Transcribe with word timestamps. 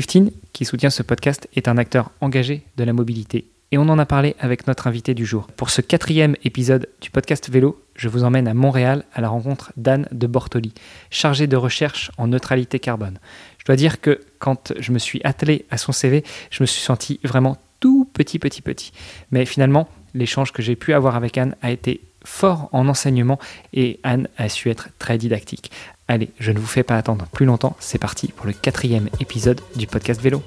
15, 0.00 0.30
qui 0.52 0.64
soutient 0.64 0.90
ce 0.90 1.02
podcast, 1.02 1.48
est 1.54 1.68
un 1.68 1.78
acteur 1.78 2.10
engagé 2.20 2.62
de 2.76 2.84
la 2.84 2.92
mobilité 2.92 3.46
et 3.74 3.78
on 3.78 3.88
en 3.88 3.98
a 3.98 4.06
parlé 4.06 4.36
avec 4.38 4.68
notre 4.68 4.86
invité 4.86 5.14
du 5.14 5.26
jour. 5.26 5.48
Pour 5.56 5.68
ce 5.70 5.80
quatrième 5.80 6.36
épisode 6.44 6.88
du 7.00 7.10
podcast 7.10 7.50
Vélo, 7.50 7.82
je 7.96 8.08
vous 8.08 8.22
emmène 8.22 8.46
à 8.46 8.54
Montréal 8.54 9.04
à 9.12 9.20
la 9.20 9.28
rencontre 9.28 9.72
d'Anne 9.76 10.06
de 10.12 10.28
Bortoli, 10.28 10.72
chargée 11.10 11.48
de 11.48 11.56
recherche 11.56 12.12
en 12.16 12.28
neutralité 12.28 12.78
carbone. 12.78 13.18
Je 13.58 13.64
dois 13.64 13.74
dire 13.74 14.00
que 14.00 14.20
quand 14.38 14.72
je 14.78 14.92
me 14.92 15.00
suis 15.00 15.20
attelé 15.24 15.66
à 15.70 15.76
son 15.76 15.90
CV, 15.90 16.22
je 16.50 16.62
me 16.62 16.66
suis 16.66 16.82
senti 16.82 17.18
vraiment 17.24 17.56
tout 17.80 18.08
petit, 18.12 18.38
petit, 18.38 18.62
petit. 18.62 18.92
Mais 19.32 19.44
finalement, 19.44 19.88
l'échange 20.14 20.52
que 20.52 20.62
j'ai 20.62 20.76
pu 20.76 20.92
avoir 20.92 21.16
avec 21.16 21.36
Anne 21.36 21.56
a 21.60 21.72
été 21.72 22.00
fort 22.24 22.68
en 22.70 22.86
enseignement 22.86 23.40
et 23.72 23.98
Anne 24.04 24.28
a 24.38 24.48
su 24.48 24.70
être 24.70 24.90
très 25.00 25.18
didactique. 25.18 25.72
Allez, 26.06 26.28
je 26.38 26.52
ne 26.52 26.58
vous 26.58 26.66
fais 26.66 26.82
pas 26.82 26.96
attendre 26.96 27.26
plus 27.32 27.46
longtemps, 27.46 27.76
c'est 27.80 27.98
parti 27.98 28.28
pour 28.28 28.44
le 28.44 28.52
quatrième 28.52 29.08
épisode 29.20 29.62
du 29.74 29.86
podcast 29.86 30.20
Vélo. 30.20 30.42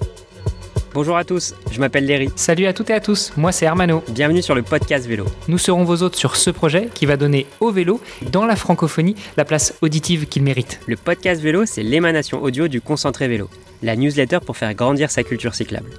Bonjour 0.93 1.17
à 1.17 1.23
tous, 1.23 1.55
je 1.71 1.79
m'appelle 1.79 2.05
Léry. 2.05 2.29
Salut 2.35 2.67
à 2.67 2.73
toutes 2.73 2.91
et 2.91 2.93
à 2.93 2.99
tous, 2.99 3.33
moi 3.37 3.51
c'est 3.51 3.65
Hermano. 3.65 4.03
Bienvenue 4.09 4.43
sur 4.43 4.53
le 4.53 4.61
podcast 4.61 5.07
Vélo. 5.07 5.25
Nous 5.47 5.57
serons 5.57 5.83
vos 5.83 6.03
hôtes 6.03 6.15
sur 6.15 6.35
ce 6.35 6.51
projet 6.51 6.89
qui 6.93 7.07
va 7.07 7.17
donner 7.17 7.47
au 7.59 7.71
vélo, 7.71 7.99
dans 8.31 8.45
la 8.45 8.55
francophonie, 8.55 9.15
la 9.35 9.45
place 9.45 9.73
auditive 9.81 10.27
qu'il 10.27 10.43
mérite. 10.43 10.79
Le 10.85 10.95
podcast 10.95 11.41
Vélo, 11.41 11.65
c'est 11.65 11.83
l'émanation 11.83 12.43
audio 12.43 12.67
du 12.67 12.79
Concentré 12.79 13.27
Vélo, 13.27 13.49
la 13.81 13.95
newsletter 13.95 14.39
pour 14.45 14.57
faire 14.57 14.75
grandir 14.75 15.09
sa 15.09 15.23
culture 15.23 15.55
cyclable. 15.55 15.89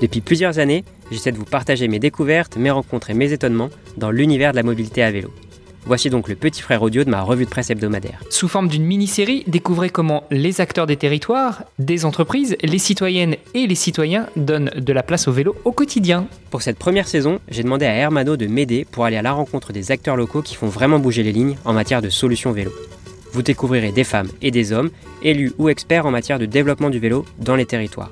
Depuis 0.00 0.20
plusieurs 0.20 0.60
années, 0.60 0.84
j'essaie 1.10 1.32
de 1.32 1.38
vous 1.38 1.44
partager 1.44 1.88
mes 1.88 1.98
découvertes, 1.98 2.56
mes 2.56 2.70
rencontres 2.70 3.10
et 3.10 3.14
mes 3.14 3.32
étonnements 3.32 3.70
dans 3.96 4.12
l'univers 4.12 4.52
de 4.52 4.56
la 4.56 4.62
mobilité 4.62 5.02
à 5.02 5.10
vélo. 5.10 5.32
Voici 5.84 6.10
donc 6.10 6.28
le 6.28 6.36
petit 6.36 6.62
frère 6.62 6.82
audio 6.82 7.02
de 7.02 7.10
ma 7.10 7.22
revue 7.22 7.44
de 7.44 7.50
presse 7.50 7.70
hebdomadaire. 7.70 8.22
Sous 8.30 8.46
forme 8.46 8.68
d'une 8.68 8.84
mini-série, 8.84 9.42
découvrez 9.48 9.90
comment 9.90 10.24
les 10.30 10.60
acteurs 10.60 10.86
des 10.86 10.96
territoires, 10.96 11.64
des 11.80 12.04
entreprises, 12.04 12.56
les 12.62 12.78
citoyennes 12.78 13.34
et 13.54 13.66
les 13.66 13.74
citoyens 13.74 14.26
donnent 14.36 14.70
de 14.76 14.92
la 14.92 15.02
place 15.02 15.26
au 15.26 15.32
vélo 15.32 15.56
au 15.64 15.72
quotidien. 15.72 16.26
Pour 16.50 16.62
cette 16.62 16.78
première 16.78 17.08
saison, 17.08 17.40
j'ai 17.48 17.64
demandé 17.64 17.84
à 17.84 17.94
Hermano 17.94 18.36
de 18.36 18.46
m'aider 18.46 18.86
pour 18.88 19.04
aller 19.04 19.16
à 19.16 19.22
la 19.22 19.32
rencontre 19.32 19.72
des 19.72 19.90
acteurs 19.90 20.16
locaux 20.16 20.42
qui 20.42 20.54
font 20.54 20.68
vraiment 20.68 21.00
bouger 21.00 21.24
les 21.24 21.32
lignes 21.32 21.56
en 21.64 21.72
matière 21.72 22.00
de 22.00 22.10
solutions 22.10 22.52
vélo. 22.52 22.72
Vous 23.32 23.42
découvrirez 23.42 23.90
des 23.90 24.04
femmes 24.04 24.28
et 24.40 24.52
des 24.52 24.72
hommes, 24.72 24.90
élus 25.22 25.52
ou 25.58 25.68
experts 25.68 26.06
en 26.06 26.10
matière 26.10 26.38
de 26.38 26.46
développement 26.46 26.90
du 26.90 27.00
vélo 27.00 27.24
dans 27.38 27.56
les 27.56 27.66
territoires. 27.66 28.10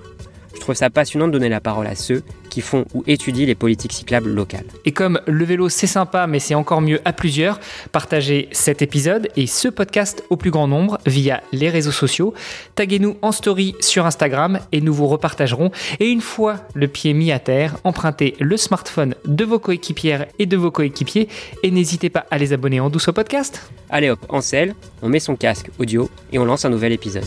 Je 0.55 0.61
trouve 0.61 0.75
ça 0.75 0.91
passionnant 0.91 1.27
de 1.27 1.33
donner 1.33 1.49
la 1.49 1.61
parole 1.61 1.87
à 1.87 1.95
ceux 1.95 2.23
qui 2.49 2.61
font 2.61 2.85
ou 2.95 3.05
étudient 3.07 3.47
les 3.47 3.55
politiques 3.55 3.93
cyclables 3.93 4.31
locales. 4.31 4.65
Et 4.85 4.93
comme 4.93 5.21
le 5.27 5.45
vélo 5.45 5.69
c'est 5.69 5.87
sympa 5.87 6.27
mais 6.27 6.41
c'est 6.41 6.55
encore 6.55 6.81
mieux 6.81 7.01
à 7.05 7.13
plusieurs, 7.13 7.61
partagez 7.93 8.49
cet 8.53 8.83
épisode 8.83 9.29
et 9.37 9.47
ce 9.47 9.69
podcast 9.69 10.25
au 10.31 10.37
plus 10.37 10.51
grand 10.51 10.67
nombre 10.67 10.99
via 11.07 11.43
les 11.53 11.69
réseaux 11.69 11.93
sociaux. 11.93 12.35
Taguez-nous 12.75 13.17
en 13.23 13.33
story 13.33 13.75
sur 13.81 14.07
Instagram 14.07 14.59
et 14.73 14.81
nous 14.81 14.93
vous 14.93 15.07
repartagerons. 15.07 15.71
Et 16.01 16.09
une 16.09 16.21
fois 16.21 16.57
le 16.75 16.89
pied 16.89 17.15
mis 17.15 17.33
à 17.33 17.39
terre, 17.39 17.77
empruntez 17.85 18.35
le 18.41 18.57
smartphone 18.57 19.15
de 19.25 19.45
vos 19.45 19.59
coéquipières 19.59 20.27
et 20.39 20.47
de 20.47 20.57
vos 20.57 20.71
coéquipiers 20.71 21.29
et 21.63 21.71
n'hésitez 21.71 22.11
pas 22.11 22.27
à 22.31 22.39
les 22.39 22.53
abonner 22.53 22.81
en 22.81 22.91
douce 22.91 23.09
au 23.09 23.13
podcast. 23.13 23.71
Allez 23.89 24.11
hop, 24.11 24.21
en 24.29 24.41
selle, 24.41 24.75
on 25.03 25.09
met 25.09 25.21
son 25.21 25.37
casque 25.37 25.71
audio 25.79 26.11
et 26.33 26.39
on 26.39 26.45
lance 26.45 26.65
un 26.65 26.71
nouvel 26.71 26.93
épisode. 26.93 27.25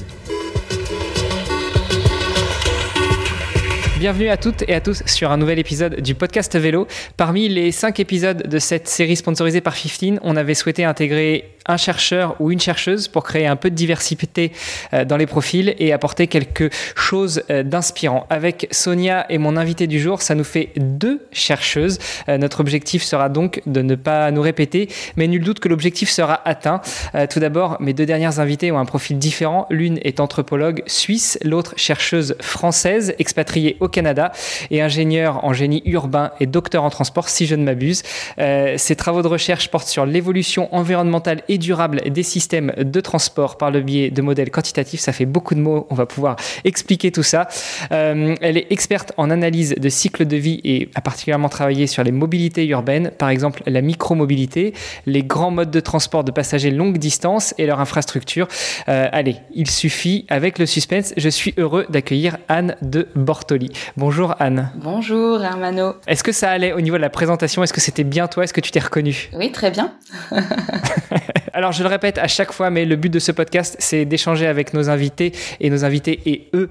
Bienvenue 4.03 4.27
à 4.27 4.35
toutes 4.35 4.63
et 4.67 4.75
à 4.75 4.81
tous 4.81 5.01
sur 5.05 5.31
un 5.31 5.37
nouvel 5.37 5.59
épisode 5.59 6.01
du 6.01 6.13
podcast 6.13 6.53
vélo. 6.57 6.87
Parmi 7.15 7.47
les 7.47 7.71
cinq 7.71 8.01
épisodes 8.01 8.45
de 8.45 8.59
cette 8.59 8.89
série 8.89 9.15
sponsorisée 9.15 9.61
par 9.61 9.75
15, 9.75 10.19
on 10.23 10.35
avait 10.35 10.55
souhaité 10.55 10.83
intégrer 10.83 11.53
un 11.65 11.77
chercheur 11.77 12.35
ou 12.39 12.51
une 12.51 12.59
chercheuse 12.59 13.07
pour 13.07 13.23
créer 13.23 13.47
un 13.47 13.55
peu 13.55 13.69
de 13.69 13.75
diversité 13.75 14.51
euh, 14.93 15.05
dans 15.05 15.17
les 15.17 15.25
profils 15.25 15.73
et 15.77 15.93
apporter 15.93 16.27
quelque 16.27 16.69
chose 16.95 17.43
euh, 17.49 17.63
d'inspirant. 17.63 18.27
Avec 18.29 18.67
Sonia 18.71 19.25
et 19.29 19.37
mon 19.37 19.57
invité 19.57 19.87
du 19.87 19.99
jour, 19.99 20.21
ça 20.21 20.35
nous 20.35 20.43
fait 20.43 20.69
deux 20.75 21.25
chercheuses. 21.31 21.99
Euh, 22.27 22.37
notre 22.37 22.59
objectif 22.59 23.03
sera 23.03 23.29
donc 23.29 23.61
de 23.65 23.81
ne 23.81 23.95
pas 23.95 24.29
nous 24.31 24.41
répéter, 24.41 24.89
mais 25.15 25.27
nul 25.27 25.43
doute 25.43 25.59
que 25.59 25.69
l'objectif 25.69 26.09
sera 26.09 26.41
atteint. 26.45 26.81
Tout 27.29 27.39
d'abord, 27.39 27.77
mes 27.79 27.93
deux 27.93 28.05
dernières 28.05 28.39
invitées 28.39 28.71
ont 28.71 28.79
un 28.79 28.85
profil 28.85 29.17
différent. 29.17 29.67
L'une 29.69 29.99
est 30.03 30.19
anthropologue 30.19 30.83
suisse, 30.87 31.37
l'autre 31.43 31.73
chercheuse 31.77 32.35
française, 32.41 33.15
expatriée 33.19 33.77
au 33.79 33.87
Canada 33.93 34.33
et 34.71 34.81
ingénieure 34.81 35.45
en 35.45 35.53
génie 35.53 35.81
urbain 35.85 36.31
et 36.41 36.45
docteur 36.45 36.83
en 36.83 36.89
transport, 36.89 37.29
si 37.29 37.45
je 37.45 37.55
ne 37.55 37.63
m'abuse. 37.63 38.03
Ces 38.37 38.95
travaux 38.97 39.21
de 39.21 39.27
recherche 39.27 39.69
portent 39.69 39.87
sur 39.87 40.05
l'évolution 40.05 40.73
environnementale 40.75 41.43
et 41.47 41.57
durable 41.57 42.01
des 42.09 42.23
systèmes 42.23 42.73
de 42.77 42.99
transport 42.99 43.57
par 43.57 43.71
le 43.71 43.81
biais 43.81 44.09
de 44.09 44.21
modèles 44.21 44.51
quantitatifs. 44.51 44.99
Ça 44.99 45.13
fait 45.13 45.25
beaucoup 45.25 45.55
de 45.55 45.59
mots, 45.59 45.87
on 45.89 45.95
va 45.95 46.05
pouvoir 46.05 46.35
expliquer 46.63 47.11
tout 47.11 47.23
ça. 47.23 47.47
Euh, 47.91 48.35
elle 48.41 48.57
est 48.57 48.67
experte 48.71 49.13
en 49.17 49.29
analyse 49.29 49.75
de 49.75 49.89
cycle 49.89 50.25
de 50.25 50.37
vie 50.37 50.59
et 50.63 50.89
a 50.95 51.01
particulièrement 51.01 51.49
travaillé 51.49 51.87
sur 51.87 52.03
les 52.03 52.11
mobilités 52.11 52.65
urbaines, 52.67 53.11
par 53.17 53.29
exemple 53.29 53.63
la 53.65 53.81
micromobilité, 53.81 54.73
les 55.05 55.23
grands 55.23 55.51
modes 55.51 55.71
de 55.71 55.79
transport 55.79 56.23
de 56.23 56.31
passagers 56.31 56.71
longue 56.71 56.97
distance 56.97 57.53
et 57.57 57.65
leur 57.65 57.79
infrastructure. 57.79 58.47
Euh, 58.87 59.07
allez, 59.11 59.37
il 59.53 59.69
suffit, 59.69 60.25
avec 60.29 60.59
le 60.59 60.65
suspense, 60.65 61.13
je 61.17 61.29
suis 61.29 61.53
heureux 61.57 61.85
d'accueillir 61.89 62.37
Anne 62.47 62.75
de 62.81 63.07
Bortoli. 63.15 63.69
Bonjour 63.97 64.35
Anne. 64.39 64.71
Bonjour 64.75 65.43
Hermano. 65.43 65.95
Est-ce 66.07 66.23
que 66.23 66.31
ça 66.31 66.49
allait 66.49 66.73
au 66.73 66.81
niveau 66.81 66.97
de 66.97 67.01
la 67.01 67.09
présentation? 67.09 67.63
Est-ce 67.63 67.73
que 67.73 67.81
c'était 67.81 68.03
bien 68.03 68.27
toi? 68.27 68.43
Est-ce 68.43 68.53
que 68.53 68.61
tu 68.61 68.71
t'es 68.71 68.79
reconnu 68.79 69.29
Oui, 69.33 69.51
très 69.51 69.71
bien. 69.71 69.93
Alors, 71.53 71.71
je 71.71 71.83
le 71.83 71.89
répète 71.89 72.17
à 72.17 72.27
chaque 72.27 72.51
fois, 72.51 72.69
mais 72.69 72.85
le 72.85 72.95
but 72.95 73.09
de 73.09 73.19
ce 73.19 73.31
podcast, 73.31 73.75
c'est 73.79 74.05
d'échanger 74.05 74.47
avec 74.47 74.73
nos 74.73 74.89
invités 74.89 75.33
et 75.59 75.69
nos 75.69 75.85
invités 75.85 76.19
et 76.25 76.49
eux 76.53 76.69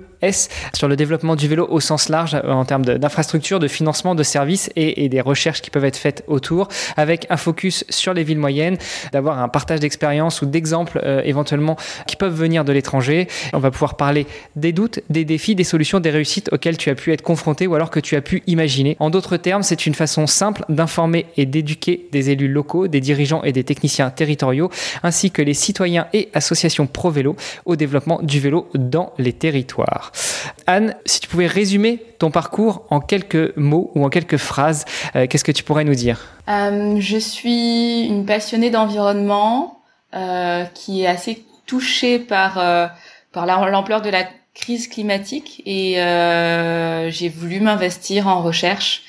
sur 0.72 0.88
le 0.88 0.96
développement 0.96 1.34
du 1.34 1.48
vélo 1.48 1.66
au 1.68 1.80
sens 1.80 2.08
large 2.08 2.34
euh, 2.34 2.50
en 2.50 2.64
termes 2.64 2.84
d'infrastructures, 2.84 3.58
de, 3.58 3.68
financement, 3.68 4.14
de 4.14 4.22
services 4.22 4.70
et, 4.76 5.08
des 5.08 5.20
recherches 5.20 5.62
qui 5.62 5.70
peuvent 5.70 5.84
être 5.84 5.96
faites 5.96 6.22
autour, 6.26 6.68
avec 6.96 7.26
un 7.28 7.36
focus 7.36 7.84
sur 7.88 8.14
les 8.14 8.22
villes 8.22 8.38
moyennes, 8.38 8.78
d'avoir 9.12 9.40
un 9.40 9.48
partage 9.48 9.80
d'expériences 9.80 10.42
ou 10.42 10.46
d'exemples 10.46 11.00
euh, 11.04 11.22
éventuellement 11.24 11.76
qui 12.06 12.16
peuvent 12.16 12.34
venir 12.34 12.64
de 12.64 12.72
l'étranger. 12.72 13.26
On 13.52 13.58
va 13.58 13.70
pouvoir 13.70 13.96
parler 13.96 14.26
des 14.54 14.72
doutes, 14.72 15.00
des 15.10 15.24
défis, 15.24 15.54
des 15.54 15.64
solutions, 15.64 15.98
des 16.00 16.10
réussites 16.10 16.52
auxquelles 16.52 16.76
tu 16.76 16.90
as 16.90 16.94
pu 16.94 17.12
être 17.12 17.22
confronté 17.22 17.66
ou 17.66 17.74
alors 17.74 17.90
que 17.90 18.00
tu 18.00 18.14
as 18.16 18.22
pu 18.22 18.42
imaginer. 18.46 18.96
En 19.00 19.10
d'autres 19.10 19.36
termes, 19.36 19.62
c'est 19.62 19.86
une 19.86 19.94
façon 19.94 20.26
simple 20.26 20.64
d'informer 20.68 21.26
et 21.36 21.46
d'éduquer 21.46 22.08
des 22.12 22.30
élus 22.30 22.48
locaux, 22.48 22.86
des 22.86 23.00
dirigeants 23.00 23.42
et 23.42 23.52
des 23.52 23.64
techniciens 23.64 24.10
territoriaux, 24.10 24.70
ainsi 25.02 25.30
que 25.30 25.42
les 25.42 25.54
citoyens 25.54 26.06
et 26.12 26.28
associations 26.34 26.86
pro-vélo 26.86 27.36
au 27.64 27.76
développement 27.76 28.20
du 28.22 28.40
vélo 28.40 28.68
dans 28.74 29.12
les 29.18 29.32
territoires. 29.32 30.11
Anne, 30.66 30.94
si 31.06 31.20
tu 31.20 31.28
pouvais 31.28 31.46
résumer 31.46 31.98
ton 32.18 32.30
parcours 32.30 32.84
en 32.90 33.00
quelques 33.00 33.56
mots 33.56 33.90
ou 33.94 34.04
en 34.04 34.08
quelques 34.08 34.36
phrases, 34.36 34.84
euh, 35.16 35.26
qu'est-ce 35.26 35.44
que 35.44 35.52
tu 35.52 35.64
pourrais 35.64 35.84
nous 35.84 35.94
dire? 35.94 36.20
Euh, 36.48 36.96
Je 37.00 37.18
suis 37.18 38.06
une 38.06 38.24
passionnée 38.26 38.70
d'environnement 38.70 39.80
euh, 40.14 40.64
qui 40.74 41.02
est 41.02 41.06
assez 41.06 41.44
touchée 41.66 42.18
par, 42.18 42.54
par 43.32 43.46
l'ampleur 43.46 44.02
de 44.02 44.10
la 44.10 44.24
crise 44.54 44.88
climatique 44.88 45.62
et 45.64 45.94
j'ai 47.10 47.28
voulu 47.28 47.60
m'investir 47.60 48.28
en 48.28 48.42
recherche 48.42 49.02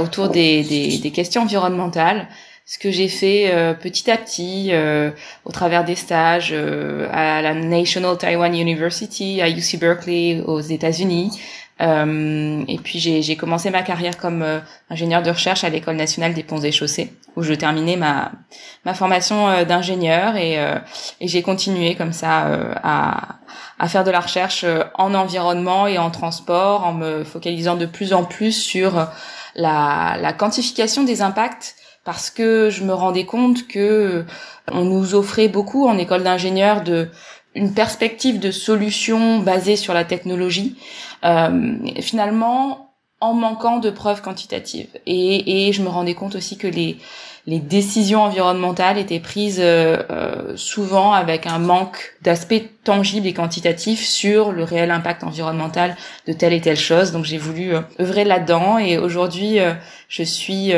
autour 0.00 0.28
des, 0.28 0.62
des, 0.62 0.98
des 0.98 1.10
questions 1.10 1.42
environnementales 1.42 2.28
ce 2.66 2.78
que 2.78 2.90
j'ai 2.90 3.08
fait 3.08 3.50
euh, 3.52 3.74
petit 3.74 4.10
à 4.10 4.16
petit 4.16 4.70
euh, 4.72 5.10
au 5.44 5.52
travers 5.52 5.84
des 5.84 5.96
stages 5.96 6.50
euh, 6.52 7.08
à 7.12 7.42
la 7.42 7.52
National 7.52 8.16
Taiwan 8.16 8.54
University, 8.54 9.42
à 9.42 9.50
UC 9.50 9.78
Berkeley 9.78 10.40
aux 10.46 10.60
États-Unis. 10.60 11.38
et 11.80 12.78
puis 12.82 12.98
j'ai 13.00 13.36
commencé 13.36 13.70
ma 13.70 13.82
carrière 13.82 14.16
comme 14.16 14.44
ingénieur 14.88 15.22
de 15.22 15.30
recherche 15.30 15.64
à 15.64 15.68
l'école 15.68 15.96
nationale 15.96 16.32
des 16.32 16.42
ponts 16.44 16.62
et 16.62 16.72
chaussées, 16.72 17.12
où 17.36 17.42
je 17.42 17.52
terminais 17.52 17.96
ma 17.96 18.32
ma 18.84 18.94
formation 18.94 19.64
d'ingénieur 19.64 20.36
et, 20.36 20.54
et 21.20 21.28
j'ai 21.28 21.42
continué 21.42 21.96
comme 21.96 22.12
ça 22.12 22.46
à 22.82 23.38
à 23.80 23.88
faire 23.88 24.04
de 24.04 24.12
la 24.12 24.20
recherche 24.20 24.64
en 24.94 25.14
environnement 25.14 25.88
et 25.88 25.98
en 25.98 26.10
transport, 26.12 26.84
en 26.86 26.92
me 26.92 27.24
focalisant 27.24 27.74
de 27.74 27.86
plus 27.86 28.12
en 28.12 28.24
plus 28.24 28.52
sur 28.52 29.08
la, 29.56 30.16
la 30.20 30.32
quantification 30.32 31.02
des 31.02 31.22
impacts 31.22 31.74
parce 32.04 32.30
que 32.30 32.70
je 32.70 32.84
me 32.84 32.92
rendais 32.92 33.24
compte 33.24 33.66
que 33.66 34.24
on 34.70 34.84
nous 34.84 35.14
offrait 35.14 35.48
beaucoup 35.48 35.86
en 35.86 35.98
école 35.98 36.22
d'ingénieur 36.22 36.82
de 36.82 37.08
une 37.54 37.72
perspective 37.72 38.40
de 38.40 38.50
solution 38.50 39.38
basée 39.38 39.76
sur 39.76 39.94
la 39.94 40.04
technologie, 40.04 40.76
euh, 41.24 41.76
finalement 42.00 42.90
en 43.20 43.32
manquant 43.32 43.78
de 43.78 43.90
preuves 43.90 44.22
quantitatives. 44.22 44.88
Et, 45.06 45.68
et, 45.68 45.72
je 45.72 45.82
me 45.82 45.88
rendais 45.88 46.14
compte 46.14 46.34
aussi 46.34 46.58
que 46.58 46.66
les, 46.66 46.98
les 47.46 47.58
décisions 47.58 48.22
environnementales 48.22 48.98
étaient 48.98 49.20
prises 49.20 49.60
euh, 49.60 50.02
euh 50.10 50.56
souvent 50.56 51.12
avec 51.12 51.46
un 51.46 51.58
manque 51.58 52.14
d'aspect 52.22 52.70
tangible 52.84 53.26
et 53.26 53.32
quantitatif 53.32 54.04
sur 54.04 54.52
le 54.52 54.62
réel 54.62 54.90
impact 54.90 55.24
environnemental 55.24 55.96
de 56.26 56.32
telle 56.32 56.52
et 56.52 56.60
telle 56.60 56.76
chose. 56.76 57.12
Donc 57.12 57.24
j'ai 57.24 57.38
voulu 57.38 57.74
euh, 57.74 57.80
œuvrer 58.00 58.24
là-dedans 58.24 58.78
et 58.78 58.98
aujourd'hui 58.98 59.58
euh, 59.58 59.74
je 60.08 60.22
suis 60.22 60.72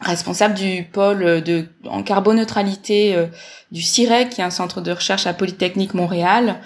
responsable 0.00 0.54
du 0.54 0.84
pôle 0.90 1.42
de 1.42 1.66
en 1.88 2.02
carboneutralité 2.02 3.14
euh, 3.14 3.26
du 3.70 3.82
CIREC, 3.82 4.30
qui 4.30 4.40
est 4.40 4.44
un 4.44 4.50
centre 4.50 4.80
de 4.80 4.92
recherche 4.92 5.26
à 5.26 5.34
Polytechnique 5.34 5.94
Montréal. 5.94 6.56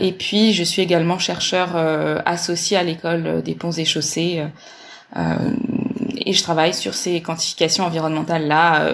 et 0.00 0.12
puis, 0.12 0.52
je 0.52 0.62
suis 0.62 0.82
également 0.82 1.18
chercheur 1.18 1.76
associé 2.26 2.76
à 2.76 2.84
l'école 2.84 3.42
des 3.42 3.54
ponts 3.54 3.72
et 3.72 3.84
chaussées. 3.84 4.40
et 5.16 6.32
je 6.32 6.42
travaille 6.42 6.72
sur 6.72 6.94
ces 6.94 7.20
quantifications 7.20 7.84
environnementales 7.84 8.46
là, 8.46 8.88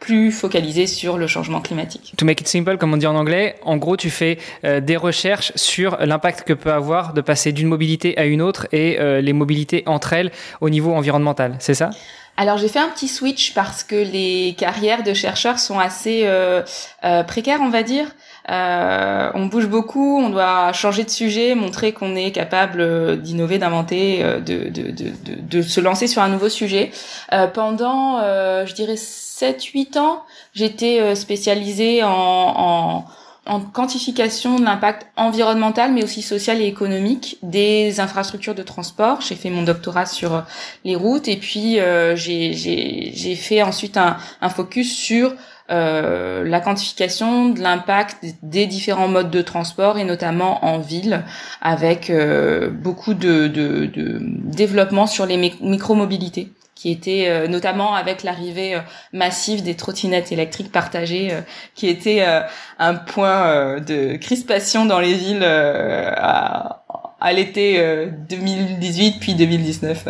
plus 0.00 0.32
focalisées 0.32 0.88
sur 0.88 1.18
le 1.18 1.28
changement 1.28 1.60
climatique. 1.60 2.14
To 2.16 2.24
make 2.24 2.40
it 2.40 2.48
simple, 2.48 2.78
comme 2.78 2.92
on 2.94 2.96
dit 2.96 3.06
en 3.06 3.14
anglais, 3.14 3.54
en 3.62 3.76
gros, 3.76 3.96
tu 3.96 4.10
fais 4.10 4.38
des 4.64 4.96
recherches 4.96 5.52
sur 5.54 5.96
l'impact 6.00 6.42
que 6.42 6.52
peut 6.52 6.72
avoir 6.72 7.12
de 7.12 7.20
passer 7.20 7.52
d'une 7.52 7.68
mobilité 7.68 8.18
à 8.18 8.24
une 8.24 8.42
autre 8.42 8.66
et 8.72 8.98
les 9.22 9.32
mobilités 9.32 9.84
entre 9.86 10.12
elles 10.14 10.32
au 10.60 10.68
niveau 10.68 10.92
environnemental. 10.92 11.54
C'est 11.60 11.74
ça? 11.74 11.90
Alors 12.36 12.56
j'ai 12.56 12.68
fait 12.68 12.78
un 12.78 12.88
petit 12.88 13.08
switch 13.08 13.52
parce 13.52 13.84
que 13.84 13.94
les 13.94 14.54
carrières 14.56 15.02
de 15.02 15.12
chercheurs 15.12 15.58
sont 15.58 15.78
assez 15.78 16.22
euh, 16.24 16.62
euh, 17.04 17.22
précaires, 17.22 17.60
on 17.60 17.68
va 17.68 17.82
dire. 17.82 18.06
Euh, 18.50 19.30
on 19.34 19.46
bouge 19.46 19.66
beaucoup, 19.66 20.18
on 20.18 20.30
doit 20.30 20.72
changer 20.72 21.04
de 21.04 21.10
sujet, 21.10 21.54
montrer 21.54 21.92
qu'on 21.92 22.16
est 22.16 22.32
capable 22.32 23.20
d'innover, 23.20 23.58
d'inventer, 23.58 24.24
de, 24.40 25.62
se 25.62 25.80
lancer 25.80 26.06
sur 26.06 26.22
un 26.22 26.28
nouveau 26.28 26.48
sujet. 26.48 26.90
pendant, 27.54 28.20
je 28.20 28.72
dirais, 28.72 28.94
7-8 28.94 29.98
ans, 29.98 30.24
j'étais 30.54 31.14
spécialisée 31.14 32.02
en 32.02 33.04
en 33.46 33.60
quantification 33.60 34.58
de 34.58 34.64
l'impact 34.64 35.06
environnemental, 35.16 35.92
mais 35.92 36.04
aussi 36.04 36.22
social 36.22 36.60
et 36.60 36.66
économique 36.66 37.38
des 37.42 38.00
infrastructures 38.00 38.54
de 38.54 38.62
transport. 38.62 39.20
J'ai 39.20 39.34
fait 39.34 39.50
mon 39.50 39.62
doctorat 39.62 40.06
sur 40.06 40.34
euh, 40.34 40.40
les 40.84 40.94
routes 40.94 41.28
et 41.28 41.36
puis 41.36 41.80
euh, 41.80 42.14
j'ai 42.16 43.36
fait 43.36 43.62
ensuite 43.62 43.96
un, 43.96 44.16
un 44.40 44.48
focus 44.48 44.94
sur 44.96 45.34
euh, 45.72 46.44
la 46.44 46.60
quantification 46.60 47.48
de 47.48 47.60
l'impact 47.60 48.18
des 48.42 48.66
différents 48.66 49.08
modes 49.08 49.30
de 49.30 49.40
transport 49.42 49.96
et 49.96 50.04
notamment 50.04 50.64
en 50.64 50.78
ville 50.78 51.24
avec 51.62 52.10
euh, 52.10 52.68
beaucoup 52.68 53.14
de, 53.14 53.46
de, 53.46 53.86
de, 53.86 54.18
développement 54.20 55.06
sur 55.06 55.24
les 55.24 55.36
micromobilités 55.62 56.52
qui 56.74 56.90
était 56.90 57.28
euh, 57.28 57.48
notamment 57.48 57.94
avec 57.94 58.22
l'arrivée 58.22 58.74
euh, 58.74 58.80
massive 59.12 59.62
des 59.62 59.74
trottinettes 59.74 60.32
électriques 60.32 60.72
partagées, 60.72 61.32
euh, 61.32 61.40
qui 61.74 61.88
était 61.88 62.24
un 62.78 62.94
point 62.94 63.80
de 63.80 64.16
crispation 64.16 64.86
dans 64.86 64.98
les 64.98 65.14
villes 65.14 65.44
à, 65.44 66.84
à 67.20 67.32
l'été 67.32 67.80
2018 68.28 69.18
puis 69.20 69.34
2019. 69.34 70.08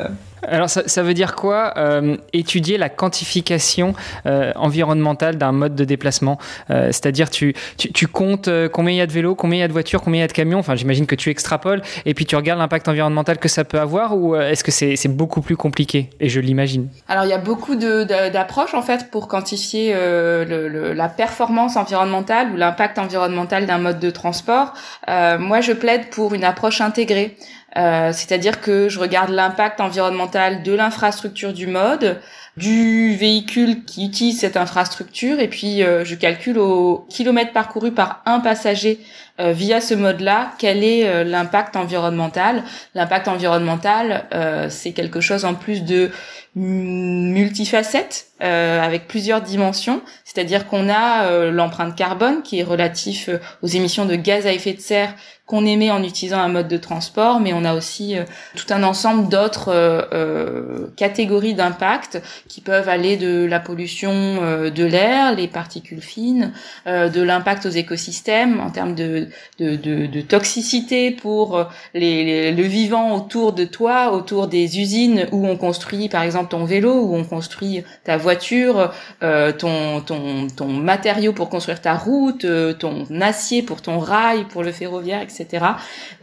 Alors 0.48 0.68
ça, 0.68 1.02
veut 1.02 1.14
dire 1.14 1.36
quoi 1.36 1.74
euh, 1.76 2.16
Étudier 2.32 2.76
la 2.76 2.88
quantification 2.88 3.94
euh, 4.26 4.52
environnementale 4.56 5.36
d'un 5.36 5.52
mode 5.52 5.74
de 5.74 5.84
déplacement. 5.84 6.38
Euh, 6.70 6.86
c'est-à-dire 6.86 7.30
tu, 7.30 7.54
tu, 7.76 8.06
comptes 8.06 8.48
combien 8.72 8.92
il 8.92 8.96
y 8.96 9.00
a 9.00 9.06
de 9.06 9.12
vélos, 9.12 9.34
combien 9.34 9.58
il 9.58 9.60
y 9.60 9.64
a 9.64 9.68
de 9.68 9.72
voitures, 9.72 10.02
combien 10.02 10.18
il 10.18 10.22
y 10.22 10.24
a 10.24 10.28
de 10.28 10.32
camions. 10.32 10.58
Enfin 10.58 10.74
j'imagine 10.74 11.06
que 11.06 11.14
tu 11.14 11.30
extrapoles 11.30 11.82
et 12.04 12.14
puis 12.14 12.26
tu 12.26 12.34
regardes 12.34 12.58
l'impact 12.58 12.88
environnemental 12.88 13.38
que 13.38 13.48
ça 13.48 13.64
peut 13.64 13.78
avoir 13.78 14.16
ou 14.16 14.34
est-ce 14.36 14.64
que 14.64 14.70
c'est 14.70 15.08
beaucoup 15.08 15.42
plus 15.42 15.56
compliqué? 15.56 16.10
Et 16.20 16.28
je 16.28 16.40
l'imagine. 16.40 16.88
Alors 17.08 17.24
il 17.24 17.30
y 17.30 17.34
a 17.34 17.38
beaucoup 17.38 17.76
d'approches 17.76 18.74
en 18.74 18.82
fait 18.82 19.10
pour 19.10 19.28
quantifier 19.28 19.94
le, 19.94 20.92
la 20.92 21.08
performance 21.08 21.76
environnementale 21.76 22.50
ou 22.52 22.56
l'impact 22.56 22.98
environnemental 22.98 23.66
d'un 23.66 23.78
mode 23.78 24.00
de 24.00 24.10
transport. 24.10 24.74
moi 25.06 25.60
je 25.60 25.72
plaide 25.72 26.10
pour 26.10 26.34
une 26.34 26.44
approche 26.44 26.80
intégrée. 26.80 27.36
Euh, 27.76 28.12
c'est-à-dire 28.12 28.60
que 28.60 28.88
je 28.88 28.98
regarde 28.98 29.30
l'impact 29.30 29.80
environnemental 29.80 30.62
de 30.62 30.72
l'infrastructure 30.72 31.54
du 31.54 31.66
mode, 31.66 32.20
du 32.58 33.16
véhicule 33.16 33.84
qui 33.84 34.04
utilise 34.04 34.40
cette 34.40 34.58
infrastructure, 34.58 35.40
et 35.40 35.48
puis 35.48 35.82
euh, 35.82 36.04
je 36.04 36.14
calcule 36.14 36.58
au 36.58 37.06
kilomètre 37.08 37.52
parcouru 37.52 37.92
par 37.92 38.22
un 38.26 38.40
passager 38.40 39.00
euh, 39.40 39.52
via 39.52 39.80
ce 39.80 39.94
mode-là, 39.94 40.52
quel 40.58 40.84
est 40.84 41.24
l'impact 41.24 41.76
environnemental. 41.76 42.62
L'impact 42.94 43.28
environnemental, 43.28 44.26
c'est 44.68 44.92
quelque 44.92 45.22
chose 45.22 45.46
en 45.46 45.54
plus 45.54 45.82
de 45.82 46.10
multifacette 46.54 48.26
avec 48.40 49.08
plusieurs 49.08 49.40
dimensions, 49.40 50.02
c'est-à-dire 50.24 50.66
qu'on 50.66 50.90
a 50.90 51.50
l'empreinte 51.50 51.96
carbone 51.96 52.42
qui 52.42 52.60
est 52.60 52.62
relatif 52.62 53.30
aux 53.62 53.66
émissions 53.66 54.04
de 54.04 54.16
gaz 54.16 54.46
à 54.46 54.52
effet 54.52 54.74
de 54.74 54.80
serre 54.80 55.14
qu'on 55.52 55.66
émet 55.66 55.90
en 55.90 56.02
utilisant 56.02 56.38
un 56.38 56.48
mode 56.48 56.68
de 56.68 56.78
transport, 56.78 57.38
mais 57.38 57.52
on 57.52 57.66
a 57.66 57.74
aussi 57.74 58.16
euh, 58.16 58.24
tout 58.56 58.64
un 58.70 58.82
ensemble 58.82 59.28
d'autres 59.28 59.68
euh, 59.68 60.00
euh, 60.14 60.86
catégories 60.96 61.52
d'impact 61.52 62.22
qui 62.48 62.62
peuvent 62.62 62.88
aller 62.88 63.18
de 63.18 63.44
la 63.44 63.60
pollution 63.60 64.12
de 64.12 64.84
l'air, 64.84 65.34
les 65.34 65.48
particules 65.48 66.00
fines, 66.00 66.52
de 66.86 67.22
l'impact 67.22 67.66
aux 67.66 67.70
écosystèmes 67.70 68.60
en 68.60 68.70
termes 68.70 68.94
de, 68.94 69.28
de, 69.58 69.76
de, 69.76 70.06
de 70.06 70.20
toxicité 70.22 71.10
pour 71.10 71.66
les, 71.92 72.52
le 72.52 72.62
vivant 72.62 73.14
autour 73.14 73.52
de 73.52 73.64
toi, 73.64 74.12
autour 74.12 74.46
des 74.46 74.78
usines 74.78 75.26
où 75.32 75.46
on 75.46 75.56
construit 75.56 76.08
par 76.08 76.22
exemple 76.22 76.50
ton 76.50 76.64
vélo, 76.64 76.94
où 76.94 77.14
on 77.14 77.24
construit 77.24 77.84
ta 78.04 78.16
voiture, 78.16 78.92
ton, 79.20 80.00
ton, 80.00 80.46
ton 80.48 80.68
matériau 80.68 81.32
pour 81.32 81.48
construire 81.48 81.80
ta 81.80 81.94
route, 81.94 82.46
ton 82.78 83.04
acier 83.20 83.62
pour 83.62 83.82
ton 83.82 83.98
rail, 83.98 84.44
pour 84.44 84.62
le 84.62 84.72
ferroviaire, 84.72 85.22
etc. 85.22 85.41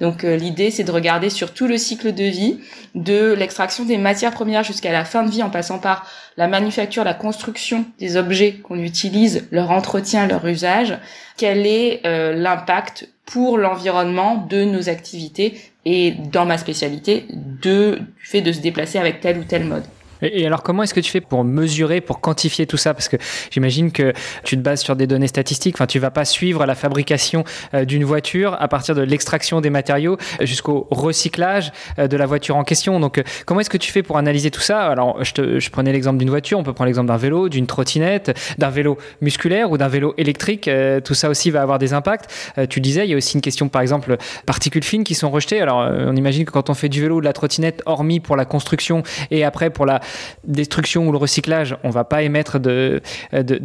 Donc 0.01 0.23
euh, 0.23 0.35
l'idée, 0.35 0.71
c'est 0.71 0.83
de 0.83 0.91
regarder 0.91 1.29
sur 1.29 1.53
tout 1.53 1.67
le 1.67 1.77
cycle 1.77 2.13
de 2.13 2.23
vie, 2.23 2.59
de 2.95 3.33
l'extraction 3.33 3.85
des 3.85 3.97
matières 3.97 4.31
premières 4.31 4.63
jusqu'à 4.63 4.91
la 4.91 5.05
fin 5.05 5.23
de 5.23 5.31
vie, 5.31 5.43
en 5.43 5.49
passant 5.49 5.79
par 5.79 6.07
la 6.37 6.47
manufacture, 6.47 7.03
la 7.03 7.13
construction 7.13 7.85
des 7.99 8.17
objets 8.17 8.53
qu'on 8.63 8.79
utilise, 8.79 9.47
leur 9.51 9.71
entretien, 9.71 10.27
leur 10.27 10.45
usage. 10.45 10.97
Quel 11.37 11.65
est 11.65 12.01
euh, 12.05 12.33
l'impact 12.33 13.09
pour 13.25 13.57
l'environnement 13.57 14.47
de 14.49 14.63
nos 14.63 14.89
activités 14.89 15.59
et 15.85 16.11
dans 16.11 16.45
ma 16.45 16.57
spécialité 16.57 17.25
du 17.29 17.95
fait 18.19 18.41
de 18.41 18.51
se 18.51 18.59
déplacer 18.59 18.97
avec 18.97 19.21
tel 19.21 19.37
ou 19.37 19.43
tel 19.43 19.65
mode? 19.65 19.83
Et, 20.21 20.45
alors, 20.45 20.63
comment 20.63 20.83
est-ce 20.83 20.93
que 20.93 20.99
tu 20.99 21.11
fais 21.11 21.21
pour 21.21 21.43
mesurer, 21.43 22.01
pour 22.01 22.19
quantifier 22.19 22.67
tout 22.67 22.77
ça? 22.77 22.93
Parce 22.93 23.07
que 23.07 23.17
j'imagine 23.51 23.91
que 23.91 24.13
tu 24.43 24.57
te 24.57 24.61
bases 24.61 24.81
sur 24.81 24.95
des 24.95 25.07
données 25.07 25.27
statistiques. 25.27 25.75
Enfin, 25.75 25.87
tu 25.87 25.99
vas 25.99 26.11
pas 26.11 26.25
suivre 26.25 26.65
la 26.65 26.75
fabrication 26.75 27.43
euh, 27.73 27.85
d'une 27.85 28.03
voiture 28.03 28.57
à 28.59 28.67
partir 28.67 28.95
de 28.95 29.01
l'extraction 29.01 29.61
des 29.61 29.69
matériaux 29.69 30.17
jusqu'au 30.41 30.87
recyclage 30.91 31.71
euh, 31.97 32.07
de 32.07 32.17
la 32.17 32.25
voiture 32.25 32.57
en 32.57 32.63
question. 32.63 32.99
Donc, 32.99 33.17
euh, 33.17 33.23
comment 33.45 33.61
est-ce 33.61 33.69
que 33.69 33.77
tu 33.77 33.91
fais 33.91 34.03
pour 34.03 34.17
analyser 34.17 34.51
tout 34.51 34.61
ça? 34.61 34.87
Alors, 34.87 35.23
je, 35.23 35.33
te, 35.33 35.59
je 35.59 35.69
prenais 35.69 35.91
l'exemple 35.91 36.17
d'une 36.17 36.29
voiture. 36.29 36.59
On 36.59 36.63
peut 36.63 36.73
prendre 36.73 36.87
l'exemple 36.87 37.07
d'un 37.07 37.17
vélo, 37.17 37.49
d'une 37.49 37.67
trottinette, 37.67 38.37
d'un 38.57 38.69
vélo 38.69 38.97
musculaire 39.21 39.71
ou 39.71 39.77
d'un 39.77 39.87
vélo 39.87 40.13
électrique. 40.17 40.69
tout 41.03 41.13
ça 41.13 41.29
aussi 41.29 41.51
va 41.51 41.61
avoir 41.61 41.79
des 41.79 41.93
impacts. 41.93 42.29
tu 42.69 42.81
disais, 42.81 43.05
il 43.05 43.11
y 43.11 43.13
a 43.13 43.17
aussi 43.17 43.35
une 43.35 43.41
question, 43.41 43.69
par 43.69 43.81
exemple, 43.81 44.17
particules 44.45 44.83
fines 44.83 45.03
qui 45.03 45.15
sont 45.15 45.29
rejetées. 45.29 45.61
Alors, 45.61 45.89
on 45.89 46.15
imagine 46.15 46.45
que 46.45 46.51
quand 46.51 46.69
on 46.69 46.73
fait 46.73 46.89
du 46.89 47.01
vélo 47.01 47.17
ou 47.17 47.19
de 47.21 47.25
la 47.25 47.33
trottinette, 47.33 47.81
hormis 47.85 48.19
pour 48.19 48.35
la 48.35 48.45
construction 48.45 49.03
et 49.31 49.43
après 49.43 49.69
pour 49.69 49.85
la 49.85 49.99
destruction 50.43 51.07
ou 51.07 51.11
le 51.11 51.17
recyclage, 51.17 51.77
on 51.83 51.89
va 51.89 52.03
pas 52.03 52.23
émettre 52.23 52.59
de, 52.59 53.01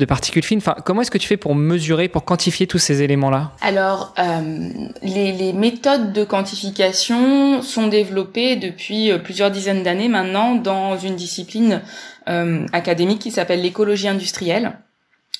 particules 0.06 0.44
fines. 0.44 0.60
Comment 0.84 1.02
est-ce 1.02 1.10
que 1.10 1.18
tu 1.18 1.28
fais 1.28 1.36
pour 1.36 1.54
mesurer, 1.54 2.08
pour 2.08 2.24
quantifier 2.24 2.66
tous 2.66 2.78
ces 2.78 3.02
éléments-là? 3.02 3.52
Alors, 3.60 4.14
euh, 4.18 4.68
les, 5.02 5.32
les, 5.32 5.52
méthodes 5.52 6.12
de 6.12 6.24
quantification 6.24 7.62
sont 7.62 7.86
développées 7.86 8.56
depuis 8.56 9.10
euh, 9.10 9.18
plusieurs 9.18 9.50
dizaines 9.50 9.82
d'années 9.82 10.08
maintenant 10.08 10.54
dans 10.54 10.96
une 10.96 11.16
discipline 11.16 11.82
euh, 12.28 12.66
académique 12.72 13.20
qui 13.20 13.30
s'appelle 13.30 13.62
l'écologie 13.62 14.08
industrielle. 14.08 14.78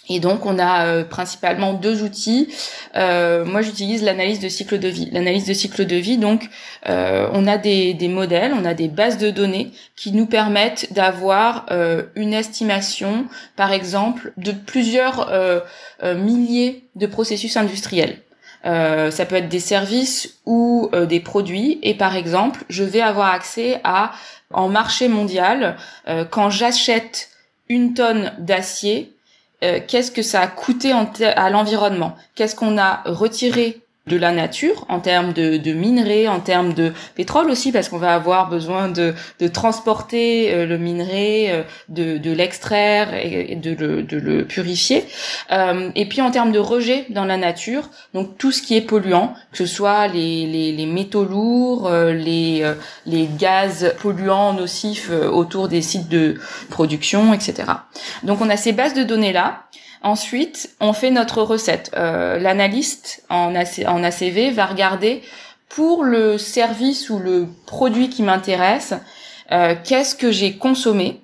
Et 0.09 0.21
donc 0.21 0.45
on 0.45 0.59
a 0.59 0.87
euh, 0.87 1.05
principalement 1.05 1.73
deux 1.73 2.03
outils. 2.03 2.49
Euh, 2.95 3.45
moi 3.45 3.63
j'utilise 3.63 4.03
l'analyse 4.03 4.41
de 4.41 4.49
cycle 4.49 4.79
de 4.79 4.89
vie. 4.89 5.09
L'analyse 5.11 5.47
de 5.47 5.55
cycle 5.55 5.87
de 5.87 5.97
vie, 5.97 6.19
donc 6.19 6.49
euh, 6.89 7.29
on 7.33 7.47
a 7.47 7.57
des, 7.57 7.95
des, 7.95 8.09
modèles, 8.09 8.53
on 8.55 8.65
a 8.65 8.75
des 8.75 8.89
bases 8.89 9.19
de 9.19 9.31
données 9.31 9.73
qui 9.97 10.13
nous 10.13 10.27
permettent 10.27 10.93
d'avoir 10.93 11.67
une 12.15 12.35
estimation, 12.35 13.27
par 13.57 13.73
exemple, 13.73 14.33
de 14.37 14.53
plusieurs 14.53 15.33
milliers 16.03 16.85
de 16.97 17.07
processus 17.07 17.57
industriels. 17.57 18.19
ça 18.65 19.27
peut 19.27 19.37
être 19.37 19.49
des 19.49 19.61
services 19.61 20.41
ou 20.45 20.91
des 21.09 21.21
produits. 21.21 21.79
Et 21.83 21.95
par 21.95 22.17
exemple, 22.17 22.65
je 22.69 22.85
vais 22.85 23.01
avoir 23.01 23.33
accès 23.33 23.81
à, 23.85 24.13
en 24.53 24.69
marché 24.69 25.09
mondial, 25.09 25.77
quand 26.31 26.51
j'achète 26.51 27.31
une 27.69 27.95
tonne 27.95 28.33
d'acier, 28.39 29.14
euh, 29.65 29.81
qu'est-ce 29.87 30.11
que 30.11 30.23
ça 30.23 30.41
a 30.41 30.47
coûté 30.47 30.93
à 30.93 31.51
l'environnement? 31.51 32.17
Qu'est-ce 32.35 32.55
qu'on 32.55 32.79
a 32.79 33.03
retiré 33.07 33.84
de 34.07 34.19
la 34.19 34.33
nature 34.33 34.85
en 34.91 35.01
termes 35.01 35.33
de, 35.33 35.73
minerais, 35.73 36.29
en 36.29 36.41
termes 36.41 36.75
de 36.75 36.93
pétrole 37.15 37.51
aussi, 37.51 37.73
parce 37.73 37.89
qu'on 37.89 37.99
va 37.99 38.15
avoir 38.15 38.51
besoin 38.51 38.89
de, 38.89 39.15
transporter 39.53 40.53
euh, 40.53 40.67
le 40.67 40.79
minerai, 40.79 41.51
euh, 41.51 41.63
de, 41.89 42.33
l'extraire 42.33 43.15
et 43.15 43.57
de 43.57 43.75
le, 43.75 44.45
purifier. 44.45 45.05
Euh, 45.53 45.91
et 45.95 46.07
puis 46.07 46.21
en 46.21 46.31
termes 46.31 46.53
de 46.53 46.59
rejet 46.59 47.07
dans 47.09 47.25
la 47.25 47.37
nature, 47.37 47.89
donc 48.13 48.37
tout 48.37 48.53
ce 48.53 48.63
qui 48.63 48.77
est 48.77 48.83
polluant, 48.83 49.35
que 49.53 49.59
ce 49.59 49.67
soit 49.67 50.09
les, 50.09 50.87
métaux 50.87 51.25
lourds, 51.25 51.91
les, 51.91 52.71
les 53.07 53.29
gaz 53.39 53.95
polluants 54.01 54.53
nocifs 54.53 55.11
autour 55.11 55.69
des 55.69 55.83
sites 55.83 56.09
de 56.09 56.37
production, 56.69 57.33
etc. 57.33 57.65
Donc 58.23 58.41
on 58.43 58.51
a 58.51 58.57
ces 58.57 58.73
bases 58.73 58.95
de 58.95 59.03
données 59.03 59.33
là. 59.33 59.65
Ensuite, 60.05 60.69
on 60.81 60.93
fait 60.93 61.11
notre 61.11 61.41
recette. 61.41 61.91
Euh, 61.97 62.39
L'analyste 62.39 63.25
en, 63.31 63.55
ACV 63.55 64.51
va 64.51 64.67
regarder 64.67 65.23
pour 65.71 66.05
le 66.05 66.37
service 66.37 67.09
ou 67.09 67.19
le 67.19 67.49
produit 67.65 68.11
qui 68.11 68.23
m'intéresse, 68.23 68.93
euh, 69.51 69.75
qu'est-ce 69.83 70.15
que 70.15 70.31
j'ai 70.31 70.59
consommé, 70.59 71.23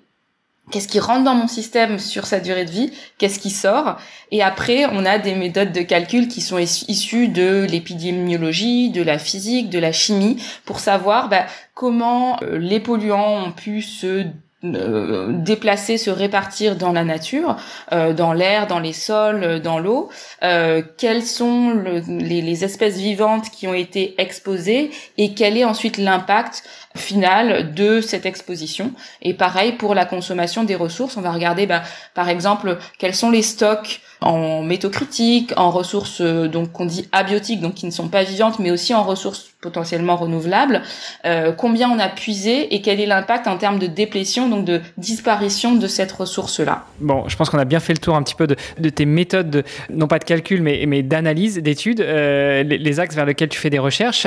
qu'est-ce 0.70 0.88
qui 0.88 0.98
rentre 0.98 1.24
dans 1.24 1.34
mon 1.34 1.46
système 1.46 1.98
sur 1.98 2.24
sa 2.24 2.40
durée 2.40 2.64
de 2.64 2.70
vie, 2.70 2.90
qu'est-ce 3.18 3.38
qui 3.38 3.50
sort. 3.50 3.98
Et 4.30 4.42
après, 4.42 4.86
on 4.86 5.04
a 5.04 5.18
des 5.18 5.34
méthodes 5.34 5.72
de 5.72 5.82
calcul 5.82 6.26
qui 6.26 6.40
sont 6.40 6.56
issues 6.56 7.28
de 7.28 7.66
l'épidémiologie, 7.68 8.88
de 8.88 9.02
la 9.02 9.18
physique, 9.18 9.68
de 9.68 9.78
la 9.78 9.92
chimie, 9.92 10.42
pour 10.64 10.80
savoir 10.80 11.28
bah, 11.28 11.44
comment 11.74 12.38
euh, 12.42 12.56
les 12.56 12.80
polluants 12.80 13.44
ont 13.44 13.52
pu 13.52 13.82
se 13.82 14.24
euh, 14.62 15.28
déplacer, 15.32 15.96
se 15.96 16.10
répartir 16.10 16.76
dans 16.76 16.92
la 16.92 17.02
nature, 17.02 17.56
euh, 17.92 18.12
dans 18.12 18.34
l'air, 18.34 18.66
dans 18.66 18.78
les 18.78 18.92
sols, 18.92 19.42
euh, 19.42 19.58
dans 19.58 19.78
l'eau. 19.78 20.10
Euh, 20.42 20.82
quelles 20.98 21.24
sont 21.24 21.70
le, 21.70 22.00
les, 22.06 22.42
les, 22.42 22.64
espèces 22.64 22.98
vivantes 22.98 23.50
qui 23.50 23.66
ont 23.68 23.74
été 23.74 24.20
exposées 24.20 24.90
et 25.16 25.32
quel 25.32 25.56
est 25.56 25.64
ensuite 25.64 25.96
l'impact 25.96 26.62
final 26.96 27.72
de 27.74 28.00
cette 28.00 28.26
exposition. 28.26 28.92
Et 29.22 29.34
pareil 29.34 29.72
pour 29.72 29.94
la 29.94 30.04
consommation 30.04 30.64
des 30.64 30.74
ressources, 30.74 31.16
on 31.16 31.20
va 31.20 31.32
regarder 31.32 31.66
bah, 31.66 31.82
par 32.14 32.28
exemple 32.28 32.78
quels 32.98 33.14
sont 33.14 33.30
les 33.30 33.42
stocks 33.42 34.00
en 34.20 34.62
métaux 34.62 34.90
critiques, 34.90 35.52
en 35.56 35.70
ressources 35.70 36.20
euh, 36.20 36.46
donc 36.46 36.72
qu'on 36.72 36.84
dit 36.84 37.08
abiotiques, 37.12 37.60
donc 37.60 37.74
qui 37.74 37.86
ne 37.86 37.90
sont 37.90 38.08
pas 38.08 38.22
vivantes, 38.22 38.58
mais 38.58 38.70
aussi 38.70 38.92
en 38.92 39.02
ressources 39.02 39.50
potentiellement 39.60 40.16
renouvelables. 40.16 40.82
Euh, 41.24 41.52
combien 41.52 41.90
on 41.90 41.98
a 41.98 42.08
puisé 42.08 42.74
et 42.74 42.82
quel 42.82 43.00
est 43.00 43.06
l'impact 43.06 43.46
en 43.46 43.56
termes 43.56 43.78
de 43.78 43.86
déplétion, 43.86 44.48
donc 44.48 44.64
de 44.64 44.80
disparition 44.98 45.74
de 45.74 45.86
cette 45.86 46.12
ressource-là? 46.12 46.84
Bon, 47.00 47.28
je 47.28 47.36
pense 47.36 47.50
qu'on 47.50 47.58
a 47.58 47.64
bien 47.64 47.80
fait 47.80 47.92
le 47.92 47.98
tour 47.98 48.14
un 48.14 48.22
petit 48.22 48.34
peu 48.34 48.46
de, 48.46 48.88
tes 48.88 49.06
méthodes, 49.06 49.50
de, 49.50 49.64
non 49.90 50.06
pas 50.06 50.18
de 50.18 50.24
calcul, 50.24 50.62
mais, 50.62 50.84
mais 50.86 51.02
d'analyse, 51.02 51.56
d'études, 51.58 52.00
euh, 52.00 52.62
les, 52.62 53.00
axes 53.00 53.14
vers 53.14 53.26
lesquels 53.26 53.48
tu 53.48 53.58
fais 53.58 53.70
des 53.70 53.78
recherches. 53.78 54.26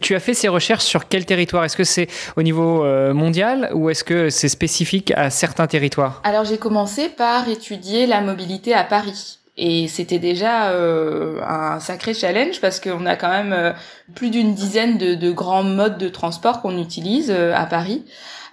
Tu 0.00 0.14
as 0.14 0.20
fait 0.20 0.34
ces 0.34 0.48
recherches 0.48 0.84
sur 0.84 1.08
quel 1.08 1.26
territoire? 1.26 1.64
Est-ce 1.64 1.76
que 1.76 1.84
au 2.36 2.42
niveau 2.42 2.84
euh, 2.84 3.14
mondial 3.14 3.70
ou 3.74 3.90
est-ce 3.90 4.04
que 4.04 4.30
c'est 4.30 4.48
spécifique 4.48 5.12
à 5.16 5.30
certains 5.30 5.66
territoires? 5.66 6.20
Alors 6.24 6.44
j'ai 6.44 6.58
commencé 6.58 7.08
par 7.08 7.48
étudier 7.48 8.06
la 8.06 8.20
mobilité 8.20 8.74
à 8.74 8.84
Paris. 8.84 9.38
Et 9.60 9.88
c'était 9.88 10.20
déjà 10.20 10.70
euh, 10.70 11.40
un 11.42 11.80
sacré 11.80 12.14
challenge 12.14 12.60
parce 12.60 12.78
qu'on 12.78 13.06
a 13.06 13.16
quand 13.16 13.30
même 13.30 13.52
euh, 13.52 13.72
plus 14.14 14.30
d'une 14.30 14.54
dizaine 14.54 14.98
de, 14.98 15.32
grands 15.32 15.64
modes 15.64 15.98
de 15.98 16.08
transport 16.08 16.62
qu'on 16.62 16.78
utilise 16.78 17.30
à 17.30 17.66
Paris. 17.66 18.04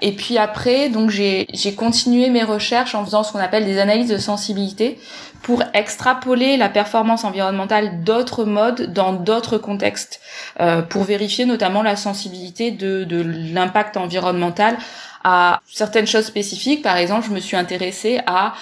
Et 0.01 0.11
puis 0.13 0.37
après, 0.37 0.89
donc 0.89 1.09
j'ai 1.09 1.47
continué 1.75 2.29
mes 2.29 2.43
recherches 2.43 2.95
en 2.95 3.05
faisant 3.05 3.23
ce 3.23 3.31
qu'on 3.31 3.39
appelle 3.39 3.65
des 3.65 3.79
analyses 3.79 4.09
de 4.09 4.17
sensibilité 4.17 4.99
pour 5.41 5.63
extrapoler 5.73 6.57
la 6.57 6.69
performance 6.69 7.23
environnementale 7.23 8.03
d'autres 8.03 8.45
modes 8.45 8.93
dans 8.93 9.13
d'autres 9.13 9.57
contextes, 9.57 10.19
euh, 10.59 10.81
pour 10.81 11.03
vérifier 11.03 11.45
notamment 11.45 11.83
la 11.83 11.95
sensibilité 11.95 12.71
de, 12.71 13.03
de 13.03 13.21
l'impact 13.53 13.95
environnemental 13.95 14.77
à 15.23 15.59
certaines 15.71 16.07
choses 16.07 16.25
spécifiques. 16.25 16.81
Par 16.81 16.97
exemple, 16.97 17.27
je 17.27 17.33
me 17.33 17.39
suis 17.39 17.57
intéressée 17.57 18.19
à 18.25 18.53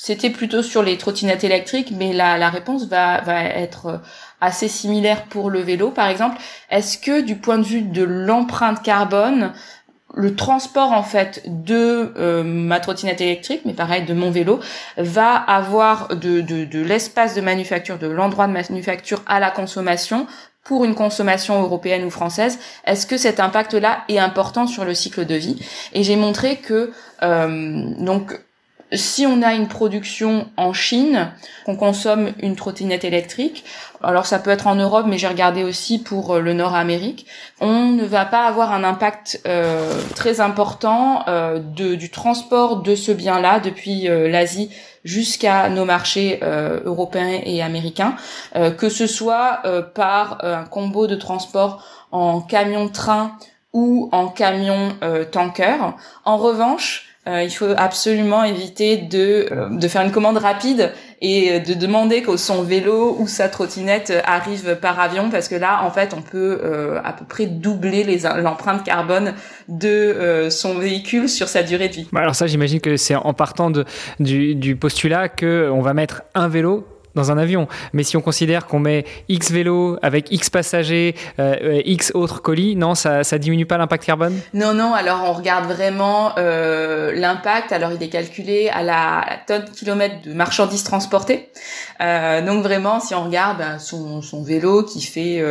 c'était 0.00 0.30
plutôt 0.30 0.62
sur 0.62 0.84
les 0.84 0.96
trottinettes 0.96 1.42
électriques, 1.42 1.90
mais 1.90 2.12
la, 2.12 2.38
la 2.38 2.50
réponse 2.50 2.86
va, 2.86 3.20
va 3.22 3.42
être 3.42 4.00
assez 4.40 4.68
similaire 4.68 5.24
pour 5.24 5.50
le 5.50 5.60
vélo, 5.60 5.90
par 5.90 6.06
exemple. 6.06 6.38
Est-ce 6.70 6.98
que 6.98 7.20
du 7.20 7.34
point 7.34 7.58
de 7.58 7.64
vue 7.64 7.82
de 7.82 8.04
l'empreinte 8.04 8.80
carbone, 8.80 9.52
le 10.18 10.34
transport 10.34 10.92
en 10.92 11.04
fait 11.04 11.42
de 11.46 12.12
euh, 12.18 12.42
ma 12.42 12.80
trottinette 12.80 13.20
électrique, 13.20 13.62
mais 13.64 13.72
pareil 13.72 14.04
de 14.04 14.12
mon 14.14 14.32
vélo, 14.32 14.58
va 14.96 15.36
avoir 15.36 16.08
de, 16.08 16.40
de, 16.40 16.82
l'espace 16.82 17.36
de 17.36 17.40
manufacture, 17.40 17.98
de 17.98 18.08
l'endroit 18.08 18.48
de 18.48 18.52
manufacture 18.52 19.22
à 19.26 19.38
la 19.38 19.52
consommation 19.52 20.26
pour 20.64 20.84
une 20.84 20.96
consommation 20.96 21.62
européenne 21.62 22.04
ou 22.04 22.10
française, 22.10 22.58
est-ce 22.84 23.06
que 23.06 23.16
cet 23.16 23.40
impact-là 23.40 24.02
est 24.08 24.18
important 24.18 24.66
sur 24.66 24.84
le 24.84 24.92
cycle 24.92 25.24
de 25.24 25.36
vie? 25.36 25.64
Et 25.94 26.02
j'ai 26.02 26.16
montré 26.16 26.56
que 26.56 26.90
euh, 27.22 27.84
donc 28.00 28.38
si 28.92 29.26
on 29.26 29.42
a 29.42 29.54
une 29.54 29.68
production 29.68 30.48
en 30.56 30.72
Chine, 30.72 31.30
qu'on 31.66 31.76
consomme 31.76 32.32
une 32.40 32.56
trottinette 32.56 33.04
électrique, 33.04 33.64
alors 34.02 34.26
ça 34.26 34.38
peut 34.38 34.50
être 34.50 34.66
en 34.66 34.76
Europe, 34.76 35.06
mais 35.08 35.18
j'ai 35.18 35.26
regardé 35.26 35.64
aussi 35.64 35.98
pour 35.98 36.36
euh, 36.36 36.40
le 36.40 36.52
Nord-Amérique, 36.52 37.26
on 37.60 37.86
ne 37.90 38.04
va 38.04 38.24
pas 38.24 38.46
avoir 38.46 38.72
un 38.72 38.84
impact 38.84 39.40
euh, 39.46 39.92
très 40.14 40.40
important 40.40 41.24
euh, 41.28 41.58
du 41.58 42.10
transport 42.10 42.82
de 42.82 42.94
ce 42.94 43.12
bien-là 43.12 43.60
depuis 43.60 44.08
euh, 44.08 44.28
l'Asie 44.28 44.70
jusqu'à 45.04 45.68
nos 45.68 45.84
marchés 45.84 46.40
européens 46.42 47.40
et 47.44 47.62
américains, 47.62 48.16
que 48.76 48.90
ce 48.90 49.06
soit 49.06 49.62
par 49.94 50.44
un 50.44 50.64
combo 50.64 51.06
de 51.06 51.14
transport 51.14 51.82
en 52.10 52.42
camion-train 52.42 53.32
ou 53.72 54.10
en 54.12 54.26
camion-tanker. 54.26 55.94
en 56.24 56.36
revanche, 56.36 57.07
euh, 57.28 57.42
il 57.42 57.50
faut 57.50 57.72
absolument 57.76 58.42
éviter 58.42 58.96
de, 58.96 59.46
euh, 59.52 59.68
de 59.70 59.88
faire 59.88 60.02
une 60.02 60.10
commande 60.10 60.38
rapide 60.38 60.92
et 61.20 61.60
de 61.60 61.74
demander 61.74 62.22
que 62.22 62.36
son 62.36 62.62
vélo 62.62 63.16
ou 63.18 63.26
sa 63.26 63.48
trottinette 63.48 64.12
arrive 64.24 64.76
par 64.76 65.00
avion 65.00 65.30
parce 65.30 65.48
que 65.48 65.56
là 65.56 65.82
en 65.82 65.90
fait 65.90 66.14
on 66.16 66.22
peut 66.22 66.60
euh, 66.62 67.00
à 67.04 67.12
peu 67.12 67.24
près 67.24 67.46
doubler 67.46 68.04
l'empreinte 68.40 68.84
carbone 68.84 69.34
de 69.66 70.46
son 70.48 70.78
véhicule 70.78 71.28
sur 71.28 71.48
sa 71.48 71.64
durée 71.64 71.88
de 71.88 71.94
vie. 71.94 72.08
Bah, 72.12 72.20
alors 72.20 72.36
ça 72.36 72.46
j'imagine 72.46 72.80
que 72.80 72.96
c'est 72.96 73.16
en 73.16 73.34
partant 73.34 73.72
du, 74.20 74.54
du 74.54 74.76
postulat 74.76 75.28
que 75.28 75.68
on 75.72 75.80
va 75.80 75.92
mettre 75.92 76.22
un 76.36 76.46
vélo 76.46 76.86
dans 77.18 77.32
un 77.32 77.38
avion. 77.38 77.68
Mais 77.92 78.04
si 78.04 78.16
on 78.16 78.20
considère 78.20 78.66
qu'on 78.66 78.78
met 78.78 79.04
X 79.28 79.50
vélos 79.50 79.98
avec 80.02 80.30
X 80.30 80.50
passagers, 80.50 81.14
euh, 81.38 81.82
X 81.84 82.12
autres 82.14 82.40
colis, 82.40 82.76
non, 82.76 82.94
ça, 82.94 83.22
diminue 83.38 83.66
pas 83.66 83.76
l'impact 83.76 84.04
carbone? 84.04 84.38
Non, 84.54 84.72
non. 84.72 84.94
Alors 84.94 85.22
on 85.26 85.32
regarde 85.32 85.66
vraiment 85.66 86.32
euh, 86.38 87.12
l'impact. 87.14 87.72
Alors 87.72 87.92
il 87.92 88.02
est 88.02 88.08
calculé 88.08 88.68
à 88.68 88.82
la, 88.82 89.24
tonne 89.46 89.64
kilomètre 89.64 90.22
de 90.24 90.32
marchandises 90.32 90.84
transportées. 90.84 91.50
Euh, 92.00 92.40
donc 92.44 92.62
vraiment, 92.62 93.00
si 93.00 93.14
on 93.14 93.24
regarde 93.24 93.80
son, 93.80 94.22
son, 94.22 94.42
vélo 94.42 94.84
qui 94.84 95.02
fait 95.02 95.42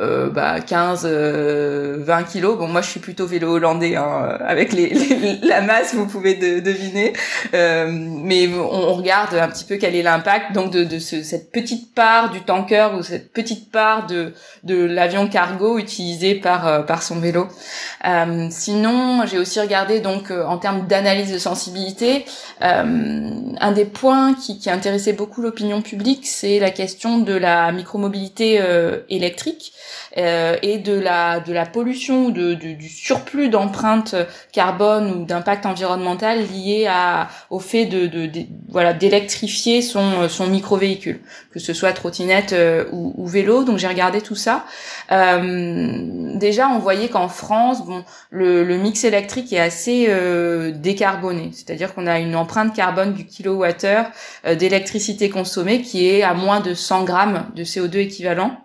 euh, 0.00 0.26
euh 0.26 0.30
bah, 0.30 0.60
15, 0.60 1.06
20 1.06 2.22
kilos. 2.24 2.58
Bon, 2.58 2.68
moi 2.68 2.80
je 2.80 2.90
suis 2.90 3.00
plutôt 3.00 3.26
vélo 3.26 3.54
hollandais 3.54 3.96
hein, 3.96 4.38
avec 4.40 4.72
les, 4.72 4.88
les, 4.90 5.38
la 5.42 5.60
masse, 5.60 5.94
vous 5.94 6.06
pouvez 6.06 6.34
de, 6.34 6.60
deviner. 6.60 7.12
mais 7.52 8.48
on, 8.48 8.90
on, 8.90 8.94
regarde 8.94 9.34
un 9.34 9.48
petit 9.48 9.64
peu 9.64 9.76
quel 9.76 9.94
est 9.94 10.02
l'impact 10.02 10.52
donc 10.52 10.70
de, 10.72 10.84
de 10.84 10.98
ce, 10.98 11.22
cette 11.22 11.50
petite 11.52 11.94
part 11.94 12.30
du 12.30 12.42
tanker 12.42 12.94
ou 12.96 13.02
cette 13.02 13.32
petite 13.32 13.70
part 13.70 14.06
de, 14.06 14.32
de 14.62 14.84
l'avion 14.84 15.28
cargo 15.28 15.78
utilisé 15.78 16.34
par, 16.34 16.66
euh, 16.66 16.82
par 16.82 17.02
son 17.02 17.18
vélo. 17.20 17.48
Euh, 18.06 18.48
sinon, 18.50 19.24
j'ai 19.26 19.38
aussi 19.38 19.60
regardé 19.60 20.00
donc 20.00 20.30
euh, 20.30 20.44
en 20.44 20.58
termes 20.58 20.86
d'analyse 20.86 21.32
de 21.32 21.38
sensibilité, 21.38 22.24
euh, 22.62 23.30
un 23.60 23.72
des 23.72 23.84
points 23.84 24.34
qui, 24.34 24.58
qui 24.58 24.70
intéressait 24.70 25.12
beaucoup 25.12 25.42
l'opinion 25.42 25.82
publique, 25.82 26.26
c'est 26.26 26.58
la 26.58 26.70
question 26.70 27.18
de 27.18 27.34
la 27.34 27.72
micromobilité 27.72 28.60
euh, 28.60 29.00
électrique 29.08 29.72
euh, 30.16 30.56
et 30.62 30.78
de 30.78 30.98
la 30.98 31.40
de 31.40 31.52
la 31.52 31.66
pollution 31.66 32.28
de, 32.28 32.54
de, 32.54 32.72
du 32.72 32.88
surplus 32.88 33.48
d'empreintes 33.48 34.14
carbone 34.52 35.10
ou 35.10 35.24
d'impact 35.24 35.66
environnemental 35.66 36.40
lié 36.46 36.86
à 36.88 37.28
au 37.50 37.58
fait 37.58 37.86
de, 37.86 38.06
de, 38.06 38.26
de 38.26 38.40
voilà 38.68 38.92
d'électrifier 38.92 39.82
son 39.82 40.28
son 40.28 40.46
micro 40.46 40.76
véhicule, 40.76 41.20
que 41.52 41.58
ce 41.58 41.72
soit 41.72 41.92
trottinette 41.92 42.52
euh, 42.52 42.84
ou, 42.92 43.14
ou, 43.16 43.26
vélo. 43.26 43.64
Donc 43.64 43.78
j'ai 43.78 43.88
regardé 43.88 44.20
tout 44.20 44.36
ça. 44.36 44.64
Euh, 45.12 46.36
déjà, 46.36 46.68
on 46.68 46.78
voyait 46.78 47.08
qu'en 47.08 47.28
France, 47.28 47.84
bon, 47.84 48.04
le, 48.30 48.64
le, 48.64 48.76
mix 48.76 49.04
électrique 49.04 49.52
est 49.52 49.60
assez 49.60 50.06
euh, 50.08 50.72
décarboné, 50.72 51.50
c'est-à-dire 51.52 51.94
qu'on 51.94 52.06
a 52.06 52.18
une 52.18 52.36
empreinte 52.36 52.74
carbone 52.74 53.14
du 53.14 53.26
kilowattheure 53.26 54.06
euh, 54.46 54.54
d'électricité 54.54 55.30
consommée 55.30 55.82
qui 55.82 56.08
est 56.08 56.22
à 56.22 56.34
moins 56.34 56.60
de 56.60 56.74
100 56.74 57.04
grammes 57.04 57.46
de 57.54 57.64
CO2 57.64 57.98
équivalent 57.98 58.63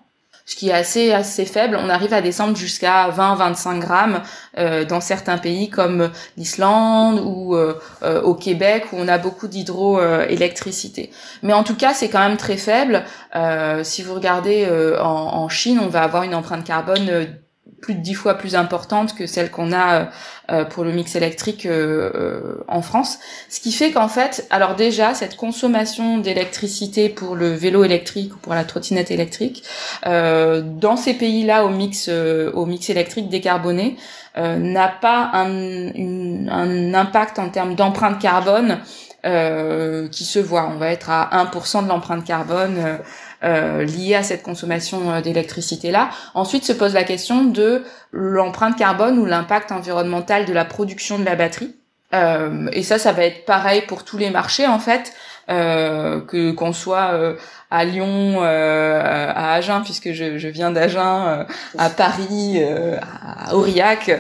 ce 0.50 0.56
qui 0.56 0.70
est 0.70 0.74
assez 0.74 1.14
assez 1.14 1.46
faible. 1.46 1.78
On 1.80 1.90
arrive 1.90 2.12
à 2.12 2.22
descendre 2.22 2.58
jusqu'à 2.58 3.12
20-25 3.12 3.78
grammes 3.78 4.24
euh, 4.58 4.84
dans 4.84 5.00
certains 5.00 5.38
pays 5.38 5.70
comme 5.70 6.10
l'Islande 6.38 7.22
ou 7.24 7.56
euh, 7.56 7.80
euh, 8.02 8.20
au 8.24 8.34
Québec 8.34 8.86
où 8.92 8.96
on 8.98 9.08
a 9.08 9.20
beaucoup 9.20 9.48
d'hydroélectricité. 9.48 11.12
Mais 11.44 11.54
en 11.54 11.64
tout 11.64 11.76
cas, 11.76 11.94
c'est 11.94 12.10
quand 12.10 12.28
même 12.28 12.38
très 12.38 12.58
faible. 12.58 13.04
Euh, 13.36 13.84
si 13.84 14.02
vous 14.02 14.16
regardez 14.16 14.68
en, 15.00 15.04
en, 15.06 15.50
Chine, 15.50 15.80
on 15.80 15.88
va 15.88 16.02
avoir 16.02 16.24
une 16.24 16.34
empreinte 16.34 16.64
carbone 16.64 17.28
plus 17.82 17.96
de 17.96 18.02
dix 18.02 18.14
fois 18.14 18.36
plus 18.36 18.56
importante 18.56 19.16
que 19.16 19.26
celle 19.26 19.52
qu'on 19.52 19.72
a 19.72 20.10
euh, 20.52 20.66
pour 20.66 20.84
le 20.84 20.92
mix 20.92 21.16
électrique 21.16 21.66
euh, 21.66 22.12
euh, 22.16 22.64
en 22.68 22.82
France. 22.82 23.20
Ce 23.50 23.60
qui 23.60 23.72
fait 23.72 23.92
qu'en 23.92 24.08
fait, 24.08 24.48
alors 24.50 24.76
déjà, 24.76 25.14
cette 25.14 25.36
consommation 25.36 26.18
d'électricité 26.18 27.10
pour 27.10 27.36
le 27.36 27.50
vélo 27.50 27.84
électrique 27.84 28.36
ou 28.36 28.38
pour 28.38 28.54
la 28.54 28.64
trottinette 28.64 29.12
électrique, 29.12 29.64
dans 30.06 30.98
ces 30.98 31.14
pays-là 31.14 31.66
au 31.66 31.70
mix, 31.70 32.10
au 32.10 32.66
mix 32.66 32.90
électrique 32.90 33.30
décarboné, 33.30 33.98
n'a 34.36 34.88
pas 34.88 35.30
un, 35.34 35.50
une, 35.50 36.50
un 36.52 36.94
impact 36.94 37.40
en 37.40 37.50
termes 37.50 37.76
d'empreinte 37.76 38.20
carbone 38.20 38.80
qui 39.24 40.26
se 40.26 40.40
voit. 40.40 40.70
On 40.74 40.78
va 40.78 40.90
être 40.90 41.10
à 41.10 41.30
1% 41.46 41.84
de 41.84 41.90
l'empreinte 41.90 42.24
carbone 42.24 43.00
euh, 43.44 43.84
liée 43.84 44.16
à 44.16 44.24
cette 44.24 44.44
consommation 44.44 45.22
d'électricité 45.22 45.92
là. 45.92 46.10
Ensuite 46.34 46.64
se 46.66 46.74
pose 46.74 46.94
la 46.94 47.04
question 47.04 47.46
de 47.46 47.84
l'empreinte 48.12 48.78
carbone 48.78 49.18
ou 49.20 49.26
l'impact 49.26 49.72
environnemental 49.72 50.46
de 50.46 50.54
la 50.54 50.66
production 50.66 51.20
de 51.20 51.26
la 51.26 51.36
batterie. 51.36 51.76
et 52.14 52.84
ça, 52.84 52.98
ça 52.98 53.12
va 53.12 53.24
être 53.24 53.46
pareil 53.46 53.84
pour 53.88 54.04
tous 54.04 54.18
les 54.18 54.32
marchés 54.32 54.68
en 54.68 54.80
fait. 54.80 55.14
Euh, 55.50 56.22
que 56.22 56.52
qu'on 56.52 56.74
soit 56.74 57.14
euh, 57.14 57.36
à 57.72 57.84
Lyon, 57.84 58.36
euh, 58.44 59.02
à 59.02 59.54
Agen 59.54 59.82
puisque 59.84 60.12
je, 60.12 60.38
je 60.38 60.48
viens 60.48 60.70
d'Agen, 60.70 61.48
à 61.76 61.90
Paris, 61.90 62.62
à 63.02 63.56
Aurillac, 63.56 64.12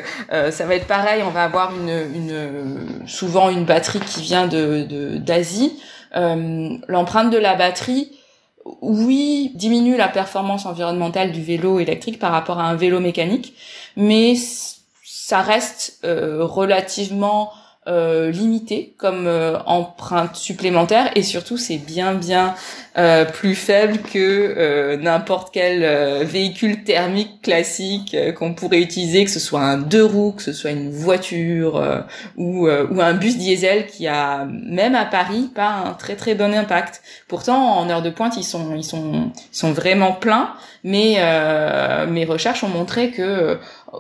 ça 0.50 0.66
va 0.66 0.76
être 0.76 0.88
pareil. 0.88 1.22
On 1.24 1.30
va 1.30 1.44
avoir 1.44 1.72
une, 1.76 1.90
une 1.90 3.08
souvent 3.08 3.50
une 3.50 3.66
batterie 3.66 4.00
qui 4.00 4.22
vient 4.22 4.48
de 4.48 5.18
d'Asie. 5.18 5.80
L'empreinte 6.16 7.30
de 7.30 7.38
la 7.38 7.56
batterie, 7.56 8.19
oui, 8.82 9.52
diminue 9.56 9.98
la 9.98 10.08
performance 10.08 10.66
environnementale 10.66 11.32
du 11.32 11.44
vélo 11.44 11.80
électrique 11.80 12.20
par 12.20 12.32
rapport 12.32 12.60
à 12.60 12.64
un 12.64 12.76
vélo 12.76 13.00
mécanique, 13.00 13.54
mais 13.96 14.36
ça 15.04 15.42
reste 15.42 16.00
relativement 16.04 17.52
euh, 17.90 18.30
limité 18.30 18.94
comme 18.98 19.26
euh, 19.26 19.58
empreinte 19.66 20.36
supplémentaire 20.36 21.10
et 21.16 21.24
surtout 21.24 21.58
c'est 21.58 21.78
bien 21.78 22.14
bien 22.14 22.54
euh, 22.98 23.26
plus 23.26 23.56
faible 23.56 23.98
que 23.98 24.54
euh, 24.58 24.98
n'importe 24.98 25.50
quel 25.52 26.24
véhicule 26.26 26.84
thermique 26.84 27.42
classique 27.42 28.16
qu'on 28.38 28.54
pourrait 28.54 28.82
utiliser, 28.82 29.26
que 29.26 29.32
ce 29.32 29.40
soit 29.40 29.62
un 29.62 29.78
deux 29.78 30.04
roues, 30.04 30.34
que 30.34 30.44
ce 30.44 30.54
soit 30.54 30.72
une 30.72 30.92
voiture 30.92 31.84
ou, 32.38 32.68
ou 32.68 33.02
un 33.02 33.14
bus 33.14 33.38
diesel 33.38 33.88
qui 33.88 34.08
a 34.08 34.46
même 34.46 34.94
à 34.96 35.06
Paris 35.06 35.50
pas 35.54 35.70
un 35.70 35.94
très 35.94 36.16
très 36.16 36.36
bon 36.36 36.54
impact. 36.54 37.02
Pourtant 37.28 37.78
en 37.78 37.90
heure 37.90 38.02
de 38.02 38.10
pointe 38.10 38.38
ils 38.38 38.44
sont 38.44 38.76
ils 38.76 38.84
sont 38.84 39.32
ils 39.52 39.58
sont 39.58 39.72
vraiment 39.72 40.12
pleins, 40.12 40.54
mais 40.84 41.18
mes 42.08 42.26
recherches 42.26 42.64
ont 42.64 42.70
montré 42.70 43.12
que 43.12 43.58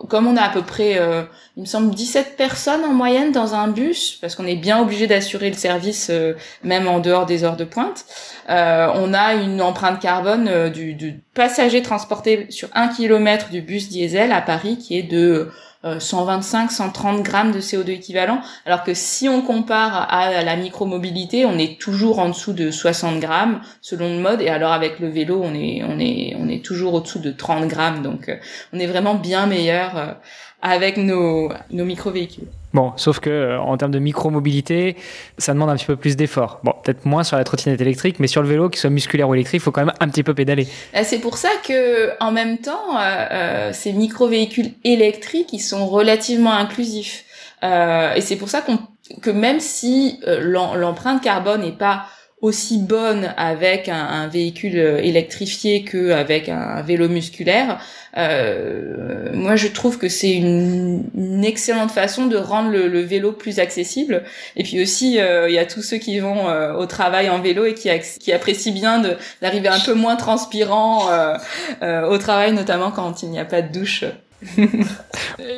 comme 0.08 0.27
on 0.27 0.38
a 0.38 0.43
à 0.43 0.50
peu 0.50 0.62
près, 0.62 1.00
euh, 1.00 1.24
il 1.58 1.62
me 1.62 1.65
semble, 1.65 1.93
17 1.93 2.38
personnes 2.38 2.84
en 2.84 2.93
moyenne 2.93 3.31
dans 3.31 3.55
un 3.55 3.67
bus, 3.67 4.17
parce 4.22 4.36
qu'on 4.36 4.46
est 4.46 4.55
bien 4.55 4.81
obligé 4.81 5.08
d'assurer 5.08 5.50
le 5.50 5.55
service 5.55 6.10
euh, 6.10 6.34
même 6.63 6.88
en 6.88 7.00
dehors 7.00 7.25
des 7.25 7.43
heures 7.43 7.58
de 7.58 7.63
pointe, 7.63 8.05
euh, 8.50 8.88
on 8.96 9.13
a 9.13 9.34
une 9.34 9.62
empreinte 9.62 10.00
carbone 10.00 10.69
du, 10.69 10.93
du, 10.93 11.22
passager 11.34 11.81
transporté 11.81 12.48
sur 12.50 12.69
un 12.74 12.88
kilomètre 12.88 13.50
du 13.50 13.62
bus 13.62 13.89
diesel 13.89 14.31
à 14.31 14.41
Paris 14.41 14.77
qui 14.77 14.98
est 14.98 15.03
de 15.03 15.50
125, 15.83 16.71
130 16.71 17.24
grammes 17.24 17.51
de 17.51 17.59
CO2 17.59 17.91
équivalent, 17.91 18.41
alors 18.65 18.83
que 18.83 18.93
si 18.93 19.29
on 19.29 19.41
compare 19.41 20.12
à 20.12 20.43
la 20.43 20.55
micromobilité, 20.55 21.45
on 21.45 21.57
est 21.57 21.79
toujours 21.79 22.19
en 22.19 22.29
dessous 22.29 22.53
de 22.53 22.69
60 22.69 23.19
grammes 23.19 23.62
selon 23.81 24.15
le 24.15 24.21
mode, 24.21 24.41
et 24.41 24.50
alors 24.50 24.74
avec 24.74 25.00
le 25.00 25.07
vélo, 25.07 25.41
on 25.43 25.53
est 25.53 25.81
on 25.83 26.00
est 26.00 26.36
on 26.38 26.50
est 26.50 26.63
toujours 26.63 26.95
au-dessous 26.95 27.19
de 27.19 27.31
30 27.31 27.67
grammes, 27.67 28.01
donc 28.01 28.29
on 28.74 28.79
est 28.79 28.88
vraiment 28.88 29.15
bien 29.15 29.45
meilleur 29.45 30.17
avec 30.62 30.98
nos, 30.98 31.50
nos 31.71 31.86
micro-véhicules. 31.86 32.48
Bon, 32.73 32.93
sauf 32.97 33.19
que 33.19 33.29
euh, 33.29 33.59
en 33.59 33.77
termes 33.77 33.91
de 33.91 33.99
micro-mobilité, 33.99 34.95
ça 35.38 35.53
demande 35.53 35.69
un 35.69 35.75
petit 35.75 35.85
peu 35.85 35.95
plus 35.95 36.15
d'efforts. 36.15 36.59
Bon, 36.63 36.73
peut-être 36.83 37.05
moins 37.05 37.23
sur 37.23 37.38
la 37.38 37.43
trottinette 37.43 37.81
électrique, 37.81 38.19
mais 38.19 38.27
sur 38.27 38.41
le 38.41 38.47
vélo, 38.47 38.69
qu'il 38.69 38.79
soit 38.79 38.89
musculaire 38.89 39.27
ou 39.27 39.33
électrique, 39.33 39.61
il 39.61 39.63
faut 39.63 39.71
quand 39.71 39.85
même 39.85 39.95
un 39.99 40.07
petit 40.07 40.23
peu 40.23 40.33
pédaler. 40.33 40.67
C'est 41.03 41.19
pour 41.19 41.38
ça 41.38 41.49
que, 41.67 42.11
en 42.19 42.31
même 42.31 42.59
temps, 42.59 42.99
euh, 42.99 43.25
euh, 43.31 43.73
ces 43.73 43.91
micro-véhicules 43.91 44.71
électriques, 44.83 45.51
ils 45.53 45.59
sont 45.59 45.88
relativement 45.88 46.53
inclusifs. 46.53 47.25
Euh, 47.63 48.13
et 48.13 48.21
c'est 48.21 48.35
pour 48.35 48.49
ça 48.49 48.61
qu'on, 48.61 48.79
que 49.21 49.29
même 49.29 49.59
si 49.59 50.19
euh, 50.27 50.75
l'empreinte 50.75 51.21
carbone 51.21 51.61
n'est 51.61 51.71
pas 51.71 52.05
aussi 52.41 52.77
bonne 52.79 53.34
avec 53.38 53.89
un, 53.89 54.27
véhicule 54.27 54.77
électrifié 54.77 55.84
qu'avec 55.84 56.50
un 56.50 56.81
vélo 56.81 57.10
musculaire, 57.10 57.79
euh, 58.17 59.29
moi 59.34 59.55
je 59.55 59.67
trouve 59.67 59.98
que 59.98 60.10
c'est 60.10 60.34
une, 60.34 61.43
excellente 61.43 61.91
façon 61.91 62.27
de 62.27 62.38
rendre 62.38 62.69
le, 62.69 63.01
vélo 63.01 63.31
plus 63.31 63.60
accessible. 63.60 64.24
Et 64.55 64.63
puis 64.63 64.82
aussi, 64.82 65.19
euh, 65.19 65.49
il 65.49 65.56
y 65.56 65.60
a 65.60 65.65
tous 65.65 65.82
ceux 65.82 65.97
qui 65.97 66.19
vont 66.19 66.49
euh, 66.49 66.73
au 66.73 66.86
travail 66.86 67.30
en 67.30 67.39
vélo 67.39 67.65
et 67.65 67.73
qui, 67.73 67.89
apprécient 68.32 68.73
bien 68.73 69.02
d'arriver 69.41 69.69
un 69.69 69.80
peu 69.80 69.93
moins 69.93 70.15
transpirant 70.15 71.10
euh, 71.12 71.36
euh, 71.82 72.08
au 72.08 72.17
travail, 72.17 72.54
notamment 72.54 72.91
quand 72.91 73.23
il 73.23 73.30
n'y 73.30 73.39
a 73.39 73.45
pas 73.45 73.62
de 73.62 73.71
douche 73.71 74.04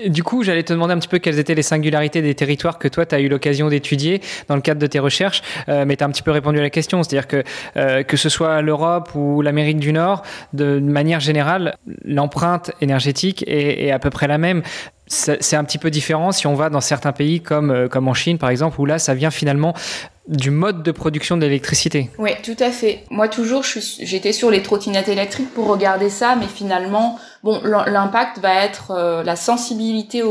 du 0.08 0.24
coup, 0.24 0.44
j'allais 0.44 0.64
te 0.64 0.74
demander 0.74 0.94
un 0.94 1.00
petit 1.00 1.08
peu 1.08 1.20
quelles 1.20 1.40
étaient 1.40 1.56
les 1.56 1.64
singularités 1.64 2.22
des 2.22 2.36
territoires 2.36 2.80
que 2.80 2.88
toi, 2.88 3.06
tu 3.06 3.16
as 3.16 3.20
eu 3.20 3.28
l'occasion 3.28 3.70
d'étudier 3.70 4.22
dans 4.48 4.56
le 4.56 4.62
cadre 4.62 4.80
de 4.80 4.88
tes 4.88 5.00
recherches, 5.00 5.42
euh, 5.70 5.86
mais 5.86 5.98
tu 5.98 6.04
as 6.04 6.08
un 6.08 6.12
petit 6.12 6.24
peu 6.24 6.32
répondu 6.32 6.60
à 6.60 6.62
la 6.62 6.70
question, 6.70 7.04
c'est-à-dire 7.04 7.28
que 7.28 7.44
euh, 7.78 8.04
que 8.04 8.18
ce 8.18 8.30
soit 8.30 8.62
l'Europe 8.62 9.12
ou 9.16 9.42
l'Amérique 9.42 9.80
du 9.80 9.94
Nord, 9.94 10.24
de 10.54 10.80
manière 10.80 11.20
générale, 11.20 11.78
l'empreinte 12.04 12.72
énergétique 12.82 13.44
est, 13.48 13.92
à 13.92 14.00
peu 14.00 14.10
près 14.10 14.28
la 14.28 14.38
même 14.38 14.64
c'est 15.08 15.58
un 15.58 15.66
petit 15.66 15.78
peu 15.78 15.90
différent 15.90 16.32
si 16.32 16.48
on 16.48 16.54
va 16.54 16.70
dans 16.70 16.80
certains 16.80 17.12
pays 17.12 17.42
comme, 17.42 17.70
euh, 17.70 17.88
comme 17.90 18.08
en 18.08 18.14
Chine 18.14 18.38
par 18.38 18.50
exemple, 18.50 18.80
où 18.80 18.86
là 18.86 18.98
ça 18.98 19.14
vient 19.14 19.30
finalement 19.30 19.74
du 20.30 20.52
mode 20.52 20.84
de 20.84 20.92
production 20.92 21.36
d'électricité. 21.36 22.10
Oui, 22.18 22.32
tout 22.44 22.56
à 22.60 22.72
fait. 22.72 23.04
Moi 23.10 23.28
toujours, 23.28 23.64
j'étais 23.64 24.32
sur 24.32 24.50
les 24.50 24.62
trottinettes 24.62 25.10
électriques 25.10 25.54
pour 25.54 25.68
regarder 25.68 26.10
ça, 26.10 26.38
mais 26.40 26.48
finalement, 26.48 27.20
bon, 27.44 27.62
l'impact 27.64 28.40
va 28.40 28.64
être 28.64 28.92
euh, 28.92 29.24
la 29.24 29.36
sensibilité 29.36 30.24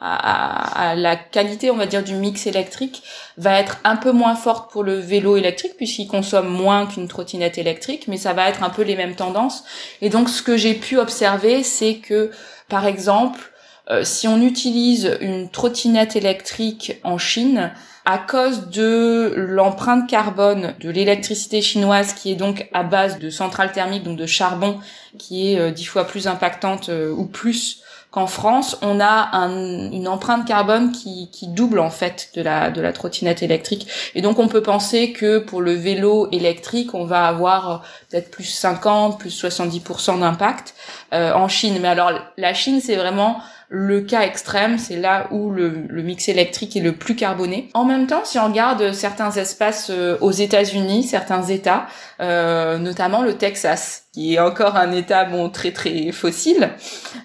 à, 0.00 0.94
la 0.96 1.16
qualité, 1.16 1.70
on 1.70 1.76
va 1.76 1.86
dire, 1.86 2.02
du 2.02 2.14
mix 2.14 2.46
électrique 2.46 3.02
va 3.36 3.58
être 3.58 3.78
un 3.84 3.96
peu 3.96 4.12
moins 4.12 4.34
forte 4.34 4.70
pour 4.70 4.82
le 4.82 4.94
vélo 4.94 5.36
électrique 5.36 5.76
puisqu'il 5.76 6.08
consomme 6.08 6.48
moins 6.48 6.86
qu'une 6.86 7.08
trottinette 7.08 7.58
électrique, 7.58 8.08
mais 8.08 8.16
ça 8.16 8.32
va 8.32 8.48
être 8.48 8.62
un 8.62 8.70
peu 8.70 8.82
les 8.82 8.96
mêmes 8.96 9.14
tendances. 9.14 9.64
Et 10.00 10.10
donc, 10.10 10.28
ce 10.28 10.42
que 10.42 10.56
j'ai 10.56 10.74
pu 10.74 10.98
observer, 10.98 11.62
c'est 11.62 11.96
que, 11.96 12.30
par 12.68 12.86
exemple, 12.86 13.52
euh, 13.90 14.04
si 14.04 14.28
on 14.28 14.40
utilise 14.40 15.18
une 15.20 15.50
trottinette 15.50 16.16
électrique 16.16 17.00
en 17.04 17.18
Chine, 17.18 17.72
à 18.04 18.18
cause 18.18 18.68
de 18.68 19.32
l'empreinte 19.36 20.08
carbone 20.08 20.74
de 20.80 20.90
l'électricité 20.90 21.62
chinoise 21.62 22.14
qui 22.14 22.32
est 22.32 22.36
donc 22.36 22.68
à 22.72 22.82
base 22.82 23.18
de 23.18 23.30
centrales 23.30 23.72
thermiques, 23.72 24.02
donc 24.02 24.18
de 24.18 24.26
charbon, 24.26 24.80
qui 25.18 25.52
est 25.52 25.58
euh, 25.58 25.70
dix 25.70 25.84
fois 25.84 26.04
plus 26.04 26.26
impactante 26.26 26.88
euh, 26.88 27.12
ou 27.12 27.26
plus 27.26 27.82
qu'en 28.10 28.26
France, 28.26 28.76
on 28.82 29.00
a 29.00 29.30
un, 29.32 29.90
une 29.90 30.06
empreinte 30.06 30.46
carbone 30.46 30.92
qui, 30.92 31.30
double 31.48 31.78
en 31.78 31.88
fait 31.88 32.28
de 32.34 32.42
la, 32.42 32.70
de 32.70 32.88
trottinette 32.90 33.42
électrique. 33.42 33.88
Et 34.14 34.20
donc 34.20 34.38
on 34.38 34.48
peut 34.48 34.62
penser 34.62 35.12
que 35.12 35.38
pour 35.38 35.62
le 35.62 35.72
vélo 35.72 36.28
électrique, 36.30 36.94
on 36.94 37.06
va 37.06 37.26
avoir 37.26 37.82
peut-être 38.10 38.30
plus 38.30 38.44
50, 38.44 39.18
plus 39.18 39.42
70% 39.42 40.20
d'impact 40.20 40.74
euh, 41.14 41.32
en 41.32 41.48
Chine. 41.48 41.78
Mais 41.80 41.88
alors 41.88 42.12
la 42.36 42.52
Chine, 42.52 42.80
c'est 42.82 42.96
vraiment 42.96 43.40
le 43.74 44.02
cas 44.02 44.20
extrême, 44.20 44.76
c'est 44.76 44.96
là 44.96 45.28
où 45.30 45.50
le, 45.50 45.86
le, 45.88 46.02
mix 46.02 46.28
électrique 46.28 46.76
est 46.76 46.80
le 46.80 46.92
plus 46.92 47.16
carboné. 47.16 47.70
En 47.72 47.86
même 47.86 48.06
temps, 48.06 48.20
si 48.22 48.38
on 48.38 48.48
regarde 48.48 48.92
certains 48.92 49.30
espaces 49.30 49.88
euh, 49.88 50.18
aux 50.20 50.30
États-Unis, 50.30 51.04
certains 51.04 51.42
États, 51.44 51.86
euh, 52.20 52.76
notamment 52.76 53.22
le 53.22 53.32
Texas, 53.38 54.04
qui 54.12 54.34
est 54.34 54.38
encore 54.38 54.76
un 54.76 54.92
État 54.92 55.24
bon 55.24 55.48
très 55.48 55.72
très 55.72 56.12
fossile, 56.12 56.68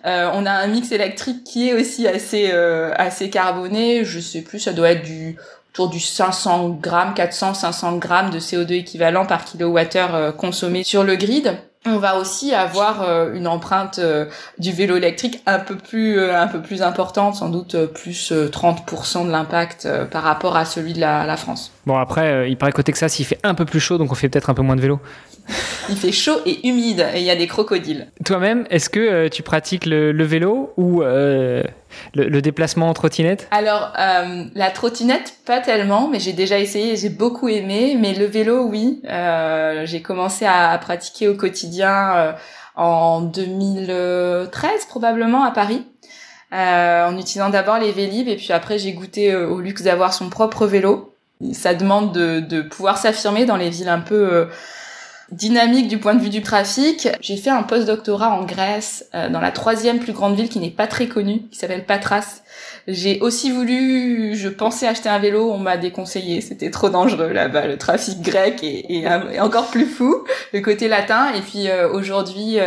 euh, 0.05 0.29
on 0.33 0.45
a 0.45 0.51
un 0.51 0.67
mix 0.67 0.93
électrique 0.93 1.43
qui 1.43 1.67
est 1.67 1.73
aussi 1.73 2.07
assez 2.07 2.49
euh, 2.53 2.93
assez 2.95 3.29
carboné. 3.29 4.05
Je 4.05 4.21
sais 4.21 4.41
plus, 4.41 4.61
ça 4.61 4.71
doit 4.71 4.91
être 4.91 5.03
du 5.03 5.35
autour 5.73 5.89
du 5.89 5.99
500 5.99 6.79
grammes, 6.81 7.13
400, 7.13 7.55
500 7.55 7.97
grammes 7.97 8.29
de 8.29 8.39
CO2 8.39 8.71
équivalent 8.71 9.25
par 9.25 9.43
kilowattheure 9.43 10.33
consommé 10.37 10.83
sur 10.83 11.03
le 11.03 11.17
grid 11.17 11.57
on 11.85 11.97
va 11.97 12.17
aussi 12.17 12.53
avoir 12.53 13.01
euh, 13.01 13.33
une 13.33 13.47
empreinte 13.47 13.99
euh, 13.99 14.25
du 14.57 14.71
vélo 14.71 14.97
électrique 14.97 15.41
un 15.45 15.59
peu 15.59 15.75
plus 15.75 16.19
euh, 16.19 16.39
un 16.39 16.47
peu 16.47 16.61
plus 16.61 16.81
importante, 16.81 17.35
sans 17.35 17.49
doute 17.49 17.75
plus 17.93 18.31
30% 18.31 19.25
de 19.25 19.31
l'impact 19.31 19.87
par 20.11 20.23
rapport 20.23 20.55
à 20.55 20.65
celui 20.65 20.93
de 20.93 20.99
la, 20.99 21.25
la 21.25 21.37
France. 21.37 21.71
Bon 21.85 21.97
après, 21.97 22.49
il 22.49 22.57
paraît 22.57 22.71
qu'au 22.71 22.83
Texas, 22.83 23.19
il 23.19 23.25
fait 23.25 23.39
un 23.43 23.53
peu 23.53 23.65
plus 23.65 23.79
chaud, 23.79 23.97
donc 23.97 24.11
on 24.11 24.15
fait 24.15 24.29
peut-être 24.29 24.49
un 24.49 24.53
peu 24.53 24.61
moins 24.61 24.75
de 24.75 24.81
vélo. 24.81 24.99
il 25.89 25.95
fait 25.95 26.11
chaud 26.11 26.39
et 26.45 26.67
humide 26.67 27.05
et 27.13 27.19
il 27.19 27.25
y 27.25 27.31
a 27.31 27.35
des 27.35 27.47
crocodiles. 27.47 28.07
Toi-même, 28.25 28.65
est-ce 28.69 28.89
que 28.89 29.27
tu 29.29 29.43
pratiques 29.43 29.85
le, 29.85 30.11
le 30.11 30.23
vélo 30.25 30.73
ou 30.77 31.03
le, 32.13 32.41
déplacement 32.41 32.89
en 32.89 32.93
trottinette 32.93 33.47
Alors, 33.51 33.93
euh, 33.99 34.45
la 34.55 34.71
trottinette, 34.71 35.35
pas 35.45 35.59
tellement, 35.59 36.07
mais 36.07 36.19
j'ai 36.19 36.33
déjà 36.33 36.59
essayé 36.59 36.95
j'ai 36.95 37.09
beaucoup 37.09 37.47
aimé. 37.47 37.97
Mais 37.99 38.13
le 38.13 38.25
vélo, 38.25 38.63
oui. 38.63 39.01
Euh, 39.09 39.85
j'ai 39.85 40.01
commencé 40.01 40.45
à, 40.45 40.77
pratiquer 40.77 41.27
au 41.27 41.35
quotidien 41.35 42.15
euh, 42.15 42.31
en 42.75 43.21
2013, 43.21 44.85
probablement, 44.87 45.43
à 45.43 45.51
Paris. 45.51 45.85
en 46.51 47.17
utilisant 47.17 47.49
d'abord 47.49 47.77
les 47.77 47.91
Vélib 47.91 48.27
et 48.27 48.35
puis 48.35 48.53
après 48.53 48.77
j'ai 48.77 48.93
goûté 48.93 49.35
au 49.35 49.59
luxe 49.59 49.83
d'avoir 49.83 50.13
son 50.13 50.29
propre 50.29 50.65
vélo. 50.65 51.13
Ça 51.53 51.73
demande 51.73 52.13
de, 52.13 52.39
de 52.39 52.61
pouvoir 52.61 52.97
s'affirmer 52.97 53.45
dans 53.45 53.57
les 53.57 53.69
villes 53.69 53.89
un 53.89 53.99
peu 53.99 54.47
Dynamique 55.31 55.87
du 55.89 55.97
point 55.97 56.15
de 56.15 56.21
vue 56.21 56.29
du 56.29 56.41
trafic, 56.41 57.09
j'ai 57.19 57.35
fait 57.35 57.49
un 57.49 57.63
post-doctorat 57.63 58.29
en 58.29 58.45
Grèce, 58.45 59.09
dans 59.13 59.41
la 59.41 59.51
troisième 59.51 59.99
plus 59.99 60.13
grande 60.13 60.35
ville 60.35 60.47
qui 60.47 60.59
n'est 60.59 60.69
pas 60.69 60.87
très 60.87 61.07
connue, 61.07 61.41
qui 61.51 61.57
s'appelle 61.57 61.85
Patras. 61.85 62.41
J'ai 62.87 63.19
aussi 63.19 63.51
voulu, 63.51 64.35
je 64.35 64.49
pensais 64.49 64.87
acheter 64.87 65.09
un 65.09 65.19
vélo, 65.19 65.51
on 65.51 65.57
m'a 65.57 65.77
déconseillé, 65.77 66.41
c'était 66.41 66.71
trop 66.71 66.89
dangereux 66.89 67.31
là-bas, 67.31 67.67
le 67.67 67.77
trafic 67.77 68.21
grec 68.21 68.59
est, 68.63 69.39
encore 69.39 69.67
plus 69.67 69.85
fou, 69.85 70.23
le 70.53 70.61
côté 70.61 70.87
latin. 70.87 71.33
Et 71.35 71.41
puis 71.41 71.67
aujourd'hui, 71.91 72.59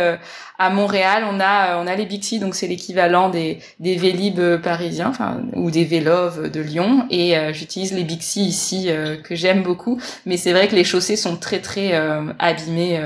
à 0.61 0.69
Montréal, 0.69 1.23
on 1.27 1.39
a 1.39 1.81
on 1.81 1.87
a 1.87 1.95
les 1.95 2.05
Bixi, 2.05 2.37
donc 2.37 2.53
c'est 2.53 2.67
l'équivalent 2.67 3.29
des 3.29 3.57
des 3.79 3.95
Vélib 3.95 4.39
parisiens, 4.61 5.09
enfin 5.09 5.41
ou 5.53 5.71
des 5.71 5.85
Vélov 5.85 6.51
de 6.51 6.61
Lyon. 6.61 7.07
Et 7.09 7.35
euh, 7.35 7.51
j'utilise 7.51 7.93
les 7.93 8.03
Bixi 8.03 8.43
ici 8.43 8.85
euh, 8.87 9.17
que 9.17 9.33
j'aime 9.33 9.63
beaucoup, 9.63 9.99
mais 10.27 10.37
c'est 10.37 10.51
vrai 10.51 10.67
que 10.67 10.75
les 10.75 10.83
chaussées 10.83 11.15
sont 11.15 11.35
très 11.35 11.61
très 11.61 11.95
euh, 11.95 12.31
abîmées 12.37 12.99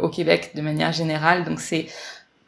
au 0.00 0.08
Québec 0.08 0.52
de 0.54 0.62
manière 0.62 0.92
générale, 0.92 1.44
donc 1.44 1.60
c'est 1.60 1.86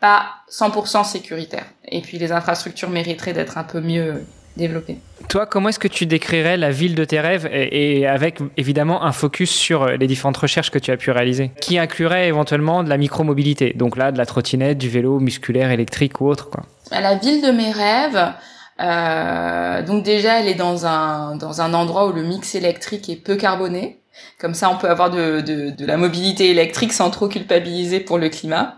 pas 0.00 0.26
100% 0.50 1.04
sécuritaire. 1.04 1.66
Et 1.84 2.00
puis 2.00 2.18
les 2.18 2.32
infrastructures 2.32 2.90
mériteraient 2.90 3.32
d'être 3.32 3.58
un 3.58 3.64
peu 3.64 3.80
mieux 3.80 4.24
développer. 4.56 4.98
Toi, 5.28 5.46
comment 5.46 5.68
est-ce 5.68 5.78
que 5.78 5.88
tu 5.88 6.06
décrirais 6.06 6.56
la 6.56 6.70
ville 6.70 6.94
de 6.94 7.04
tes 7.04 7.20
rêves 7.20 7.48
et, 7.52 8.06
avec 8.06 8.40
évidemment 8.56 9.04
un 9.04 9.12
focus 9.12 9.50
sur 9.50 9.86
les 9.86 10.06
différentes 10.06 10.36
recherches 10.36 10.70
que 10.70 10.78
tu 10.78 10.90
as 10.90 10.96
pu 10.96 11.10
réaliser, 11.10 11.52
qui 11.60 11.78
inclurait 11.78 12.28
éventuellement 12.28 12.82
de 12.82 12.88
la 12.88 12.96
micromobilité, 12.96 13.72
donc 13.74 13.96
là 13.96 14.10
de 14.12 14.18
la 14.18 14.26
trottinette, 14.26 14.78
du 14.78 14.88
vélo 14.88 15.20
musculaire, 15.20 15.70
électrique 15.70 16.20
ou 16.20 16.26
autre 16.26 16.50
quoi. 16.50 16.64
La 16.90 17.14
ville 17.14 17.42
de 17.42 17.52
mes 17.52 17.70
rêves, 17.70 18.32
euh, 18.80 19.82
donc 19.82 20.02
déjà 20.02 20.40
elle 20.40 20.48
est 20.48 20.54
dans 20.54 20.84
un 20.86 21.36
dans 21.36 21.60
un 21.60 21.72
endroit 21.74 22.08
où 22.08 22.12
le 22.12 22.24
mix 22.24 22.54
électrique 22.54 23.08
est 23.08 23.22
peu 23.22 23.36
carboné. 23.36 23.99
Comme 24.38 24.54
ça, 24.54 24.70
on 24.70 24.76
peut 24.76 24.88
avoir 24.88 25.10
de, 25.10 25.40
de, 25.40 25.70
de, 25.70 25.86
la 25.86 25.96
mobilité 25.96 26.50
électrique 26.50 26.92
sans 26.92 27.10
trop 27.10 27.28
culpabiliser 27.28 28.00
pour 28.00 28.18
le 28.18 28.28
climat. 28.28 28.76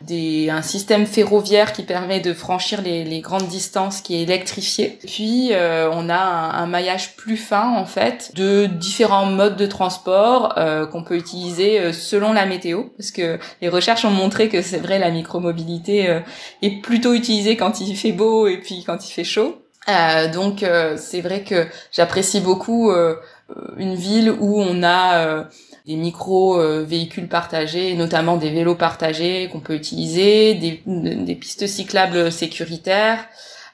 Des, 0.00 0.50
un 0.50 0.60
système 0.60 1.06
ferroviaire 1.06 1.72
qui 1.72 1.82
permet 1.82 2.20
de 2.20 2.34
franchir 2.34 2.82
les, 2.82 3.04
les 3.04 3.20
grandes 3.20 3.46
distances 3.46 4.00
qui 4.00 4.16
est 4.16 4.22
électrifié. 4.22 4.98
Puis, 5.06 5.52
euh, 5.52 5.88
on 5.92 6.10
a 6.10 6.16
un, 6.16 6.66
maillage 6.66 7.16
plus 7.16 7.36
fin, 7.36 7.76
en 7.76 7.86
fait, 7.86 8.32
de 8.34 8.66
différents 8.66 9.26
modes 9.26 9.56
de 9.56 9.66
transport 9.66 10.54
euh, 10.58 10.86
qu'on 10.86 11.02
peut 11.02 11.16
utiliser 11.16 11.80
euh, 11.80 11.92
selon 11.92 12.32
la 12.32 12.44
météo. 12.44 12.84
Parce 12.98 13.10
que 13.10 13.38
les 13.62 13.68
recherches 13.68 14.04
ont 14.04 14.10
montré 14.10 14.48
que 14.48 14.62
c'est 14.62 14.78
vrai, 14.78 14.98
la 14.98 15.10
micromobilité 15.10 16.20
est 16.62 16.82
plutôt 16.82 17.14
utilisée 17.14 17.56
quand 17.56 17.80
il 17.80 17.96
fait 17.96 18.12
beau 18.12 18.46
et 18.46 18.58
puis 18.58 18.84
quand 18.84 19.08
il 19.08 19.12
fait 19.12 19.24
chaud. 19.24 19.64
Euh, 19.88 20.32
donc 20.32 20.62
euh, 20.62 20.96
c'est 20.96 21.20
vrai 21.20 21.42
que 21.42 21.66
j'apprécie 21.92 22.40
beaucoup 22.40 22.90
euh, 22.90 23.16
une 23.76 23.94
ville 23.94 24.30
où 24.30 24.60
on 24.60 24.82
a 24.82 25.46
des 25.86 25.96
micro 25.96 26.58
véhicules 26.84 27.28
partagés, 27.28 27.94
notamment 27.94 28.36
des 28.36 28.50
vélos 28.50 28.74
partagés 28.74 29.48
qu'on 29.52 29.60
peut 29.60 29.74
utiliser, 29.74 30.54
des, 30.54 30.82
des, 30.86 31.34
pistes 31.34 31.66
cyclables 31.66 32.32
sécuritaires. 32.32 33.26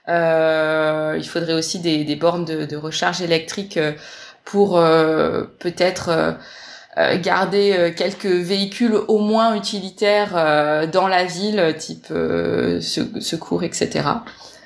il 0.08 1.28
faudrait 1.28 1.52
aussi 1.52 1.78
des, 1.78 2.04
des 2.04 2.16
bornes 2.16 2.44
de, 2.44 2.64
de, 2.64 2.76
recharge 2.76 3.22
électrique 3.22 3.78
pour 4.44 4.72
peut-être 5.58 6.36
garder 7.22 7.94
quelques 7.96 8.26
véhicules 8.26 8.96
au 9.06 9.18
moins 9.18 9.54
utilitaires 9.54 10.88
dans 10.92 11.06
la 11.06 11.24
ville, 11.24 11.76
type 11.78 12.08
secours, 12.10 13.62
etc. 13.62 14.02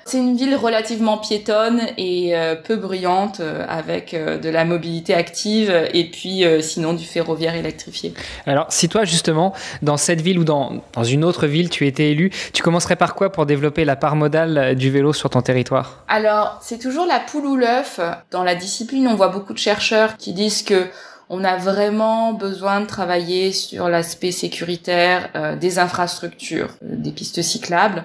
C'est 0.07 0.19
une 0.19 0.37
ville 0.37 0.55
relativement 0.55 1.17
piétonne 1.17 1.81
et 1.97 2.37
euh, 2.37 2.57
peu 2.57 2.77
bruyante, 2.77 3.41
euh, 3.41 3.65
avec 3.69 4.13
euh, 4.13 4.39
de 4.39 4.51
la 4.51 4.67
mobilité 4.67 5.15
active 5.15 5.73
et 5.95 6.11
puis 6.11 6.45
sinon 6.61 6.93
du 6.93 7.05
ferroviaire 7.05 7.55
électrifié. 7.55 8.13
Alors, 8.47 8.67
si 8.69 8.89
toi 8.89 9.05
justement, 9.05 9.55
dans 9.83 9.97
cette 9.97 10.21
ville 10.21 10.39
ou 10.39 10.45
dans, 10.45 10.83
dans 10.93 11.05
une 11.05 11.25
autre 11.25 11.47
ville, 11.47 11.71
tu 11.71 11.87
étais 11.87 12.11
élu, 12.11 12.31
tu 12.53 12.63
commencerais 12.63 12.97
par 12.97 13.15
quoi 13.15 13.33
pour 13.33 13.47
développer 13.47 13.85
la 13.85 13.97
part 13.97 14.17
modale 14.17 14.75
du 14.75 14.91
vélo 14.91 15.13
sur 15.13 15.31
ton 15.31 15.41
territoire? 15.41 16.05
Alors, 16.09 16.59
c'est 16.63 16.79
toujours 16.79 17.07
la 17.07 17.21
poule 17.21 17.47
ou 17.47 17.57
l'œuf. 17.57 18.01
Dans 18.31 18.45
la 18.45 18.55
discipline, 18.55 19.09
on 19.09 19.15
voit 19.15 19.29
beaucoup 19.29 19.53
de 19.53 19.59
chercheurs 19.59 20.17
qui 20.17 20.33
disent 20.33 20.63
que 20.63 20.87
on 21.31 21.43
a 21.43 21.57
vraiment 21.57 22.35
besoin 22.35 22.81
de 22.81 22.87
travailler 22.87 23.53
sur 23.53 23.89
l'aspect 23.89 24.31
sécuritaire 24.31 25.57
des 25.59 25.79
infrastructures, 25.79 26.69
des 26.83 27.13
pistes 27.13 27.41
cyclables. 27.41 28.05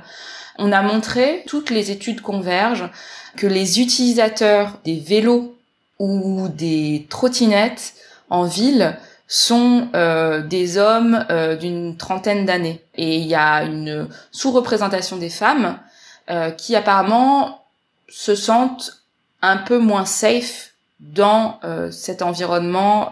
On 0.61 0.73
a 0.73 0.81
montré, 0.81 1.43
toutes 1.47 1.69
les 1.69 1.89
études 1.89 2.19
convergent, 2.19 2.89
que 3.37 3.47
les 3.47 3.79
utilisateurs 3.79 4.77
des 4.83 4.99
vélos 4.99 5.55
ou 5.99 6.49
des 6.49 7.07
trottinettes 7.09 7.93
en 8.29 8.43
ville 8.43 8.97
sont 9.25 9.87
euh, 9.95 10.41
des 10.41 10.77
hommes 10.77 11.25
euh, 11.29 11.55
d'une 11.55 11.95
trentaine 11.95 12.45
d'années. 12.45 12.83
Et 12.95 13.17
il 13.17 13.27
y 13.27 13.35
a 13.35 13.63
une 13.63 14.09
sous-représentation 14.31 15.15
des 15.15 15.29
femmes 15.29 15.79
euh, 16.29 16.51
qui 16.51 16.75
apparemment 16.75 17.63
se 18.09 18.35
sentent 18.35 19.03
un 19.41 19.55
peu 19.55 19.77
moins 19.77 20.05
safe 20.05 20.71
dans 20.99 21.61
cet 21.91 22.21
environnement 22.21 23.09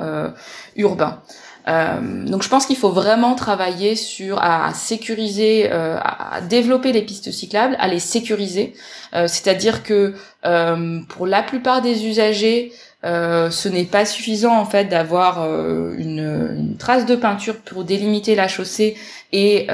urbain. 0.76 1.22
Euh, 1.68 2.24
donc 2.26 2.44
je 2.44 2.50
pense 2.50 2.66
qu'il 2.66 2.78
faut 2.78 2.92
vraiment 2.92 3.36
travailler 3.36 3.96
sur 3.96 4.42
à, 4.42 4.74
sécuriser, 4.74 5.70
euh, 5.72 5.98
à, 6.02 6.40
développer 6.42 6.94
les 6.94 7.02
pistes 7.02 7.32
cyclables, 7.32 7.76
à 7.80 7.88
les 7.88 8.00
sécuriser. 8.00 8.74
Euh, 9.14 9.28
c'est-à-dire 9.28 9.84
que 9.84 10.14
pour 11.10 11.28
la 11.28 11.44
plupart 11.44 11.82
des 11.82 12.06
usagers, 12.06 12.72
ce 13.04 13.70
n'est 13.70 13.86
pas 13.86 14.06
suffisant 14.06 14.58
en 14.58 14.66
fait 14.66 14.86
d'avoir 14.86 15.46
une, 15.98 16.54
une, 16.58 16.78
trace 16.78 17.06
de 17.06 17.16
peinture 17.16 17.58
pour 17.58 17.84
délimiter 17.84 18.36
la 18.36 18.48
chaussée 18.48 18.98
et 19.32 19.68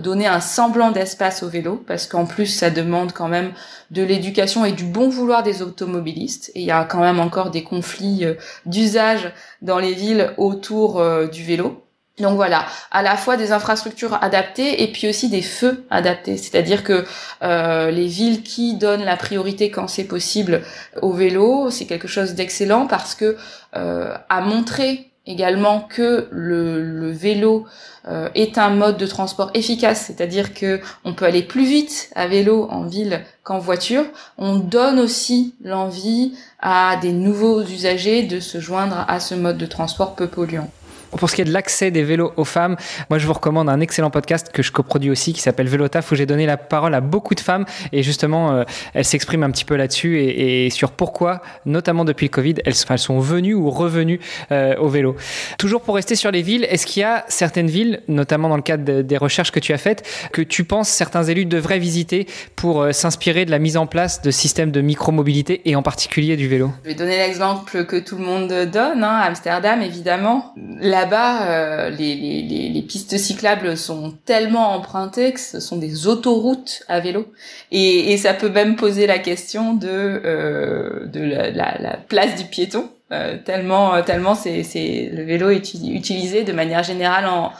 donner 0.00 0.26
un 0.26 0.40
semblant 0.40 0.90
d'espace 0.92 1.42
au 1.42 1.48
vélo, 1.48 1.82
parce 1.86 2.06
qu'en 2.06 2.26
plus 2.26 2.46
ça 2.46 2.70
demande 2.70 3.12
quand 3.12 3.28
même 3.28 3.52
de 3.90 4.02
l'éducation 4.02 4.64
et 4.64 4.72
du 4.72 4.84
bon 4.84 5.08
vouloir 5.08 5.42
des 5.42 5.62
automobilistes. 5.62 6.50
Et 6.54 6.60
il 6.60 6.66
y 6.66 6.70
a 6.70 6.84
quand 6.84 7.00
même 7.00 7.20
encore 7.20 7.50
des 7.50 7.64
conflits 7.64 8.24
euh, 8.24 8.34
d'usage 8.66 9.32
dans 9.62 9.78
les 9.78 9.94
villes 9.94 10.32
autour 10.36 11.00
euh, 11.00 11.26
du 11.26 11.44
vélo. 11.44 11.84
Donc 12.20 12.36
voilà, 12.36 12.66
à 12.90 13.02
la 13.02 13.16
fois 13.16 13.36
des 13.36 13.52
infrastructures 13.52 14.18
adaptées 14.22 14.82
et 14.82 14.92
puis 14.92 15.08
aussi 15.08 15.28
des 15.28 15.42
feux 15.42 15.84
adaptés. 15.90 16.36
C'est-à-dire 16.36 16.84
que 16.84 17.04
euh, 17.42 17.90
les 17.90 18.06
villes 18.06 18.42
qui 18.42 18.74
donnent 18.74 19.04
la 19.04 19.16
priorité 19.16 19.70
quand 19.70 19.88
c'est 19.88 20.04
possible 20.04 20.62
au 21.02 21.12
vélo, 21.12 21.70
c'est 21.70 21.86
quelque 21.86 22.08
chose 22.08 22.34
d'excellent 22.34 22.86
parce 22.86 23.14
que 23.14 23.36
euh, 23.76 24.14
à 24.28 24.40
montrer 24.40 25.10
également 25.26 25.80
que 25.80 26.28
le, 26.30 27.10
vélo 27.10 27.66
euh, 28.08 28.28
est 28.34 28.58
un 28.58 28.70
mode 28.70 28.96
de 28.96 29.06
transport 29.06 29.50
efficace, 29.54 30.04
c'est-à-dire 30.06 30.54
que 30.54 30.80
on 31.04 31.14
peut 31.14 31.24
aller 31.24 31.42
plus 31.42 31.64
vite 31.64 32.10
à 32.14 32.26
vélo 32.26 32.66
en 32.70 32.84
ville 32.84 33.24
qu'en 33.42 33.58
voiture. 33.58 34.04
On 34.38 34.56
donne 34.56 34.98
aussi 34.98 35.54
l'envie 35.62 36.34
à 36.60 36.96
des 37.00 37.12
nouveaux 37.12 37.62
usagers 37.62 38.22
de 38.22 38.40
se 38.40 38.60
joindre 38.60 39.04
à 39.08 39.20
ce 39.20 39.34
mode 39.34 39.58
de 39.58 39.66
transport 39.66 40.14
peu 40.14 40.26
polluant. 40.26 40.70
Pour 41.18 41.28
ce 41.28 41.34
qui 41.34 41.42
est 41.42 41.44
de 41.44 41.52
l'accès 41.52 41.90
des 41.90 42.02
vélos 42.02 42.32
aux 42.36 42.44
femmes, 42.44 42.76
moi 43.08 43.18
je 43.18 43.26
vous 43.26 43.32
recommande 43.32 43.68
un 43.68 43.80
excellent 43.80 44.10
podcast 44.10 44.50
que 44.52 44.62
je 44.62 44.70
coproduis 44.70 45.10
aussi 45.10 45.32
qui 45.32 45.40
s'appelle 45.40 45.68
Vélotaf 45.68 46.10
où 46.12 46.14
j'ai 46.14 46.26
donné 46.26 46.46
la 46.46 46.56
parole 46.56 46.94
à 46.94 47.00
beaucoup 47.00 47.34
de 47.34 47.40
femmes 47.40 47.64
et 47.92 48.02
justement 48.02 48.52
euh, 48.52 48.64
elles 48.94 49.04
s'expriment 49.04 49.42
un 49.44 49.50
petit 49.50 49.64
peu 49.64 49.76
là-dessus 49.76 50.20
et, 50.20 50.70
sur 50.70 50.92
pourquoi, 50.92 51.42
notamment 51.66 52.04
depuis 52.04 52.26
le 52.26 52.30
Covid, 52.30 52.54
elles, 52.64 52.74
sont 52.74 53.18
venues 53.18 53.54
ou 53.54 53.70
revenues 53.70 54.20
euh, 54.52 54.76
au 54.76 54.88
vélo. 54.88 55.16
Toujours 55.58 55.80
pour 55.80 55.96
rester 55.96 56.14
sur 56.14 56.30
les 56.30 56.42
villes, 56.42 56.64
est-ce 56.70 56.86
qu'il 56.86 57.00
y 57.00 57.04
a 57.04 57.24
certaines 57.28 57.68
villes, 57.68 58.02
notamment 58.08 58.48
dans 58.48 58.56
le 58.56 58.62
cadre 58.62 59.02
des 59.02 59.16
recherches 59.16 59.50
que 59.50 59.60
tu 59.60 59.72
as 59.72 59.78
faites, 59.78 60.06
que 60.32 60.42
tu 60.42 60.64
penses 60.64 60.88
certains 60.88 61.24
élus 61.24 61.44
devraient 61.44 61.78
visiter 61.78 62.26
pour 62.56 62.82
euh, 62.82 62.92
s'inspirer 62.92 63.44
de 63.44 63.50
la 63.50 63.58
mise 63.58 63.76
en 63.76 63.86
place 63.86 64.22
de 64.22 64.30
systèmes 64.30 64.70
de 64.70 64.80
micromobilité 64.80 65.62
et 65.64 65.76
en 65.76 65.82
particulier 65.82 66.36
du 66.36 66.48
vélo? 66.48 66.70
Je 66.84 66.90
vais 66.90 66.94
donner 66.94 67.16
l'exemple 67.18 67.84
que 67.84 67.96
tout 67.96 68.16
le 68.16 68.24
monde 68.24 68.48
donne, 68.70 69.02
hein, 69.02 69.20
Amsterdam 69.24 69.82
évidemment. 69.82 70.54
Là-bas, 71.00 71.50
euh, 71.50 71.90
les, 71.90 72.14
les, 72.14 72.68
les, 72.68 72.82
pistes 72.82 73.16
cyclables 73.16 73.76
sont 73.76 74.14
tellement 74.24 74.74
empruntées 74.74 75.32
que 75.32 75.40
ce 75.40 75.60
sont 75.60 75.76
des 75.76 76.06
autoroutes 76.06 76.82
à 76.88 77.00
vélo. 77.00 77.26
Et, 77.70 78.12
et 78.12 78.16
ça 78.16 78.34
peut 78.34 78.50
même 78.50 78.76
poser 78.76 79.06
la 79.06 79.18
question 79.18 79.74
de, 79.74 79.88
euh, 79.88 81.06
de 81.06 81.20
la, 81.20 81.78
la, 81.78 81.96
place 81.96 82.36
du 82.36 82.44
piéton. 82.44 82.90
Euh, 83.12 83.36
tellement, 83.44 84.02
tellement 84.02 84.34
c'est, 84.34 84.62
c'est 84.62 85.10
le 85.12 85.24
vélo 85.24 85.50
est 85.50 85.74
utilisé 85.74 86.44
de 86.44 86.52
manière 86.52 86.84
générale 86.84 87.26
en, 87.26 87.50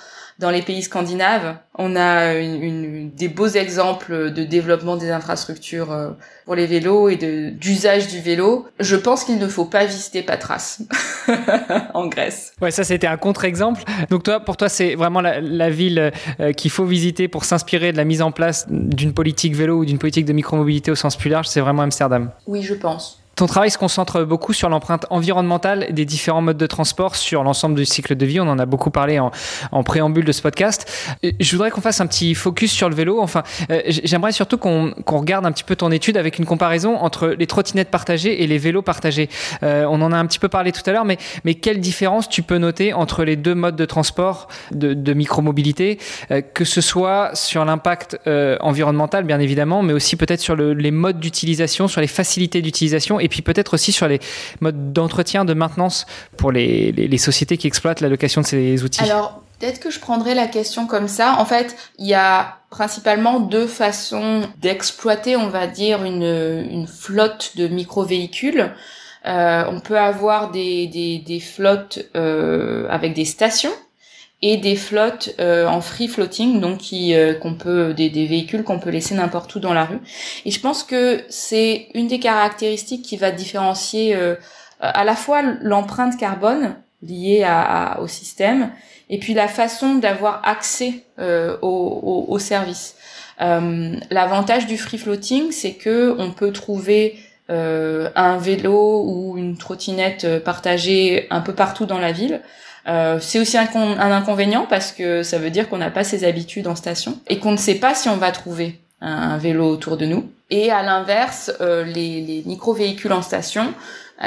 dans 0.40 0.50
les 0.50 0.62
pays 0.62 0.82
scandinaves. 0.82 1.56
On 1.78 1.96
a 1.96 2.34
une, 2.34 3.10
des 3.10 3.28
beaux 3.28 3.46
exemples 3.46 4.32
de 4.32 4.42
développement 4.44 4.96
des 4.96 5.10
infrastructures 5.10 5.92
euh, 5.92 6.10
pour 6.46 6.54
les 6.54 6.66
vélos 6.66 7.10
et 7.10 7.16
d'usage 7.52 8.08
du 8.08 8.20
vélo. 8.20 8.66
Je 8.80 8.96
pense 8.96 9.24
qu'il 9.24 9.38
ne 9.38 9.46
faut 9.46 9.66
pas 9.66 9.84
visiter 9.84 10.22
Patras 10.22 10.80
en 11.94 12.08
Grèce. 12.08 12.54
Ouais, 12.60 12.70
ça 12.70 12.84
c'était 12.84 13.06
un 13.06 13.18
contre-exemple. 13.18 13.82
Donc 14.08 14.22
toi, 14.22 14.40
pour 14.40 14.56
toi, 14.56 14.68
c'est 14.68 14.94
vraiment 14.94 15.20
la, 15.20 15.70
ville 15.70 16.10
euh, 16.40 16.52
qu'il 16.52 16.70
faut 16.70 16.86
visiter 16.86 17.28
pour 17.28 17.44
s'inspirer 17.44 17.92
de 17.92 17.98
la 17.98 18.04
mise 18.04 18.22
en 18.22 18.32
place 18.32 18.66
d'une 18.68 19.12
politique 19.12 19.54
vélo 19.54 19.78
ou 19.78 19.84
d'une 19.84 19.98
politique 19.98 20.24
de 20.24 20.32
micromobilité 20.32 20.90
au 20.90 20.96
sens 20.96 21.16
plus 21.16 21.30
large. 21.30 21.48
C'est 21.48 21.60
vraiment 21.60 21.82
Amsterdam? 21.82 22.30
Oui, 22.46 22.62
je 22.62 22.74
pense. 22.74 23.19
Ton 23.40 23.46
travail 23.46 23.70
se 23.70 23.78
concentre 23.78 24.22
beaucoup 24.24 24.52
sur 24.52 24.68
l'empreinte 24.68 25.06
environnementale 25.08 25.86
des 25.92 26.04
différents 26.04 26.42
modes 26.42 26.58
de 26.58 26.66
transport 26.66 27.16
sur 27.16 27.42
l'ensemble 27.42 27.74
du 27.74 27.86
cycle 27.86 28.14
de 28.14 28.26
vie. 28.26 28.38
On 28.38 28.46
en 28.46 28.58
a 28.58 28.66
beaucoup 28.66 28.90
parlé 28.90 29.18
en, 29.18 29.30
préambule 29.82 30.26
de 30.26 30.32
ce 30.32 30.42
podcast. 30.42 30.86
Je 31.22 31.50
voudrais 31.52 31.70
qu'on 31.70 31.80
fasse 31.80 32.02
un 32.02 32.06
petit 32.06 32.34
focus 32.34 32.70
sur 32.70 32.90
le 32.90 32.94
vélo. 32.94 33.18
Enfin, 33.18 33.42
euh, 33.70 33.80
j'aimerais 33.86 34.32
surtout 34.32 34.58
qu'on 34.58 34.92
regarde 35.06 35.46
un 35.46 35.52
petit 35.52 35.64
peu 35.64 35.74
ton 35.74 35.90
étude 35.90 36.18
avec 36.18 36.38
une 36.38 36.44
comparaison 36.44 36.96
entre 36.96 37.28
les 37.28 37.46
trottinettes 37.46 37.90
partagées 37.90 38.42
et 38.42 38.46
les 38.46 38.58
vélos 38.58 38.82
partagés. 38.82 39.30
Euh, 39.62 39.86
on 39.88 40.02
en 40.02 40.12
a 40.12 40.18
un 40.18 40.26
petit 40.26 40.38
peu 40.38 40.48
parlé 40.48 40.70
tout 40.70 40.82
à 40.84 40.92
l'heure, 40.92 41.06
mais, 41.06 41.16
mais 41.44 41.54
quelle 41.54 41.80
différence 41.80 42.28
tu 42.28 42.42
peux 42.42 42.58
noter 42.58 42.92
entre 42.92 43.24
les 43.24 43.36
deux 43.36 43.54
modes 43.54 43.76
de 43.76 43.86
transport 43.86 44.48
de, 44.70 44.92
de 44.92 45.12
micromobilité, 45.14 45.98
euh, 46.30 46.42
que 46.42 46.66
ce 46.66 46.82
soit 46.82 47.30
sur 47.34 47.64
l'impact 47.64 48.18
environnemental, 48.60 49.24
bien 49.24 49.40
évidemment, 49.40 49.82
mais 49.82 49.94
aussi 49.94 50.16
peut-être 50.16 50.40
sur 50.40 50.56
le, 50.56 50.74
les 50.74 50.90
modes 50.90 51.20
d'utilisation, 51.20 51.88
sur 51.88 52.02
les 52.02 52.06
facilités 52.06 52.60
d'utilisation, 52.60 53.18
et 53.18 53.29
puis 53.30 53.40
peut-être 53.40 53.74
aussi 53.74 53.92
sur 53.92 54.06
les 54.08 54.20
modes 54.60 54.92
d'entretien, 54.92 55.46
de 55.46 55.54
maintenance 55.54 56.04
pour 56.36 56.52
les, 56.52 56.92
les, 56.92 57.08
les 57.08 57.18
sociétés 57.18 57.56
qui 57.56 57.66
exploitent 57.66 58.02
la 58.02 58.10
location 58.10 58.42
de 58.42 58.46
ces 58.46 58.84
outils. 58.84 59.02
Alors, 59.02 59.42
Peut-être 59.60 59.80
que 59.80 59.90
je 59.90 60.00
prendrais 60.00 60.34
la 60.34 60.46
question 60.46 60.86
comme 60.86 61.06
ça. 61.06 61.36
En 61.38 61.44
fait, 61.44 61.76
il 61.98 62.06
y 62.06 62.14
a 62.14 62.60
principalement 62.70 63.40
deux 63.40 63.66
façons 63.66 64.40
d'exploiter, 64.58 65.36
on 65.36 65.48
va 65.48 65.66
dire, 65.66 66.02
une, 66.02 66.22
une 66.22 66.86
flotte 66.86 67.52
de 67.56 67.68
micro-véhicules. 67.68 68.72
Euh, 69.26 69.64
on 69.68 69.80
peut 69.80 69.98
avoir 69.98 70.50
des, 70.50 70.86
des, 70.86 71.18
des 71.18 71.40
flottes 71.40 71.98
euh, 72.16 72.88
avec 72.88 73.12
des 73.12 73.26
stations 73.26 73.72
et 74.42 74.56
des 74.56 74.76
flottes 74.76 75.34
euh, 75.38 75.66
en 75.66 75.80
free 75.80 76.08
floating, 76.08 76.60
donc 76.60 76.78
qui 76.78 77.14
euh, 77.14 77.34
qu'on 77.34 77.54
peut 77.54 77.92
des, 77.92 78.08
des 78.08 78.26
véhicules 78.26 78.64
qu'on 78.64 78.78
peut 78.78 78.90
laisser 78.90 79.14
n'importe 79.14 79.54
où 79.54 79.60
dans 79.60 79.74
la 79.74 79.84
rue. 79.84 80.00
Et 80.44 80.50
je 80.50 80.60
pense 80.60 80.82
que 80.82 81.22
c'est 81.28 81.88
une 81.94 82.06
des 82.08 82.18
caractéristiques 82.18 83.02
qui 83.02 83.16
va 83.16 83.30
différencier 83.30 84.14
euh, 84.16 84.36
à 84.80 85.04
la 85.04 85.14
fois 85.14 85.42
l'empreinte 85.60 86.16
carbone 86.16 86.74
liée 87.02 87.44
à, 87.44 87.98
au 88.00 88.06
système 88.06 88.70
et 89.08 89.18
puis 89.18 89.34
la 89.34 89.48
façon 89.48 89.96
d'avoir 89.96 90.40
accès 90.44 91.04
euh, 91.18 91.56
au, 91.62 92.26
au, 92.28 92.38
service. 92.38 92.94
Euh, 93.40 93.96
L'avantage 94.10 94.66
du 94.66 94.76
free 94.78 94.98
floating, 94.98 95.50
c'est 95.50 95.72
que 95.72 96.14
on 96.18 96.30
peut 96.30 96.52
trouver 96.52 97.18
euh, 97.50 98.10
un 98.14 98.36
vélo 98.36 99.02
ou 99.04 99.36
une 99.36 99.56
trottinette 99.56 100.38
partagée 100.44 101.26
un 101.30 101.40
peu 101.40 101.54
partout 101.54 101.86
dans 101.86 101.98
la 101.98 102.12
ville. 102.12 102.40
Euh, 102.88 103.18
c'est 103.20 103.38
aussi 103.38 103.58
un, 103.58 103.68
un, 103.74 104.12
inconvénient 104.12 104.66
parce 104.68 104.92
que 104.92 105.22
ça 105.22 105.38
veut 105.38 105.50
dire 105.50 105.68
qu'on 105.68 105.78
n'a 105.78 105.90
pas 105.90 106.04
ses 106.04 106.24
habitudes 106.24 106.66
en 106.66 106.74
station 106.74 107.18
et 107.28 107.38
qu'on 107.38 107.52
ne 107.52 107.56
sait 107.56 107.74
pas 107.74 107.94
si 107.94 108.08
on 108.08 108.16
va 108.16 108.32
trouver 108.32 108.80
un, 109.00 109.38
vélo 109.38 109.68
autour 109.68 109.96
de 109.96 110.06
nous. 110.06 110.30
Et 110.50 110.70
à 110.70 110.82
l'inverse, 110.82 111.52
euh, 111.60 111.84
les, 111.84 112.20
les 112.20 112.42
micro-véhicules 112.46 113.12
en 113.12 113.22
station, 113.22 113.72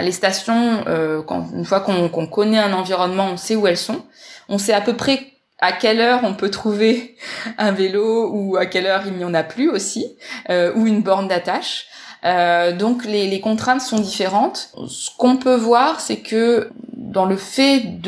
les 0.02 0.12
stations, 0.12 0.84
euh, 0.88 1.22
quand, 1.22 1.50
une 1.54 1.66
fois 1.66 1.82
qu'on 1.82 2.28
connaît 2.28 2.60
un 2.60 2.74
environnement, 2.74 3.30
on 3.34 3.38
sait 3.38 3.56
où 3.56 3.68
elles 3.68 3.78
sont 3.78 4.04
on 4.50 4.58
sait 4.58 4.74
à 4.74 4.82
peu 4.82 4.94
près 4.94 5.28
à 5.60 5.72
quelle 5.72 6.00
heure 6.00 6.22
on 6.24 6.34
peut 6.34 6.50
trouver 6.50 7.16
un 7.58 7.72
vélo 7.72 8.30
ou 8.32 8.58
à 8.58 8.66
quelle 8.66 8.86
heure 8.86 9.04
il 9.06 9.14
n'y 9.14 9.24
en 9.24 9.34
a 9.34 9.44
plus 9.44 9.70
aussi, 9.70 10.18
euh, 10.50 10.74
ou 10.76 10.88
une 10.88 11.02
borne 11.02 11.28
d'attache. 11.28 11.88
Euh, 12.26 12.76
donc 12.76 13.06
les, 13.06 13.40
contraintes 13.42 13.82
sont 13.82 14.00
différentes. 14.00 14.70
Ce 14.88 15.10
qu'on 15.18 15.38
peut 15.38 15.56
voir, 15.56 16.00
c'est 16.00 16.18
que 16.18 16.70
dans 16.96 17.26
le 17.26 17.38
fait 17.38 18.00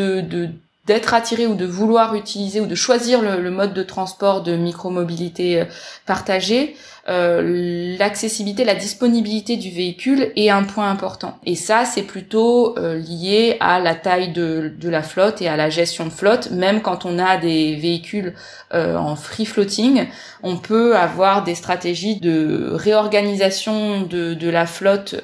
d'être 0.86 1.14
attiré 1.14 1.48
ou 1.48 1.56
de 1.56 1.66
vouloir 1.66 2.16
utiliser 2.16 2.62
ou 2.62 2.66
de 2.66 2.76
choisir 2.76 3.22
le, 3.22 3.52
mode 3.52 3.74
de 3.74 3.84
transport 3.84 4.42
de 4.42 4.56
micromobilité 4.56 5.62
euh, 5.62 5.66
partagée, 6.06 6.76
euh, 7.08 7.96
l'accessibilité, 8.00 8.64
la 8.64 8.76
disponibilité 8.76 9.58
du 9.58 9.70
véhicule 9.70 10.32
est 10.36 10.50
un 10.50 10.64
point 10.64 10.90
important. 10.90 11.38
Et 11.46 11.56
ça, 11.56 11.86
c'est 11.86 12.04
plutôt 12.04 12.78
euh, 12.78 12.98
lié 12.98 13.58
à 13.60 13.80
la 13.80 13.94
taille 13.94 14.32
de, 14.32 14.74
la 14.84 15.04
flotte 15.04 15.42
et 15.42 15.48
à 15.48 15.56
la 15.56 15.70
gestion 15.70 16.06
de 16.06 16.12
flotte. 16.12 16.52
Même 16.52 16.82
quand 16.82 17.06
on 17.06 17.20
a 17.20 17.38
des 17.38 17.76
véhicules 17.76 18.34
en 18.74 19.16
free 19.16 19.46
floating, 19.46 20.06
on 20.44 20.58
peut 20.58 20.98
avoir 20.98 21.44
des 21.44 21.56
stratégies 21.56 22.20
de 22.20 22.72
réorganisation 22.74 24.02
de 24.02 24.50
la 24.50 24.66
flotte 24.66 25.16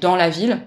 dans 0.00 0.14
la 0.14 0.30
ville 0.30 0.58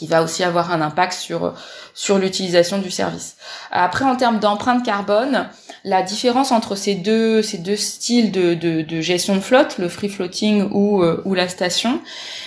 qui 0.00 0.06
va 0.06 0.22
aussi 0.22 0.42
avoir 0.42 0.72
un 0.72 0.80
impact 0.80 1.12
sur 1.12 1.52
sur 1.92 2.16
l'utilisation 2.16 2.78
du 2.78 2.90
service. 2.90 3.36
Après, 3.70 4.06
en 4.06 4.16
termes 4.16 4.38
d'empreinte 4.40 4.82
carbone, 4.82 5.50
la 5.84 6.00
différence 6.00 6.52
entre 6.52 6.74
ces 6.74 6.94
deux 6.94 7.42
ces 7.42 7.58
deux 7.58 7.76
styles 7.76 8.32
de, 8.32 8.54
de, 8.54 8.80
de 8.80 9.00
gestion 9.02 9.34
de 9.36 9.40
flotte, 9.40 9.76
le 9.76 9.90
free 9.90 10.08
floating 10.08 10.70
ou 10.72 11.02
euh, 11.02 11.20
ou 11.26 11.34
la 11.34 11.48
station, 11.48 12.00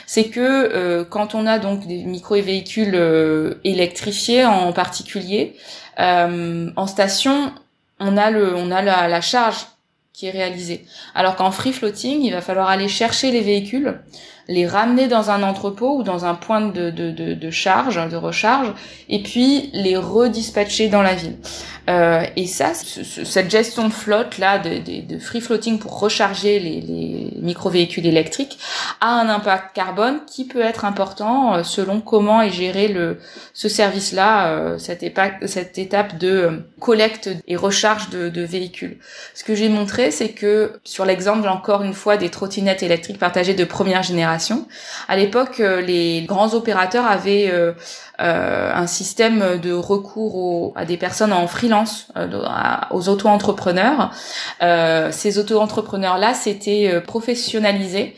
c'est 0.07 0.29
que 0.29 0.39
euh, 0.39 1.05
quand 1.07 1.35
on 1.35 1.45
a 1.45 1.59
donc 1.59 1.85
des 1.85 2.03
micro 2.05 2.33
véhicules 2.41 2.95
euh, 2.95 3.53
électrifiés 3.63 4.45
en 4.45 4.73
particulier, 4.73 5.55
en 5.99 6.87
station, 6.87 7.51
on 7.99 8.17
a 8.17 8.31
le 8.31 8.55
on 8.55 8.71
a 8.71 8.81
la, 8.81 9.07
la 9.07 9.21
charge 9.21 9.67
qui 10.11 10.25
est 10.25 10.31
réalisée. 10.31 10.87
Alors 11.13 11.35
qu'en 11.35 11.51
free 11.51 11.71
floating, 11.71 12.23
il 12.23 12.33
va 12.33 12.41
falloir 12.41 12.67
aller 12.67 12.87
chercher 12.87 13.29
les 13.29 13.41
véhicules 13.41 13.99
les 14.47 14.67
ramener 14.67 15.07
dans 15.07 15.29
un 15.31 15.43
entrepôt 15.43 15.97
ou 15.97 16.03
dans 16.03 16.25
un 16.25 16.35
point 16.35 16.61
de, 16.61 16.89
de, 16.89 17.11
de, 17.11 17.33
de 17.33 17.51
charge, 17.51 17.95
de 18.09 18.15
recharge, 18.15 18.73
et 19.09 19.23
puis 19.23 19.69
les 19.73 19.97
redispatcher 19.97 20.89
dans 20.89 21.01
la 21.01 21.15
ville. 21.15 21.37
Euh, 21.89 22.23
et 22.37 22.47
ça, 22.47 22.73
cette 22.73 23.51
gestion 23.51 23.89
de 23.89 23.93
flotte 23.93 24.37
là, 24.37 24.57
de, 24.57 24.77
de, 24.77 25.15
de 25.15 25.19
free 25.19 25.41
floating 25.41 25.79
pour 25.79 25.99
recharger 25.99 26.59
les, 26.59 26.79
les 26.79 27.33
micro-véhicules 27.41 28.05
électriques, 28.05 28.57
a 29.01 29.19
un 29.19 29.27
impact 29.27 29.75
carbone 29.75 30.21
qui 30.25 30.45
peut 30.45 30.61
être 30.61 30.85
important 30.85 31.55
euh, 31.55 31.63
selon 31.63 31.99
comment 31.99 32.41
est 32.41 32.51
géré 32.51 32.87
le 32.87 33.17
ce 33.53 33.67
service-là, 33.67 34.47
euh, 34.47 34.77
cette, 34.77 35.03
étape, 35.03 35.45
cette 35.45 35.77
étape 35.77 36.17
de 36.17 36.29
euh, 36.29 36.51
collecte 36.79 37.29
et 37.47 37.57
recharge 37.57 38.09
de, 38.09 38.29
de 38.29 38.41
véhicules. 38.41 38.97
Ce 39.33 39.43
que 39.43 39.53
j'ai 39.53 39.67
montré, 39.67 40.09
c'est 40.11 40.29
que 40.29 40.79
sur 40.85 41.05
l'exemple 41.05 41.47
encore 41.49 41.83
une 41.83 41.93
fois 41.93 42.15
des 42.15 42.29
trottinettes 42.29 42.83
électriques 42.83 43.19
partagées 43.19 43.53
de 43.53 43.65
première 43.65 44.03
génération, 44.03 44.32
à 45.07 45.15
l'époque, 45.15 45.59
les 45.59 46.23
grands 46.27 46.53
opérateurs 46.53 47.05
avaient 47.05 47.51
euh, 48.21 48.71
un 48.71 48.85
système 48.85 49.59
de 49.59 49.73
recours 49.73 50.71
à 50.75 50.85
des 50.85 50.97
personnes 50.97 51.33
en 51.33 51.47
freelance, 51.47 52.07
euh, 52.15 52.27
aux 52.91 53.09
auto-entrepreneurs. 53.09 54.11
Euh, 54.61 55.11
ces 55.11 55.39
auto-entrepreneurs-là 55.39 56.35
s'étaient 56.35 57.01
professionnalisés 57.01 58.15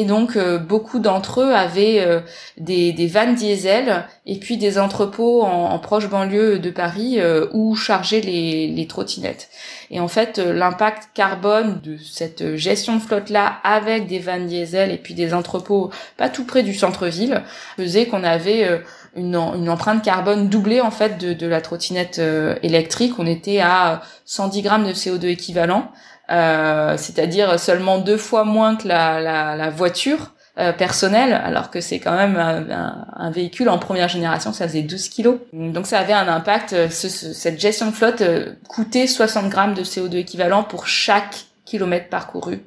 et 0.00 0.04
donc 0.04 0.38
beaucoup 0.68 0.98
d'entre 0.98 1.40
eux 1.40 1.54
avaient 1.54 2.22
des, 2.58 2.92
des 2.92 3.06
vannes 3.06 3.34
diesel 3.34 4.04
et 4.26 4.38
puis 4.38 4.56
des 4.56 4.78
entrepôts 4.78 5.42
en, 5.42 5.78
proche 5.78 6.08
banlieue 6.08 6.58
de 6.58 6.70
Paris 6.70 7.18
où 7.52 7.74
charger 7.74 8.20
les, 8.20 8.86
trottinettes. 8.88 9.48
Et 9.90 10.00
en 10.00 10.08
fait, 10.08 10.38
l'impact 10.38 11.10
carbone 11.14 11.80
de 11.82 11.96
cette 11.96 12.56
gestion 12.56 12.96
de 12.96 13.02
flotte-là 13.02 13.60
avec 13.62 14.06
des 14.06 14.18
vannes 14.18 14.46
diesel 14.46 14.90
et 14.90 14.98
puis 14.98 15.14
des 15.14 15.34
entrepôts 15.34 15.90
pas 16.16 16.28
tout 16.28 16.44
près 16.44 16.62
du 16.62 16.74
centre-ville 16.74 17.42
faisait 17.76 18.06
qu'on 18.06 18.24
avait 18.24 18.80
une, 19.16 19.36
empreinte 19.68 20.02
carbone 20.02 20.48
doublée 20.48 20.80
en 20.80 20.90
fait 20.90 21.18
de, 21.18 21.32
de 21.32 21.46
la 21.46 21.60
trottinette 21.60 22.18
euh, 22.18 22.56
électrique. 22.62 23.14
On 23.18 23.26
était 23.26 23.60
à 23.60 24.02
110 24.24 24.62
grammes 24.62 24.86
de 24.86 24.92
CO2 24.92 25.26
équivalent, 25.26 25.90
euh, 26.30 26.96
c'est-à-dire 26.96 27.58
seulement 27.58 27.98
deux 27.98 28.16
fois 28.16 28.44
moins 28.44 28.76
que 28.76 28.88
la, 28.88 29.20
la, 29.20 29.56
la 29.56 29.70
voiture 29.70 30.32
euh, 30.58 30.72
personnelle, 30.72 31.32
alors 31.32 31.70
que 31.70 31.80
c'est 31.80 31.98
quand 31.98 32.16
même 32.16 32.36
un, 32.36 33.06
un, 33.16 33.30
véhicule 33.30 33.68
en 33.68 33.78
première 33.78 34.08
génération, 34.08 34.52
ça 34.52 34.68
faisait 34.68 34.82
12 34.82 35.08
kilos. 35.08 35.36
Donc 35.52 35.86
ça 35.86 35.98
avait 35.98 36.12
un 36.12 36.28
impact. 36.28 36.72
Euh, 36.72 36.88
ce, 36.88 37.08
cette 37.08 37.60
gestion 37.60 37.86
de 37.86 37.92
flotte 37.92 38.22
coûtait 38.68 39.06
60 39.06 39.48
grammes 39.48 39.74
de 39.74 39.82
CO2 39.82 40.16
équivalent 40.16 40.62
pour 40.62 40.86
chaque 40.86 41.46
kilomètre 41.64 42.08
parcouru 42.08 42.62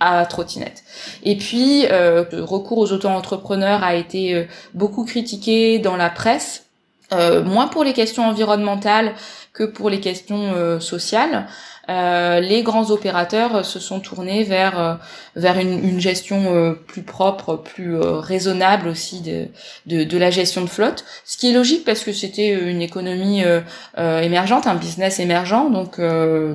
à 0.00 0.26
trottinette. 0.26 0.84
Et 1.22 1.36
puis, 1.36 1.86
euh, 1.90 2.24
le 2.32 2.42
recours 2.42 2.78
aux 2.78 2.92
auto-entrepreneurs 2.92 3.82
a 3.82 3.94
été 3.94 4.34
euh, 4.34 4.44
beaucoup 4.74 5.04
critiqué 5.04 5.78
dans 5.78 5.96
la 5.96 6.10
presse, 6.10 6.66
euh, 7.12 7.42
moins 7.42 7.68
pour 7.68 7.84
les 7.84 7.92
questions 7.92 8.26
environnementales 8.26 9.14
que 9.52 9.64
pour 9.64 9.88
les 9.88 10.00
questions 10.00 10.80
sociales. 10.80 11.46
Les 11.88 12.62
grands 12.62 12.90
opérateurs 12.90 13.64
se 13.64 13.78
sont 13.78 14.00
tournés 14.00 14.44
vers 14.44 14.98
vers 15.36 15.58
une, 15.58 15.84
une 15.86 16.00
gestion 16.00 16.76
plus 16.86 17.02
propre, 17.02 17.56
plus 17.56 17.96
raisonnable 17.96 18.88
aussi 18.88 19.20
de, 19.20 19.48
de, 19.86 20.04
de 20.04 20.18
la 20.18 20.30
gestion 20.30 20.62
de 20.62 20.68
flotte, 20.68 21.04
ce 21.24 21.36
qui 21.36 21.50
est 21.50 21.52
logique 21.52 21.84
parce 21.84 22.04
que 22.04 22.12
c'était 22.12 22.50
une 22.50 22.82
économie 22.82 23.42
émergente, 23.96 24.66
un 24.66 24.76
business 24.76 25.20
émergent, 25.20 25.70
donc 25.70 26.00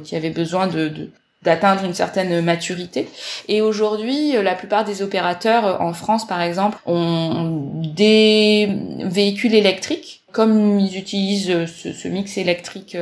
qui 0.03 0.15
avait 0.15 0.29
besoin 0.31 0.67
de, 0.67 0.87
de 0.89 1.11
d'atteindre 1.43 1.85
une 1.85 1.93
certaine 1.93 2.41
maturité. 2.41 3.07
Et 3.47 3.61
aujourd'hui, 3.61 4.33
la 4.33 4.55
plupart 4.55 4.83
des 4.83 5.01
opérateurs 5.01 5.81
en 5.81 5.93
France, 5.93 6.27
par 6.27 6.41
exemple, 6.41 6.77
ont 6.85 7.71
des 7.95 8.69
véhicules 9.05 9.55
électriques 9.55 10.18
comme 10.31 10.79
ils 10.79 10.97
utilisent 10.97 11.65
ce, 11.65 12.07
mix 12.07 12.37
électrique 12.37 12.97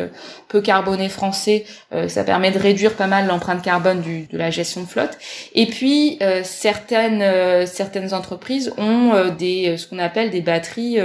peu 0.47 0.61
carboné 0.61 1.09
français, 1.09 1.65
ça 2.07 2.23
permet 2.23 2.51
de 2.51 2.59
réduire 2.59 2.93
pas 2.93 3.07
mal 3.07 3.27
l'empreinte 3.27 3.61
carbone 3.61 4.01
du, 4.01 4.27
de 4.27 4.37
la 4.37 4.49
gestion 4.49 4.81
de 4.81 4.87
flotte. 4.87 5.17
Et 5.53 5.65
puis 5.65 6.19
certaines 6.43 7.65
certaines 7.65 8.13
entreprises 8.13 8.73
ont 8.77 9.33
des 9.37 9.77
ce 9.77 9.87
qu'on 9.87 9.99
appelle 9.99 10.29
des 10.29 10.41
batteries 10.41 10.97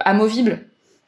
amovibles. 0.00 0.60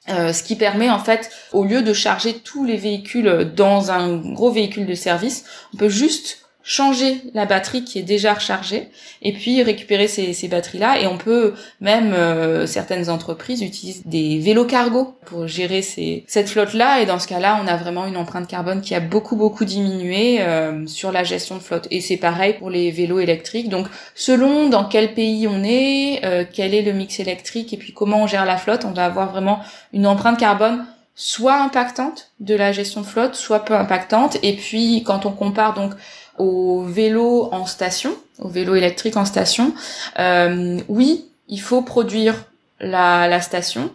ce 0.09 0.42
qui 0.42 0.57
permet 0.57 0.90
en 0.90 0.99
fait, 0.99 1.31
au 1.53 1.64
lieu 1.64 1.83
de 1.83 1.92
charger 1.92 2.35
tous 2.35 2.64
les 2.64 2.77
véhicules 2.77 3.53
dans 3.55 3.90
un 3.90 4.16
gros 4.16 4.51
véhicule 4.51 4.87
de 4.87 4.94
service, 4.94 5.44
on 5.75 5.77
peut 5.77 5.88
juste 5.88 6.47
changer 6.68 7.22
la 7.33 7.46
batterie 7.46 7.83
qui 7.83 7.98
est 7.98 8.02
déjà 8.02 8.35
rechargée 8.35 8.90
et 9.22 9.33
puis 9.33 9.62
récupérer 9.62 10.07
ces, 10.07 10.35
ces 10.35 10.48
batteries-là. 10.48 11.00
Et 11.00 11.07
on 11.07 11.16
peut 11.16 11.54
même, 11.81 12.12
euh, 12.12 12.66
certaines 12.66 13.09
entreprises 13.09 13.62
utilisent 13.62 14.02
des 14.04 14.38
vélos 14.38 14.66
cargo 14.66 15.16
pour 15.24 15.48
gérer 15.48 15.81
ces, 15.81 16.24
cette 16.26 16.50
flotte-là. 16.50 17.00
Et 17.00 17.07
dans 17.07 17.18
ce 17.18 17.26
cas-là, 17.26 17.59
on 17.64 17.66
a 17.66 17.74
vraiment 17.76 18.04
une 18.04 18.18
empreinte 18.18 18.46
carbone 18.46 18.83
qui 18.83 18.94
a 18.94 19.00
beaucoup, 19.00 19.35
beaucoup 19.35 19.64
diminué 19.64 20.42
euh, 20.42 20.87
sur 20.87 21.11
la 21.11 21.24
gestion 21.24 21.57
de 21.57 21.62
flotte. 21.62 21.88
Et 21.90 22.02
c'est 22.02 22.18
pareil 22.18 22.57
pour 22.59 22.68
les 22.68 22.90
vélos 22.90 23.20
électriques. 23.20 23.70
Donc, 23.70 23.87
selon 24.14 24.68
dans 24.68 24.85
quel 24.85 25.14
pays 25.14 25.48
on 25.48 25.64
est, 25.64 26.20
euh, 26.26 26.44
quel 26.52 26.74
est 26.74 26.83
le 26.83 26.92
mix 26.92 27.18
électrique 27.18 27.72
et 27.72 27.78
puis 27.78 27.94
comment 27.94 28.24
on 28.24 28.26
gère 28.26 28.44
la 28.44 28.59
flotte, 28.59 28.85
on 28.85 28.90
va 28.90 29.07
avoir 29.07 29.33
vraiment 29.33 29.61
une 29.94 30.07
empreinte 30.07 30.38
carbone 30.38 30.85
soit 31.20 31.61
impactante 31.61 32.31
de 32.38 32.54
la 32.54 32.70
gestion 32.70 33.00
de 33.00 33.07
flotte, 33.07 33.35
soit 33.35 33.64
peu 33.64 33.74
impactante. 33.74 34.37
Et 34.44 34.54
puis, 34.54 35.02
quand 35.04 35.26
on 35.26 35.33
compare 35.33 35.74
donc 35.74 35.92
au 36.38 36.83
vélo 36.83 37.48
en 37.53 37.66
station, 37.66 38.14
au 38.38 38.48
vélo 38.48 38.74
électrique 38.74 39.16
en 39.16 39.24
station, 39.24 39.74
euh, 40.18 40.79
oui, 40.88 41.27
il 41.48 41.61
faut 41.61 41.83
produire 41.83 42.44
la, 42.81 43.29
la 43.29 43.40
station, 43.40 43.90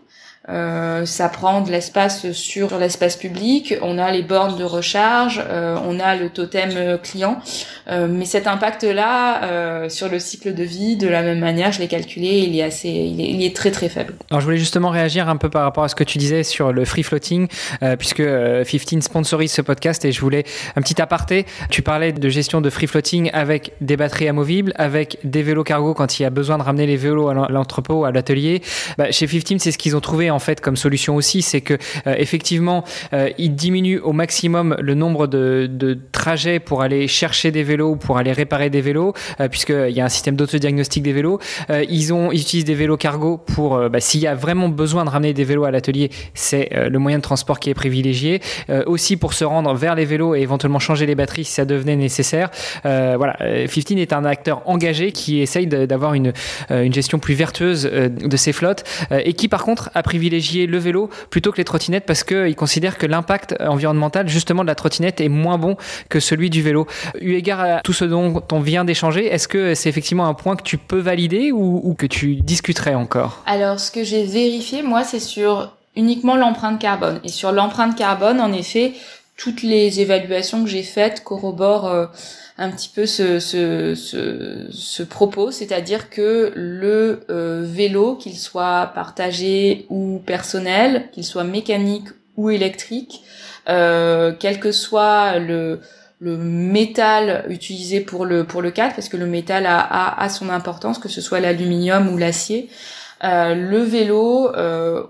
euh, 0.50 1.06
ça 1.06 1.30
prend 1.30 1.62
de 1.62 1.72
l'espace 1.72 2.32
sur 2.32 2.78
l'espace 2.78 3.16
public, 3.16 3.76
on 3.82 3.98
a 3.98 4.12
les 4.12 4.24
bornes 4.24 4.58
de 4.58 4.64
recharge, 4.64 5.42
euh, 5.48 5.78
on 5.88 6.00
a 6.00 6.16
le 6.16 6.30
totem 6.30 6.98
client, 7.02 7.40
euh, 7.90 8.08
mais 8.10 8.26
cet 8.26 8.48
impact-là 8.48 9.44
euh, 9.44 9.90
sur 9.90 10.10
le 10.10 10.20
cycle 10.20 10.54
de 10.54 10.64
vie, 10.64 10.96
de 10.96 11.08
la 11.08 11.22
même 11.22 11.40
manière, 11.40 11.72
je 11.72 11.80
l'ai 11.80 11.88
calculé, 11.88 12.46
il 12.48 12.58
est 12.58 12.64
assez, 12.64 12.90
il 12.90 13.20
est, 13.20 13.30
il 13.30 13.44
est, 13.44 13.56
très 13.56 13.72
très 13.72 13.90
faible. 13.90 14.16
Alors 14.30 14.42
je 14.42 14.46
voulais 14.46 14.58
justement 14.58 14.90
réagir 14.90 15.30
un 15.30 15.38
peu 15.38 15.50
par 15.50 15.64
rapport 15.64 15.84
à 15.84 15.90
ce 15.90 15.96
que 15.96 16.04
tu 16.04 16.18
disais 16.18 16.44
sur 16.44 16.72
le 16.72 16.86
free 16.86 17.04
floating, 17.04 17.48
euh, 17.82 17.96
puisque 17.96 18.24
15 18.24 19.04
sponsorise 19.04 19.52
ce 19.52 19.62
podcast 19.62 20.06
et 20.06 20.12
je 20.12 20.22
voulais 20.22 20.44
un 20.76 20.82
petit 20.82 21.02
aparté. 21.02 21.46
Tu 21.70 21.82
parlais 21.82 22.12
de 22.12 22.30
gestion 22.30 22.62
de 22.62 22.70
free 22.70 22.88
floating 22.88 23.30
avec 23.34 23.74
des 23.82 23.98
batteries 23.98 24.30
amovibles, 24.30 24.74
avec 24.76 25.18
des 25.24 25.44
vélos 25.44 25.64
cargo 25.64 25.94
quand 25.94 26.20
il 26.20 26.24
y 26.24 26.26
a 26.26 26.30
besoin 26.30 26.58
de 26.58 26.64
ramener 26.64 26.86
les 26.86 26.98
vélos 26.98 27.30
à 27.30 27.34
l'entrepôt, 27.34 28.06
à 28.06 28.12
l'atelier. 28.12 28.62
Bah, 28.98 29.12
chez 29.12 29.28
15, 29.28 29.62
c'est 29.62 29.72
ce 29.72 29.78
qu'ils 29.78 29.96
ont 29.96 30.02
trouvé 30.02 30.30
en 30.34 30.40
fait 30.40 30.62
comme 30.62 30.76
solution 30.76 31.16
aussi, 31.16 31.42
c'est 31.42 31.62
que 31.62 31.76
euh, 32.08 32.16
effectivement, 32.18 32.84
euh, 33.14 33.30
ils 33.38 33.56
diminuent 33.56 34.00
au 34.04 34.14
maximum 34.14 34.76
le 34.80 34.94
nombre 34.96 35.28
de, 35.28 35.70
trajets 36.12 36.60
pour 36.60 36.82
aller 36.82 37.08
chercher 37.08 37.52
des 37.52 37.64
vélos 37.64 37.92
ou 37.92 37.96
pour 37.96 38.18
aller 38.18 38.32
réparer 38.32 38.70
des 38.70 38.82
vélos, 38.82 39.14
euh, 39.40 39.48
puisqu'il 39.48 39.92
y 39.92 40.02
a 40.02 40.06
un 40.06 40.10
système 40.10 40.36
d'autodiagnostic 40.36 41.04
des 41.04 41.14
vélos. 41.14 41.40
ils 41.90 42.14
ont, 42.14 42.32
ils 42.32 42.42
utilisent 42.42 42.66
des 42.66 42.76
vélos 42.76 42.98
cargo 42.98 43.38
pour, 43.38 43.90
bah, 43.90 44.00
s'il 44.00 44.22
y 44.22 44.28
a 44.28 44.36
vraiment 44.36 44.70
besoin 44.70 45.06
de 45.06 45.10
ramener 45.10 45.34
des 45.34 45.44
vélos 45.44 45.66
à 45.66 45.72
l'atelier, 45.72 46.10
c'est 46.34 46.70
le 46.74 47.00
moyen 47.00 47.18
de 47.18 47.24
transport 47.24 47.60
qui 47.60 47.70
est 47.70 47.74
privilégié. 47.74 48.42
aussi 48.86 49.18
pour 49.18 49.34
se 49.34 49.44
rendre 49.44 49.74
vers 49.76 49.96
les 49.96 50.06
vélos 50.06 50.36
et 50.36 50.42
éventuellement 50.42 50.80
changer 50.80 51.06
les 51.06 51.16
batteries 51.16 51.46
si 51.46 51.54
ça 51.54 51.66
devenait 51.66 51.96
nécessaire. 51.96 52.50
voilà, 52.84 53.38
15 53.40 53.92
est 53.98 54.14
un 54.14 54.26
acteur 54.26 54.62
engagé 54.66 55.12
qui 55.12 55.42
essaye 55.42 55.68
d'avoir 55.68 56.14
une, 56.14 56.34
une 56.70 56.94
gestion 56.94 57.20
plus 57.20 57.34
vertueuse 57.34 57.84
de 57.84 58.38
ses 58.38 58.54
flottes 58.54 58.84
et 59.12 59.34
qui 59.34 59.48
par 59.48 59.64
contre 59.64 59.92
a 59.94 60.04
privilégié 60.04 60.23
privilégier 60.24 60.68
le 60.68 60.78
vélo 60.78 61.10
plutôt 61.30 61.52
que 61.52 61.58
les 61.58 61.66
trottinettes 61.66 62.06
parce 62.06 62.24
qu'ils 62.24 62.56
considèrent 62.56 62.98
que 62.98 63.06
l'impact 63.06 63.56
environnemental 63.60 64.30
justement 64.30 64.64
de 64.64 64.68
la 64.68 64.76
trottinette 64.76 65.20
est 65.20 65.28
moins 65.28 65.58
bon 65.58 65.76
que 66.08 66.22
celui 66.22 66.50
du 66.50 66.62
vélo. 66.62 66.88
Eu 67.20 67.34
égard 67.34 67.60
à 67.60 67.82
tout 67.82 67.92
ce 67.92 68.06
dont 68.06 68.42
on 68.54 68.62
vient 68.62 68.86
d'échanger, 68.86 69.26
est-ce 69.26 69.50
que 69.50 69.76
c'est 69.76 69.90
effectivement 69.90 70.26
un 70.28 70.34
point 70.34 70.56
que 70.56 70.64
tu 70.64 70.78
peux 70.78 71.00
valider 71.00 71.52
ou, 71.52 71.94
que 71.98 72.06
tu 72.06 72.36
discuterais 72.36 72.96
encore? 72.96 73.44
Alors 73.46 73.82
ce 73.82 73.92
que 73.92 74.06
j'ai 74.06 74.24
vérifié 74.24 74.82
moi 74.82 75.04
c'est 75.04 75.20
sur 75.20 75.74
uniquement 75.98 76.38
l'empreinte 76.38 76.80
carbone. 76.80 77.20
Et 77.26 77.30
sur 77.30 77.52
l'empreinte 77.52 77.98
carbone 77.98 78.40
en 78.40 78.54
effet 78.54 78.94
toutes 79.36 79.62
les 79.62 80.00
évaluations 80.00 80.64
que 80.64 80.70
j'ai 80.70 80.84
faites 80.84 81.22
corroborent 81.26 81.88
euh, 81.88 82.06
un 82.58 82.70
petit 82.70 82.90
peu 82.90 83.06
ce, 83.06 83.40
ce, 83.40 83.96
ce, 83.96 85.04
propos, 85.04 85.52
c'est-à-dire 85.52 86.10
que 86.10 86.52
le 86.56 87.22
euh, 87.30 87.64
vélo, 87.66 88.16
qu'il 88.16 88.38
soit 88.38 88.92
partagé 88.94 89.88
ou 89.90 90.22
personnel, 90.26 91.10
qu'il 91.12 91.24
soit 91.24 91.44
mécanique 91.44 92.10
ou 92.38 92.52
électrique, 92.52 93.24
euh, 93.70 94.34
quel 94.40 94.60
que 94.60 94.72
soit 94.72 95.40
le, 95.40 95.82
le 96.20 96.38
métal 96.38 97.46
utilisé 97.50 98.02
pour 98.02 98.26
le 98.26 98.44
pour 98.44 98.62
le 98.62 98.70
cadre, 98.70 98.94
parce 98.94 99.10
que 99.10 99.18
le 99.18 99.26
métal 99.26 99.66
a, 99.66 100.22
a, 100.22 100.30
son 100.30 100.50
importance, 100.50 101.00
que 101.00 101.10
ce 101.10 101.22
soit 101.22 101.40
l'aluminium 101.40 102.08
ou 102.10 102.18
l'acier. 102.18 102.70
Euh, 103.24 103.56
le 103.56 103.80
vélo 103.80 104.52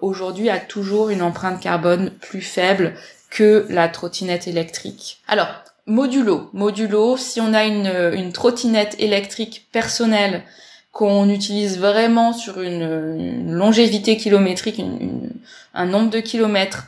aujourd'hui 0.02 0.50
a 0.50 0.60
toujours 0.60 1.10
une 1.10 1.22
empreinte 1.22 1.60
carbone 1.60 2.12
plus 2.22 2.42
faible 2.42 2.94
que 3.30 3.66
la 3.70 3.90
trottinette 3.90 4.48
électrique. 4.48 5.22
Alors, 5.28 5.48
modulo. 5.86 6.50
Modulo, 6.54 7.18
si 7.18 7.42
on 7.42 7.54
a 7.54 7.66
une, 7.66 7.92
une 8.14 8.32
trottinette 8.32 8.96
électrique 9.00 9.68
personnelle 9.72 10.44
qu'on 10.92 11.28
utilise 11.30 11.80
vraiment 11.80 12.34
sur 12.34 12.62
une, 12.62 13.52
longévité 13.52 14.16
kilométrique, 14.16 14.82
un 15.74 15.86
nombre 15.86 16.12
de 16.12 16.20
kilomètres 16.20 16.88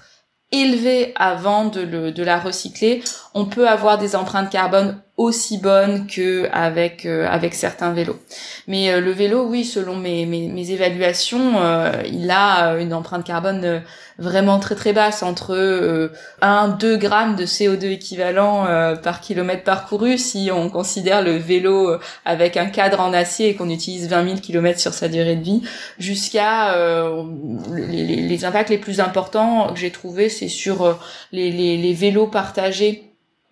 élevé 0.52 1.12
avant 1.16 1.66
de, 1.66 1.82
le, 1.82 2.12
de 2.12 2.24
la 2.24 2.40
recycler, 2.40 3.04
on 3.36 3.46
peut 3.46 3.68
avoir 3.68 3.98
des 3.98 4.16
empreintes 4.16 4.50
carbone 4.50 4.98
aussi 5.18 5.60
bonnes 5.60 6.08
que 6.08 6.50
avec 6.52 7.06
euh, 7.06 7.26
avec 7.30 7.54
certains 7.54 7.94
vélos. 7.94 8.20
Mais 8.68 8.92
euh, 8.92 9.00
le 9.00 9.12
vélo, 9.12 9.46
oui, 9.46 9.64
selon 9.64 9.96
mes 9.96 10.26
mes, 10.26 10.48
mes 10.48 10.72
évaluations, 10.72 11.54
euh, 11.58 11.92
il 12.06 12.30
a 12.32 12.76
une 12.78 12.94
empreinte 12.94 13.26
carbone 13.26 13.82
vraiment 14.18 14.60
très 14.60 14.76
très 14.76 14.94
basse, 14.94 15.24
entre 15.24 16.10
1-2 16.42 16.98
grammes 16.98 17.36
de 17.36 17.46
CO2 17.46 17.92
équivalent 17.92 18.66
par 19.04 19.20
kilomètre 19.20 19.66
parcouru 19.66 20.18
si 20.18 20.50
on 20.54 20.70
considère 20.70 21.22
le 21.22 21.36
vélo 21.36 21.98
avec 22.24 22.56
un 22.56 22.68
cadre 22.68 23.02
en 23.02 23.12
acier 23.12 23.50
et 23.50 23.56
qu'on 23.56 23.70
utilise 23.70 24.08
20 24.08 24.24
000 24.24 24.38
kilomètres 24.38 24.80
sur 24.80 24.94
sa 24.94 25.10
durée 25.10 25.36
de 25.36 25.44
vie, 25.44 25.64
jusqu'à 26.00 26.74
les, 27.74 28.06
les, 28.06 28.46
impacts 28.46 28.70
les 28.70 28.78
plus 28.78 29.02
importants 29.02 29.74
que 29.74 29.80
j'ai 29.80 29.92
trouvé, 29.92 30.30
c'est 30.30 30.48
sur 30.48 30.98
les, 31.34 31.52
les, 31.52 31.76
les 31.76 31.94
vélos 31.94 32.28
partagés 32.28 33.05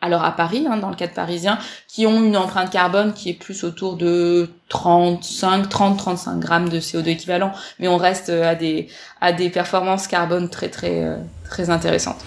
alors 0.03 0.25
à 0.25 0.35
Paris, 0.35 0.67
hein, 0.69 0.77
dans 0.77 0.89
le 0.89 0.95
cadre 0.95 1.13
parisien, 1.13 1.57
qui 1.87 2.05
ont 2.05 2.21
une 2.21 2.35
empreinte 2.35 2.69
carbone 2.69 3.13
qui 3.13 3.29
est 3.29 3.33
plus 3.33 3.63
autour 3.63 3.95
de 3.95 4.49
35, 4.67 5.69
30, 5.69 5.97
35 5.97 6.39
grammes 6.39 6.67
de 6.67 6.79
CO2 6.79 7.07
équivalent, 7.07 7.53
mais 7.79 7.87
on 7.87 7.95
reste 7.95 8.29
euh, 8.29 8.51
à 8.51 8.55
des 8.55 8.89
à 9.21 9.31
des 9.31 9.49
performances 9.49 10.07
carbone 10.07 10.49
très 10.49 10.67
très 10.67 11.05
euh, 11.05 11.15
très 11.49 11.69
intéressantes. 11.69 12.17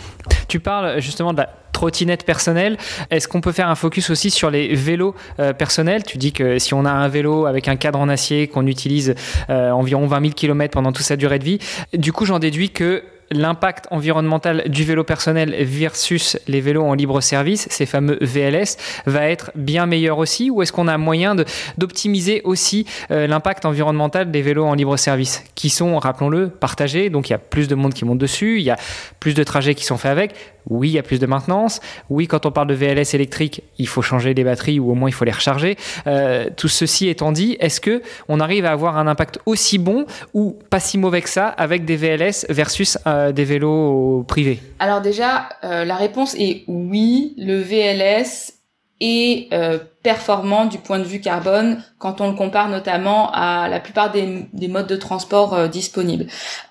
Tu 0.49 0.59
parles 0.59 1.01
justement 1.01 1.35
de 1.35 1.39
la 1.39 1.51
trottinette 1.73 2.25
personnelle. 2.25 2.79
Est-ce 3.11 3.29
qu'on 3.29 3.43
peut 3.43 3.53
faire 3.53 3.69
un 3.69 3.75
focus 3.75 4.09
aussi 4.09 4.31
sur 4.31 4.51
les 4.51 4.75
vélos 4.75 5.15
euh, 5.39 5.53
personnels? 5.53 6.03
Tu 6.03 6.17
dis 6.17 6.33
que 6.33 6.59
si 6.59 6.73
on 6.73 6.87
a 6.87 6.91
un 6.91 7.09
vélo 7.09 7.45
avec 7.45 7.69
un 7.69 7.77
cadre 7.77 7.99
en 7.99 8.09
acier 8.09 8.49
qu'on 8.49 8.67
utilise 8.67 9.15
environ 9.51 10.07
20 10.07 10.21
000 10.23 10.33
km 10.33 10.73
pendant 10.73 10.93
toute 10.93 11.05
sa 11.05 11.17
durée 11.17 11.39
de 11.39 11.45
vie, 11.45 11.59
du 11.93 12.15
coup 12.15 12.25
j'en 12.25 12.39
déduis 12.39 12.71
que 12.71 13.03
l'impact 13.31 13.87
environnemental 13.91 14.65
du 14.69 14.85
vélo 14.85 15.05
personnel 15.05 15.55
versus 15.61 16.39
les 16.47 16.61
vélos 16.61 16.85
en 16.85 16.95
libre 16.95 17.21
service, 17.21 17.67
ces 17.71 17.87
fameux 17.87 18.19
VLS, 18.21 18.77
va 19.07 19.29
être 19.29 19.51
bien 19.55 19.87
meilleur 19.87 20.19
aussi 20.19 20.51
Ou 20.51 20.63
est-ce 20.63 20.73
qu'on 20.73 20.89
a 20.89 20.99
moyen 20.99 21.35
d'optimiser 21.79 22.43
aussi 22.45 22.87
euh, 23.11 23.27
l'impact 23.27 23.65
environnemental 23.65 24.31
des 24.31 24.43
vélos 24.43 24.65
en 24.65 24.75
libre 24.75 24.97
service 24.97 25.45
qui 25.55 25.71
sont, 25.71 25.99
rappelons-le, 25.99 26.49
partagés 26.49 27.11
Donc 27.11 27.29
il 27.29 27.33
y 27.33 27.35
a 27.35 27.39
plus 27.39 27.69
de 27.69 27.75
monde 27.75 27.95
qui 27.95 28.05
monte 28.05 28.19
dessus, 28.19 28.59
il 28.59 28.65
y 28.65 28.71
a 28.71 28.77
plus 29.21 29.35
de 29.35 29.43
trajets 29.43 29.75
qui 29.75 29.85
sont 29.85 29.97
faits 29.97 30.13
avec. 30.13 30.35
Oui, 30.69 30.89
il 30.89 30.93
y 30.93 30.99
a 30.99 31.03
plus 31.03 31.21
de 31.21 31.27
maintenance. 31.27 31.81
Oui, 32.11 32.27
quand 32.27 32.47
on 32.47 32.51
parle 32.51 32.69
de 32.69 32.75
VLS 32.75 33.15
électrique, 33.15 33.63
il 33.79 33.87
faut 33.87 34.03
changer 34.03 34.35
les 34.35 34.45
batteries 34.45 34.81
ou 34.81 34.91
au 34.91 34.95
moins 34.95 35.09
il 35.09 35.13
faut 35.13 35.25
les 35.25 35.33
recharger. 35.33 35.77
Euh, 36.07 36.51
tout 36.57 36.69
ceci 36.69 37.09
étant 37.09 37.33
dit, 37.33 37.57
est-ce 37.61 37.81
que 37.81 38.03
on 38.29 38.41
arrive 38.41 38.65
à 38.65 38.73
avoir 38.73 38.99
un 38.99 39.07
impact 39.07 39.39
aussi 39.47 39.79
bon 39.79 40.07
ou 40.35 40.57
pas 40.71 40.81
si 40.81 40.99
mauvais 40.99 41.23
que 41.23 41.29
ça 41.29 41.49
avec 41.49 41.85
des 41.85 41.97
VLS 41.97 42.47
versus 42.49 42.99
euh, 43.07 43.33
des 43.33 43.45
vélos 43.45 44.25
privés? 44.27 44.61
Alors 44.79 45.01
déjà, 45.01 45.49
euh, 45.63 45.85
la 45.85 45.97
réponse 45.97 46.35
est 46.35 46.65
oui. 46.67 47.35
Le 47.39 47.61
VLS 47.61 48.55
est 48.99 49.51
performant 50.03 50.65
du 50.65 50.79
point 50.79 50.99
de 50.99 51.05
vue 51.05 51.21
carbone 51.21 51.85
quand 51.99 52.23
on 52.23 52.31
le 52.31 52.35
compare 52.35 52.71
notamment 52.71 53.31
à 53.31 53.69
la 53.69 53.79
plupart 53.79 54.11
des, 54.11 54.47
des 54.55 54.69
modes 54.69 54.87
de 54.87 54.97
transport 54.97 55.69
disponibles. 55.69 56.27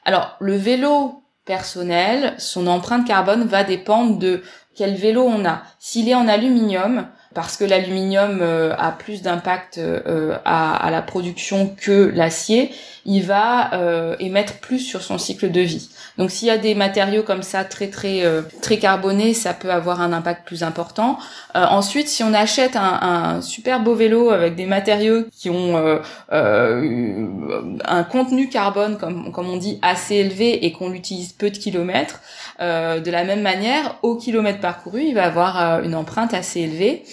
Alors 0.06 0.36
le 0.40 0.56
vélo 0.56 1.22
personnel, 1.46 2.36
son 2.38 2.68
empreinte 2.68 3.08
carbone 3.08 3.46
va 3.46 3.64
dépendre 3.64 4.18
de 4.18 4.44
quel 4.76 4.96
vélo 4.96 5.24
on 5.24 5.46
a. 5.46 5.62
S'il 5.80 6.10
est 6.10 6.16
en 6.16 6.28
aluminium, 6.28 7.08
parce 7.36 7.58
que 7.58 7.64
l'aluminium 7.64 8.42
a 8.42 8.92
plus 8.92 9.22
d'impact 9.22 9.80
à, 10.46 10.76
à, 10.76 10.92
la 10.92 11.02
production 11.02 11.76
que 11.78 12.12
l'acier, 12.16 12.72
il 13.06 13.24
va 13.24 13.70
émettre 14.20 14.54
plus 14.56 14.80
sur 14.80 15.04
son 15.04 15.18
cycle 15.18 15.52
de 15.52 15.62
vie. 15.62 15.90
Donc 16.18 16.32
s'il 16.32 16.48
y 16.48 16.52
a 16.52 16.58
des 16.58 16.76
matériaux 16.76 17.24
comme 17.24 17.44
ça 17.44 17.66
très 17.66 17.90
très 17.90 18.24
très 18.62 18.78
carbonés, 18.78 19.34
ça 19.34 19.54
peut 19.54 19.72
avoir 19.72 20.02
un 20.02 20.14
impact 20.14 20.48
plus 20.48 20.64
important. 20.64 21.20
ensuite, 21.54 22.08
si 22.08 22.24
on 22.24 22.34
achète 22.34 22.76
un, 22.76 23.00
un, 23.02 23.42
super 23.42 23.82
beau 23.82 23.96
vélo 23.96 24.32
avec 24.32 24.56
des 24.56 24.66
matériaux 24.66 25.26
qui 25.32 25.50
ont 25.50 26.00
un 26.32 28.04
contenu 28.04 28.50
carbone, 28.50 28.98
comme, 28.98 29.32
comme 29.32 29.50
on 29.50 29.58
dit, 29.58 29.80
assez 29.82 30.16
élevé 30.16 30.66
et 30.66 30.72
qu'on 30.72 30.90
l'utilise 30.90 31.34
peu 31.34 31.50
de 31.50 31.58
kilomètres, 31.58 32.22
euh, 32.62 33.00
de 33.00 33.12
la 33.12 33.24
même 33.24 33.42
manière, 33.42 33.98
au 34.02 34.16
kilomètre 34.16 34.60
parcouru, 34.60 35.04
il 35.04 35.14
va 35.14 35.26
avoir 35.26 35.62
euh, 35.62 35.84
une 35.84 35.96
empreinte 35.96 36.34
assez 36.34 36.62
élevée. 36.62 37.04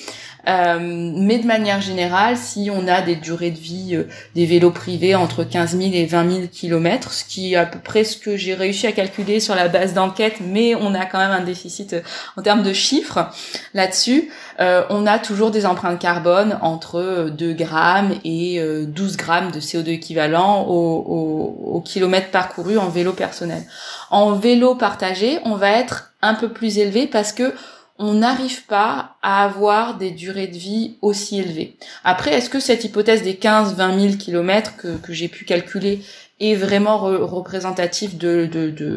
Euh, 0.49 0.78
mais 0.80 1.38
de 1.38 1.47
manière 1.47 1.80
générale, 1.80 2.36
si 2.36 2.68
on 2.72 2.88
a 2.88 3.01
des 3.01 3.14
durées 3.14 3.53
de 3.53 3.59
vie 3.59 3.95
euh, 3.95 4.09
des 4.34 4.45
vélos 4.45 4.72
privés 4.72 5.14
entre 5.14 5.45
15 5.45 5.76
000 5.76 5.90
et 5.95 6.05
20 6.05 6.30
000 6.30 6.47
kilomètres, 6.51 7.12
ce 7.12 7.24
qui 7.24 7.53
est 7.53 7.57
à 7.57 7.64
peu 7.64 7.78
près 7.78 8.03
ce 8.03 8.16
que 8.16 8.36
j'ai 8.36 8.55
réussi 8.55 8.86
à 8.86 8.93
calculer 8.93 9.38
sur 9.38 9.55
la 9.55 9.68
base 9.68 9.95
d'enquête, 9.95 10.38
mais 10.40 10.74
on 10.74 10.95
a 10.95 11.07
quand 11.07 11.18
même 11.18 11.30
un 11.30 11.45
déficit 11.45 11.93
euh, 11.93 12.01
en 12.36 12.43
termes 12.43 12.62
de 12.62 12.72
chiffres 12.72 13.30
là-dessus, 13.74 14.30
on 14.59 15.07
a 15.07 15.18
toujours 15.18 15.51
des 15.51 15.66
empreintes 15.66 15.99
carbone 15.99 16.57
entre 16.62 17.30
2 17.36 17.53
grammes 17.53 18.14
et 18.24 18.62
12 18.86 19.16
grammes 19.16 19.51
de 19.51 19.59
CO2 19.59 19.88
équivalent 19.88 20.62
au 20.68 21.82
kilomètre 21.84 22.30
parcouru 22.30 22.78
en 22.78 22.88
vélo 22.88 23.12
personnel. 23.12 23.64
En 24.11 24.32
vélo 24.32 24.76
partagé, 24.76 25.40
on 25.45 25.57
va 25.57 25.70
être 25.70 26.12
un 26.22 26.34
peu 26.34 26.49
plus 26.49 26.78
élevé 26.78 27.07
parce 27.07 27.32
que 27.32 27.53
on 27.99 28.14
n'arrive 28.14 28.64
pas 28.66 29.16
à 29.22 29.45
avoir 29.45 29.97
des 29.97 30.11
durées 30.11 30.47
de 30.47 30.57
vie 30.57 30.97
aussi 31.03 31.38
élevées. 31.38 31.76
Après, 32.05 32.32
est-ce 32.32 32.51
que 32.51 32.61
cette 32.61 32.84
hypothèse 32.84 33.22
des 33.22 33.34
15-20 33.34 34.01
000 34.01 34.16
kilomètres 34.16 34.76
que, 34.76 35.12
j'ai 35.12 35.28
pu 35.28 35.45
calculer 35.45 36.01
est 36.40 36.55
vraiment 36.55 36.99
représentative 36.99 38.16
de, 38.16 38.49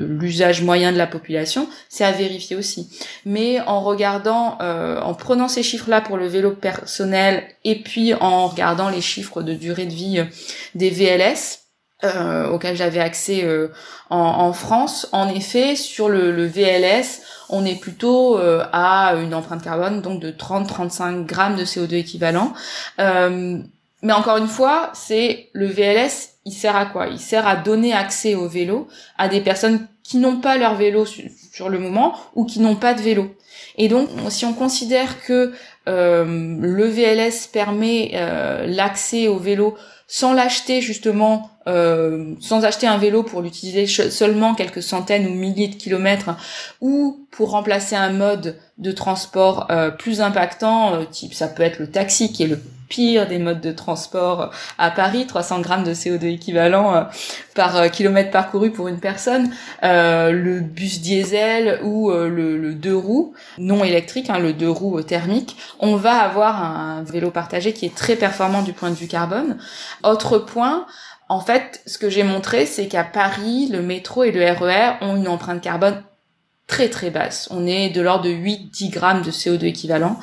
l'usage 0.10 0.64
moyen 0.64 0.92
de 0.92 0.98
la 0.98 1.08
population? 1.08 1.68
C'est 1.90 2.06
à 2.06 2.12
vérifier 2.12 2.56
aussi. 2.56 2.90
Mais 3.26 3.60
en 3.62 3.82
regardant, 3.82 4.58
euh, 4.62 5.00
en 5.02 5.14
prenant 5.14 5.48
ces 5.48 5.62
chiffres-là 5.62 6.02
pour 6.02 6.18
le 6.18 6.28
vélo 6.28 6.52
personnel 6.52 7.44
et 7.64 7.76
puis 7.76 8.14
en 8.14 8.48
regardant 8.48 8.90
les 8.90 9.02
chiffres 9.02 9.44
de 9.44 9.54
durée 9.54 9.86
de 9.86 9.94
vie 9.94 10.20
euh, 10.20 10.26
des 10.74 10.90
VLS, 10.90 11.65
euh, 12.16 12.50
auxquels 12.50 12.76
j'avais 12.76 13.00
accès 13.00 13.46
en, 14.10 14.54
France, 14.54 15.08
en 15.12 15.30
effet, 15.30 15.76
sur 15.76 16.10
le, 16.10 16.32
le 16.32 16.46
VLS, 16.46 17.22
on 17.50 17.66
est 17.66 17.80
plutôt 17.80 18.38
euh, 18.38 18.66
à 18.72 19.16
une 19.16 19.34
empreinte 19.34 19.64
carbone 19.64 20.02
donc 20.02 20.20
de 20.20 20.32
30-35 20.32 21.26
grammes 21.26 21.56
de 21.56 21.66
CO2 21.66 21.96
équivalent. 21.96 22.54
Euh, 23.00 23.58
mais 24.02 24.14
encore 24.14 24.38
une 24.38 24.48
fois, 24.48 24.92
c'est 24.94 25.50
le 25.54 25.68
VLS, 25.68 26.30
il 26.46 26.54
sert 26.54 26.76
à 26.76 26.86
quoi? 26.86 27.08
Il 27.08 27.20
sert 27.20 27.48
à 27.48 27.56
donner 27.56 27.94
accès 27.94 28.36
au 28.36 28.48
vélo 28.48 28.88
à 29.18 29.28
des 29.28 29.42
personnes 29.42 29.88
qui 30.04 30.18
n'ont 30.18 30.38
pas 30.38 30.58
leur 30.58 30.76
vélo 30.76 31.06
sur 31.56 31.70
le 31.70 31.80
moment 31.80 32.14
ou 32.36 32.46
qui 32.46 32.60
n'ont 32.60 32.76
pas 32.76 32.94
de 32.94 33.02
vélo. 33.02 33.36
Et 33.78 33.88
donc, 33.88 34.10
si 34.30 34.46
on 34.46 34.54
considère 34.54 35.24
que 35.24 35.54
euh, 35.88 36.58
le 36.60 36.86
VLS 36.86 37.48
permet 37.52 38.12
l'accès 38.68 39.28
au 39.28 39.38
vélo 39.38 39.78
sans 40.08 40.34
l'acheter 40.34 40.82
justement, 40.82 41.50
euh, 41.68 42.36
sans 42.40 42.64
acheter 42.64 42.88
un 42.88 42.98
vélo 42.98 43.24
pour 43.24 43.42
l'utiliser 43.42 43.88
seulement 43.88 44.54
quelques 44.54 44.84
centaines 44.84 45.28
ou 45.28 45.34
milliers 45.34 45.68
de 45.68 45.76
kilomètres, 45.76 46.36
ou 46.82 47.28
pour 47.32 47.52
remplacer 47.52 47.96
un 47.96 48.12
mode 48.12 48.58
de 48.78 48.92
transport 48.92 49.68
euh, 49.72 49.90
plus 49.90 50.22
impactant, 50.22 50.94
euh, 50.94 51.06
type 51.06 51.34
ça 51.34 51.48
peut 51.48 51.64
être 51.64 51.80
le 51.80 51.90
taxi 51.90 52.32
qui 52.32 52.44
est 52.44 52.48
le 52.48 52.60
pire 52.90 53.28
des 53.28 53.40
modes 53.40 53.62
de 53.62 53.72
transport 53.72 54.52
à 54.78 54.92
Paris, 54.92 55.26
300 55.28 55.62
grammes 55.62 55.84
de 55.84 55.94
CO2 55.94 56.26
équivalent 56.26 56.96
euh, 56.96 57.02
par 57.56 57.78
euh, 57.78 57.88
kilomètre 57.88 58.32
parcouru 58.32 58.72
pour 58.72 58.88
une 58.88 59.00
personne, 59.00 59.54
euh, 59.84 60.32
le 60.32 60.60
bus 60.60 61.02
diesel 61.02 61.80
ou 61.84 62.12
le, 62.12 62.74
deux 62.74 62.96
roues 62.96 63.34
non 63.58 63.84
électrique, 63.84 64.30
hein, 64.30 64.40
le 64.40 64.54
deux 64.54 64.70
roues 64.70 65.02
thermique, 65.02 65.58
on 65.80 65.96
va 65.96 66.18
avoir 66.18 66.64
un 66.64 67.04
vélo 67.04 67.32
partagé 67.32 67.74
qui 67.74 67.86
est 67.86 67.96
très 67.96 68.16
performant 68.16 68.62
du 68.62 68.74
point 68.74 68.90
de 68.90 68.96
vue 68.96 69.08
carbone. 69.08 69.58
Autre 70.04 70.38
point, 70.38 70.86
en 71.30 71.40
fait, 71.40 71.82
ce 71.86 71.98
que 71.98 72.10
j'ai 72.10 72.24
montré, 72.24 72.66
c'est 72.66 72.88
qu'à 72.88 73.04
Paris, 73.04 73.70
le 73.72 73.82
métro 73.82 74.24
et 74.24 74.32
le 74.32 74.44
RER 74.44 74.98
e 75.02 75.04
ont 75.04 75.16
une 75.16 75.28
empreinte 75.28 75.62
carbone 75.62 76.02
très 76.68 76.90
très 76.90 77.10
basse. 77.10 77.48
On 77.52 77.68
est 77.68 77.90
de 77.90 78.02
l'ordre 78.02 78.26
de 78.26 78.30
8-10 78.30 78.90
grammes 78.90 79.22
de 79.22 79.32
CO2 79.32 79.66
équivalent. 79.66 80.20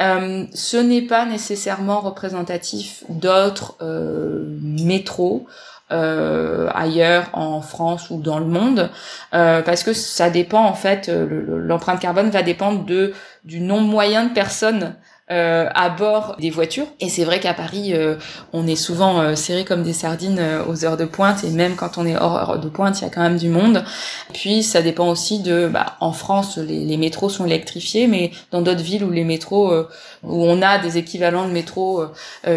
Euh, 0.00 0.44
ce 0.54 0.76
n'est 0.76 1.02
pas 1.02 1.24
nécessairement 1.24 2.00
représentatif 2.00 3.04
d'autres 3.08 3.76
euh, 3.80 4.44
métros 4.60 5.46
euh, 5.92 6.68
ailleurs 6.74 7.30
en 7.32 7.62
France 7.62 8.10
ou 8.10 8.20
dans 8.20 8.40
le 8.40 8.46
monde, 8.46 8.90
parce 9.30 9.84
que 9.84 9.92
ça 9.92 10.30
dépend 10.30 10.64
en 10.64 10.74
fait, 10.74 11.08
l'empreinte 11.08 12.00
carbone 12.00 12.30
va 12.30 12.42
dépendre 12.42 12.84
de 12.84 13.14
du 13.44 13.60
nombre 13.60 13.86
moyen 13.86 14.24
de 14.24 14.34
personnes 14.34 14.96
euh, 15.30 15.68
à 15.74 15.88
bord 15.88 16.36
des 16.38 16.50
voitures. 16.50 16.86
Et 17.00 17.08
c'est 17.08 17.24
vrai 17.24 17.40
qu'à 17.40 17.52
Paris, 17.52 17.92
euh, 17.94 18.14
on 18.52 18.66
est 18.66 18.76
souvent 18.76 19.20
euh, 19.20 19.34
serré 19.34 19.64
comme 19.64 19.82
des 19.82 19.92
sardines 19.92 20.38
euh, 20.38 20.62
aux 20.68 20.84
heures 20.84 20.96
de 20.96 21.04
pointe, 21.04 21.42
et 21.42 21.50
même 21.50 21.74
quand 21.74 21.98
on 21.98 22.06
est 22.06 22.16
hors 22.16 22.36
heure 22.36 22.58
de 22.60 22.68
pointe, 22.68 23.00
il 23.00 23.04
y 23.04 23.06
a 23.08 23.10
quand 23.10 23.22
même 23.22 23.36
du 23.36 23.48
monde. 23.48 23.82
Puis 24.32 24.62
ça 24.62 24.82
dépend 24.82 25.08
aussi 25.08 25.40
de, 25.40 25.66
bah, 25.66 25.96
en 25.98 26.12
France, 26.12 26.58
les, 26.58 26.84
les, 26.84 26.96
métros 26.96 27.28
sont 27.28 27.44
électrifiés, 27.44 28.06
mais 28.06 28.30
dans 28.52 28.62
d'autres 28.62 28.82
villes 28.82 29.02
où 29.02 29.10
les 29.10 29.24
métros, 29.24 29.74
où 30.22 30.44
on 30.44 30.62
a 30.62 30.78
des 30.78 30.96
équivalents 30.96 31.46
de 31.46 31.52
métros 31.52 32.04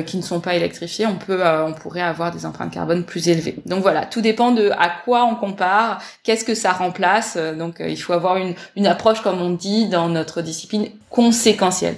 qui 0.06 0.18
ne 0.18 0.22
sont 0.22 0.40
pas 0.40 0.56
électrifiés, 0.56 1.06
on 1.06 1.16
peut, 1.16 1.44
on 1.46 1.74
pourrait 1.74 2.02
avoir 2.02 2.32
des 2.32 2.46
empreintes 2.46 2.72
carbone 2.72 3.04
plus 3.04 3.28
élevées. 3.28 3.58
Donc 3.66 3.82
voilà, 3.82 4.06
tout 4.06 4.22
dépend 4.22 4.52
de 4.52 4.72
à 4.72 4.90
quoi 5.04 5.26
on 5.26 5.36
compare, 5.36 6.02
qu'est-ce 6.24 6.46
que 6.46 6.56
ça 6.56 6.72
remplace. 6.72 7.38
Donc 7.58 7.76
il 7.80 7.98
faut 7.98 8.14
avoir 8.14 8.38
une, 8.38 8.54
une 8.76 8.88
approche, 8.88 9.22
comme 9.22 9.42
on 9.42 9.52
dit 9.52 9.88
dans 9.88 10.08
notre 10.08 10.42
discipline, 10.42 10.88
conséquentielle 11.10 11.98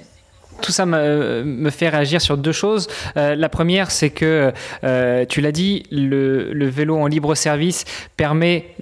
tout 0.62 0.72
ça 0.72 0.86
me, 0.86 1.70
fait 1.70 1.90
réagir 1.90 2.22
sur 2.22 2.38
deux 2.38 2.52
choses. 2.52 2.88
Euh, 3.18 3.36
la 3.36 3.50
première, 3.50 3.92
c'est 3.92 4.10
que, 4.10 4.52
euh, 4.84 5.26
tu 5.28 5.42
l'as 5.42 5.52
dit, 5.52 5.84
le, 5.92 6.70
vélo 6.70 6.98
en 6.98 7.08
libre 7.08 7.36
service 7.36 7.86
permet 8.16 8.76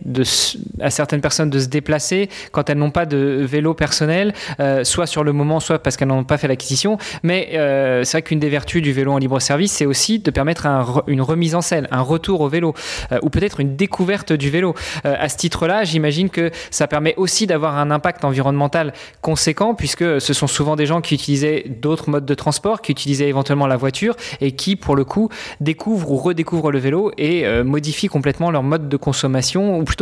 à 0.82 0.90
certaines 0.90 1.22
personnes 1.22 1.50
de 1.50 1.60
se 1.60 1.68
déplacer 1.68 2.30
quand 2.52 2.70
elles 2.70 2.78
n'ont 2.78 2.92
pas 2.92 3.06
de 3.06 3.46
vélo 3.46 3.74
personnel, 3.74 4.34
euh, 4.60 4.84
soit 4.84 5.08
sur 5.08 5.24
le 5.24 5.34
moment, 5.34 5.60
soit 5.60 5.80
parce 5.80 5.98
qu'elles 5.98 6.08
n'ont 6.08 6.24
pas 6.24 6.38
fait 6.38 6.48
l'acquisition. 6.48 6.98
Mais 7.24 7.52
euh, 7.54 8.04
c'est 8.04 8.18
vrai 8.18 8.22
qu'une 8.24 8.40
des 8.40 8.50
vertus 8.50 8.82
du 8.82 8.94
vélo 8.94 9.12
en 9.12 9.18
libre 9.18 9.40
service, 9.40 9.72
c'est 9.72 9.86
aussi 9.86 10.20
de 10.20 10.32
permettre 10.32 10.66
un, 10.66 11.04
une 11.08 11.22
remise 11.22 11.56
en 11.56 11.62
selle, 11.62 11.88
un 11.92 12.02
retour 12.02 12.42
au 12.42 12.50
vélo, 12.50 12.74
euh, 13.12 13.20
ou 13.22 13.30
peut-être 13.30 13.60
une 13.60 13.76
découverte 13.76 14.34
du 14.34 14.50
vélo. 14.50 14.74
à 15.04 15.30
ce 15.30 15.38
titre-là, 15.38 15.84
j'imagine 15.84 16.30
que 16.30 16.52
ça 16.72 16.88
permet 16.88 17.14
aussi 17.18 17.48
d'avoir 17.48 17.78
un 17.78 17.92
impact 17.92 18.26
environnemental 18.26 18.94
conséquent, 19.22 19.76
puisque 19.76 20.22
ce 20.22 20.34
sont 20.34 20.48
souvent 20.48 20.76
des 20.76 20.86
gens 20.86 21.02
qui 21.02 21.16
utilisaient 21.16 21.66
d'autres 21.68 22.10
modes 22.10 22.26
de 22.26 22.34
transport, 22.34 22.82
qui 22.82 22.92
utilisaient 22.92 23.28
éventuellement 23.28 23.68
la 23.68 23.78
voiture 23.78 24.16
et 24.42 24.52
qui, 24.54 24.76
pour 24.76 24.96
le 24.96 25.04
coup, 25.04 25.30
découvrent 25.60 26.12
ou 26.12 26.18
redécouvrent 26.18 26.72
le 26.72 26.80
vélo 26.80 27.12
et 27.18 27.46
modifient 27.64 28.08
complètement 28.08 28.52
leur 28.52 28.64
mode 28.64 28.90
de 28.90 28.98
consommation 28.98 29.78
ou 29.78 29.84
plutôt 29.84 29.99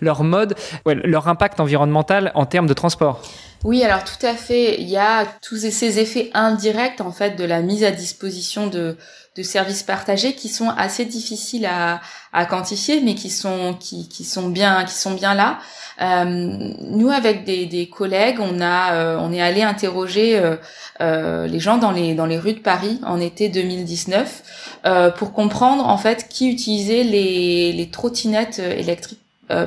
leur, 0.00 0.24
mode, 0.24 0.54
leur 0.86 1.28
impact 1.28 1.60
environnemental 1.60 2.32
en 2.34 2.46
termes 2.46 2.66
de 2.66 2.74
transport. 2.74 3.22
Oui, 3.62 3.84
alors 3.84 4.04
tout 4.04 4.24
à 4.24 4.32
fait. 4.32 4.80
Il 4.80 4.88
y 4.88 4.96
a 4.96 5.26
tous 5.42 5.58
ces 5.58 5.98
effets 5.98 6.30
indirects 6.32 7.00
en 7.00 7.12
fait 7.12 7.36
de 7.36 7.44
la 7.44 7.60
mise 7.60 7.84
à 7.84 7.90
disposition 7.90 8.68
de, 8.68 8.96
de 9.36 9.42
services 9.42 9.82
partagés 9.82 10.34
qui 10.34 10.48
sont 10.48 10.70
assez 10.70 11.04
difficiles 11.04 11.66
à, 11.66 12.00
à 12.32 12.46
quantifier, 12.46 13.02
mais 13.02 13.14
qui 13.14 13.28
sont 13.28 13.74
qui, 13.78 14.08
qui 14.08 14.24
sont 14.24 14.48
bien 14.48 14.84
qui 14.84 14.94
sont 14.94 15.12
bien 15.12 15.34
là. 15.34 15.58
Euh, 16.00 16.24
nous, 16.24 17.10
avec 17.10 17.44
des, 17.44 17.66
des, 17.66 17.86
collègues, 17.86 18.38
on 18.40 18.62
a 18.62 18.94
euh, 18.94 19.18
on 19.20 19.30
est 19.30 19.42
allé 19.42 19.62
interroger 19.62 20.38
euh, 20.38 20.56
euh, 21.02 21.46
les 21.46 21.60
gens 21.60 21.76
dans 21.76 21.92
les 21.92 22.14
dans 22.14 22.26
les 22.26 22.38
rues 22.38 22.54
de 22.54 22.60
Paris 22.60 22.98
en 23.04 23.20
été 23.20 23.50
2019 23.50 24.80
euh, 24.86 25.10
pour 25.10 25.34
comprendre 25.34 25.86
en 25.86 25.98
fait 25.98 26.28
qui 26.30 26.50
utilisait 26.50 27.02
les 27.02 27.72
les 27.74 27.90
trottinettes 27.90 28.58
électriques 28.58 29.20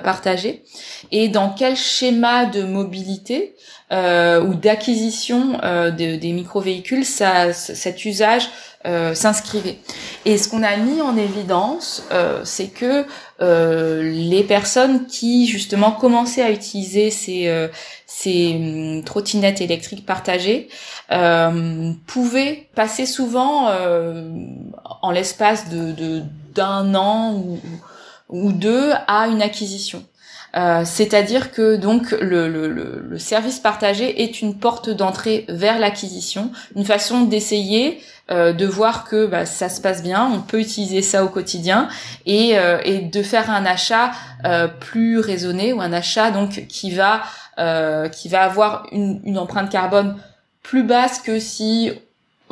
partagées 0.03 0.63
et 1.11 1.27
dans 1.27 1.49
quel 1.49 1.75
schéma 1.75 2.45
de 2.45 2.63
mobilité 2.63 3.55
euh, 3.91 4.41
ou 4.41 4.55
d'acquisition 4.55 5.59
euh, 5.63 5.91
de, 5.91 6.15
des 6.15 6.31
micro-véhicules, 6.31 7.05
ça, 7.05 7.53
cet 7.53 8.05
usage 8.05 8.49
euh, 8.85 9.13
s'inscrivait? 9.13 9.77
Et 10.25 10.37
ce 10.37 10.49
qu'on 10.49 10.63
a 10.63 10.75
mis 10.77 10.99
en 11.01 11.15
évidence, 11.15 12.03
euh, 12.11 12.41
c'est 12.43 12.69
que 12.69 13.05
euh, 13.41 14.01
les 14.01 14.43
personnes 14.43 15.05
qui 15.05 15.45
justement 15.45 15.91
commençaient 15.91 16.41
à 16.41 16.49
utiliser 16.49 17.11
ces, 17.11 17.69
ces 18.07 18.55
hum, 18.55 19.03
trottinettes 19.03 19.61
électriques 19.61 20.05
partagées 20.05 20.69
pouvaient 22.07 22.67
passer 22.73 23.05
souvent 23.05 23.69
en 25.01 25.11
l'espace 25.11 25.69
de 25.69 26.23
d'un 26.55 26.93
an 26.95 27.33
ou, 27.33 27.59
ou 28.29 28.51
deux 28.51 28.91
à 29.07 29.27
une 29.27 29.41
acquisition. 29.41 30.03
c'est-à-dire 30.85 31.51
que 31.51 31.75
donc 31.75 32.11
le, 32.11 32.47
le, 32.47 32.67
le, 32.67 33.19
service 33.19 33.59
partagé 33.59 34.23
est 34.23 34.41
une 34.41 34.59
porte 34.59 34.89
d'entrée 34.89 35.45
vers 35.49 35.79
l'acquisition, 35.79 36.51
une 36.75 36.85
façon 36.85 37.21
d'essayer 37.21 37.99
de 38.29 38.65
voir 38.65 39.03
que 39.03 39.25
bah, 39.25 39.45
ça 39.45 39.67
se 39.67 39.81
passe 39.81 40.03
bien, 40.03 40.29
on 40.31 40.41
peut 40.41 40.59
utiliser 40.59 41.01
ça 41.01 41.25
au 41.25 41.27
quotidien 41.27 41.89
et, 42.25 42.55
et 42.85 42.99
de 42.99 43.23
faire 43.23 43.49
un 43.49 43.65
achat 43.65 44.11
plus 44.79 45.19
raisonné 45.19 45.73
ou 45.73 45.81
un 45.81 45.91
achat 45.91 46.31
donc 46.31 46.67
qui 46.67 46.91
va 46.91 47.23
qui 48.09 48.29
va 48.29 48.43
avoir 48.43 48.85
une, 48.91 49.21
une 49.25 49.37
empreinte 49.39 49.71
carbone 49.71 50.17
plus 50.63 50.83
basse 50.83 51.19
que 51.19 51.39
si 51.39 51.91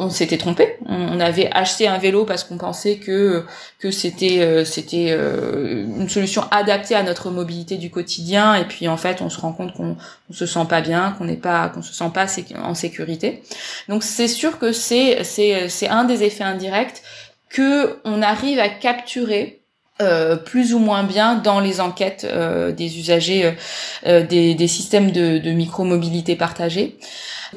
on 0.02 0.10
s'était 0.10 0.38
trompé. 0.38 0.78
On 0.88 1.20
avait 1.20 1.49
acheté 1.52 1.88
un 1.88 1.99
vélo 1.99 2.26
parce 2.26 2.43
qu'on 2.43 2.58
pensait 2.58 2.95
que 2.95 3.45
que 3.78 3.91
c'était 3.91 4.39
euh, 4.39 4.66
c'était 4.66 5.10
euh, 5.12 5.86
une 5.86 6.10
solution 6.10 6.43
adaptée 6.49 6.95
à 6.95 7.04
notre 7.04 7.30
mobilité 7.30 7.78
du 7.78 7.91
quotidien 7.91 8.56
et 8.56 8.66
puis 8.66 8.88
en 8.88 8.97
fait 8.97 9.22
on 9.22 9.30
se 9.30 9.39
rend 9.39 9.54
compte 9.54 9.74
qu'on 9.74 9.95
on 10.30 10.34
se 10.34 10.47
sent 10.47 10.66
pas 10.68 10.82
bien, 10.82 11.16
qu'on 11.18 11.26
n'est 11.26 11.36
pas 11.38 11.70
qu'on 11.70 11.84
se 11.84 11.93
sent 11.93 12.10
pas 12.14 12.26
en 12.64 12.74
sécurité. 12.74 13.43
Donc 13.89 14.04
c'est 14.04 14.28
sûr 14.28 14.58
que 14.58 14.72
c'est 14.72 15.24
c'est 15.24 15.70
c'est 15.70 15.88
un 15.88 16.04
des 16.04 16.24
effets 16.24 16.43
indirects 16.43 17.04
que 17.49 17.99
on 18.04 18.24
arrive 18.24 18.58
à 18.58 18.70
capturer 18.70 19.60
euh, 20.02 20.36
plus 20.36 20.74
ou 20.74 20.80
moins 20.80 21.04
bien 21.04 21.36
dans 21.36 21.60
les 21.60 21.80
enquêtes 21.80 22.26
des 22.76 22.97
usagers 22.97 23.54
des, 24.04 24.56
des 24.56 24.68
systèmes 24.68 25.12
de, 25.12 25.38
de 25.38 25.52
micro-mobilité 25.52 26.36
partagée. 26.36 26.97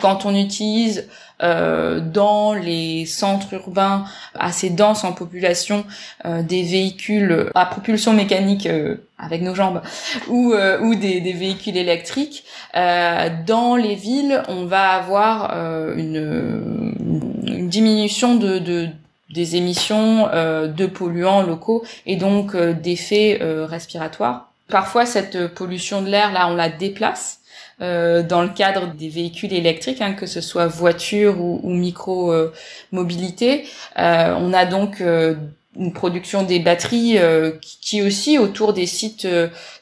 Quand 0.00 0.26
on 0.26 0.34
utilise 0.34 1.08
euh, 1.42 1.98
dans 1.98 2.54
les 2.54 3.06
centres 3.06 3.54
urbains 3.54 4.04
assez 4.38 4.70
denses 4.70 5.02
en 5.02 5.12
population 5.12 5.84
euh, 6.24 6.44
des 6.44 6.62
véhicules 6.62 7.50
à 7.56 7.66
propulsion 7.66 8.12
mécanique 8.12 8.66
euh, 8.66 8.98
avec 9.18 9.42
nos 9.42 9.52
jambes 9.52 9.82
ou, 10.28 10.54
ou 10.54 10.94
des, 10.94 11.20
des, 11.20 11.32
véhicules 11.32 11.76
électriques. 11.76 12.44
dans 12.74 13.76
les 13.76 13.94
villes, 13.96 14.42
on 14.48 14.64
va 14.66 14.90
avoir 14.90 15.50
une, 15.96 16.94
une, 17.46 17.68
diminution 17.68 18.36
de, 18.36 18.58
de 18.58 18.88
des 19.30 19.56
émissions 19.56 20.26
de 20.26 20.86
polluants 20.86 21.42
locaux 21.42 21.84
et 22.06 22.16
donc 22.16 22.54
d'effets 22.56 23.38
respiratoires. 23.40 24.50
Parfois, 24.68 25.06
cette 25.06 25.54
pollution 25.54 26.02
de 26.02 26.08
l'air, 26.08 26.32
là, 26.32 26.48
on 26.48 26.54
la 26.54 26.68
déplace 26.68 27.40
euh, 27.80 28.22
dans 28.22 28.42
le 28.42 28.48
cadre 28.48 28.94
des 28.94 29.08
véhicules 29.08 29.52
électriques, 29.52 30.00
hein, 30.00 30.12
que 30.12 30.26
ce 30.26 30.40
soit 30.40 30.66
voiture 30.66 31.40
ou, 31.40 31.70
micro-mobilité. 31.70 33.64
Euh, 33.98 34.34
on 34.38 34.52
a 34.52 34.64
donc 34.64 35.00
euh, 35.00 35.34
une 35.76 35.92
production 35.92 36.44
des 36.44 36.60
batteries 36.60 37.18
qui 37.60 38.00
aussi 38.00 38.38
autour 38.38 38.74
des 38.74 38.86
sites 38.86 39.26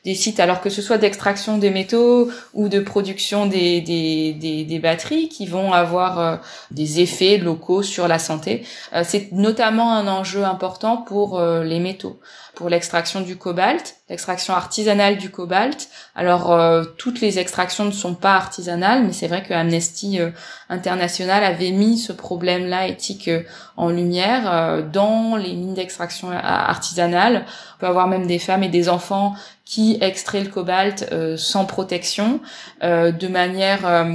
des 0.04 0.14
sites 0.14 0.40
alors 0.40 0.62
que 0.62 0.70
ce 0.70 0.80
soit 0.80 0.96
d'extraction 0.96 1.58
des 1.58 1.68
métaux 1.68 2.30
ou 2.54 2.70
de 2.70 2.80
production 2.80 3.44
des, 3.44 3.82
des, 3.82 4.32
des, 4.32 4.64
des 4.64 4.78
batteries 4.78 5.28
qui 5.28 5.44
vont 5.44 5.74
avoir 5.74 6.40
des 6.70 7.00
effets 7.00 7.36
locaux 7.36 7.82
sur 7.82 8.08
la 8.08 8.18
santé. 8.18 8.64
c'est 9.04 9.32
notamment 9.32 9.92
un 9.92 10.08
enjeu 10.08 10.44
important 10.44 10.96
pour 10.96 11.38
les 11.38 11.78
métaux 11.78 12.18
pour 12.54 12.68
l'extraction 12.68 13.22
du 13.22 13.36
cobalt, 13.36 13.96
l'extraction 14.10 14.52
artisanale 14.52 15.16
du 15.16 15.30
cobalt. 15.30 15.88
Alors 16.14 16.52
euh, 16.52 16.84
toutes 16.98 17.20
les 17.20 17.38
extractions 17.38 17.86
ne 17.86 17.92
sont 17.92 18.14
pas 18.14 18.34
artisanales, 18.34 19.04
mais 19.04 19.12
c'est 19.12 19.26
vrai 19.26 19.42
que 19.42 19.54
Amnesty 19.54 20.20
euh, 20.20 20.30
International 20.68 21.44
avait 21.44 21.70
mis 21.70 21.96
ce 21.96 22.12
problème-là 22.12 22.88
éthique 22.88 23.28
euh, 23.28 23.42
en 23.76 23.88
lumière 23.88 24.82
dans 24.92 25.36
les 25.36 25.54
mines 25.54 25.74
d'extraction 25.74 26.30
artisanale. 26.30 27.46
On 27.76 27.80
peut 27.80 27.86
avoir 27.86 28.06
même 28.06 28.26
des 28.26 28.38
femmes 28.38 28.62
et 28.62 28.68
des 28.68 28.90
enfants 28.90 29.34
qui 29.64 29.96
extraient 30.02 30.42
le 30.42 30.50
cobalt 30.50 31.10
sans 31.38 31.64
protection, 31.64 32.40
de 32.82 33.28
manière 33.28 34.06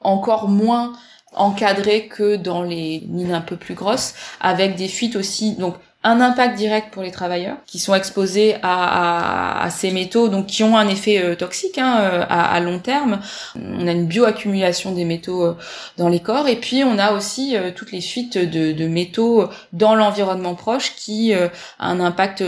encore 0.00 0.48
moins 0.48 0.92
encadrée 1.34 2.06
que 2.06 2.36
dans 2.36 2.62
les 2.62 3.02
mines 3.08 3.32
un 3.32 3.40
peu 3.40 3.56
plus 3.56 3.74
grosses, 3.74 4.14
avec 4.40 4.76
des 4.76 4.88
fuites 4.88 5.16
aussi. 5.16 5.56
Donc 5.56 5.74
un 6.02 6.22
impact 6.22 6.56
direct 6.56 6.94
pour 6.94 7.02
les 7.02 7.10
travailleurs 7.10 7.58
qui 7.66 7.78
sont 7.78 7.94
exposés 7.94 8.56
à, 8.62 9.62
à, 9.62 9.70
ces 9.70 9.90
métaux, 9.90 10.28
donc 10.28 10.46
qui 10.46 10.62
ont 10.62 10.78
un 10.78 10.88
effet 10.88 11.22
euh, 11.22 11.34
toxique 11.34 11.76
hein, 11.76 11.98
euh, 12.00 12.24
à, 12.26 12.54
à, 12.54 12.60
long 12.60 12.78
terme. 12.78 13.20
On 13.54 13.86
a 13.86 13.92
une 13.92 14.06
bioaccumulation 14.06 14.92
des 14.92 15.04
métaux 15.04 15.44
euh, 15.44 15.56
dans 15.98 16.08
les 16.08 16.20
corps, 16.20 16.48
et 16.48 16.56
puis 16.56 16.84
on 16.84 16.98
a 16.98 17.12
aussi 17.12 17.54
toutes 17.76 17.92
les 17.92 18.00
fuites 18.00 18.38
de, 18.38 18.72
de 18.72 18.86
métaux 18.86 19.48
dans 19.74 19.94
l'environnement 19.94 20.54
proche 20.54 20.94
qui 20.96 21.34
a 21.34 21.50
un 21.78 22.00
impact 22.00 22.42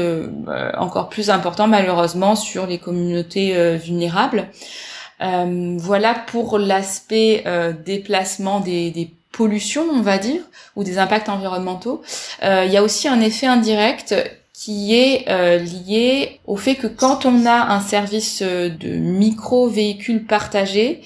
encore 0.77 1.09
plus 1.09 1.31
important 1.31 1.67
malheureusement 1.67 2.37
sur 2.37 2.67
les 2.67 2.79
communautés 2.79 3.77
vulnérables. 3.77 4.49
voilà 5.21 6.15
pour 6.15 6.59
l'aspect 6.59 7.45
déplacement 7.85 8.61
des, 8.61 8.91
des 8.91 9.11
pollution, 9.33 9.85
on 9.91 10.03
va 10.03 10.19
dire, 10.19 10.43
ou 10.77 10.85
des 10.85 10.99
impacts 10.99 11.29
environnementaux, 11.29 12.03
euh, 12.43 12.65
il 12.67 12.73
y 12.73 12.77
a 12.77 12.83
aussi 12.83 13.09
un 13.09 13.21
effet 13.21 13.47
indirect 13.47 14.15
qui 14.53 14.95
est 14.95 15.25
euh, 15.29 15.59
lié 15.59 16.39
au 16.47 16.57
fait 16.57 16.77
que 16.77 16.87
quand 16.87 17.27
on 17.27 17.47
a 17.47 17.73
un 17.73 17.81
service 17.81 18.43
euh, 18.43 18.69
de 18.69 18.91
micro-véhicule 18.91 20.25
partagé, 20.25 21.03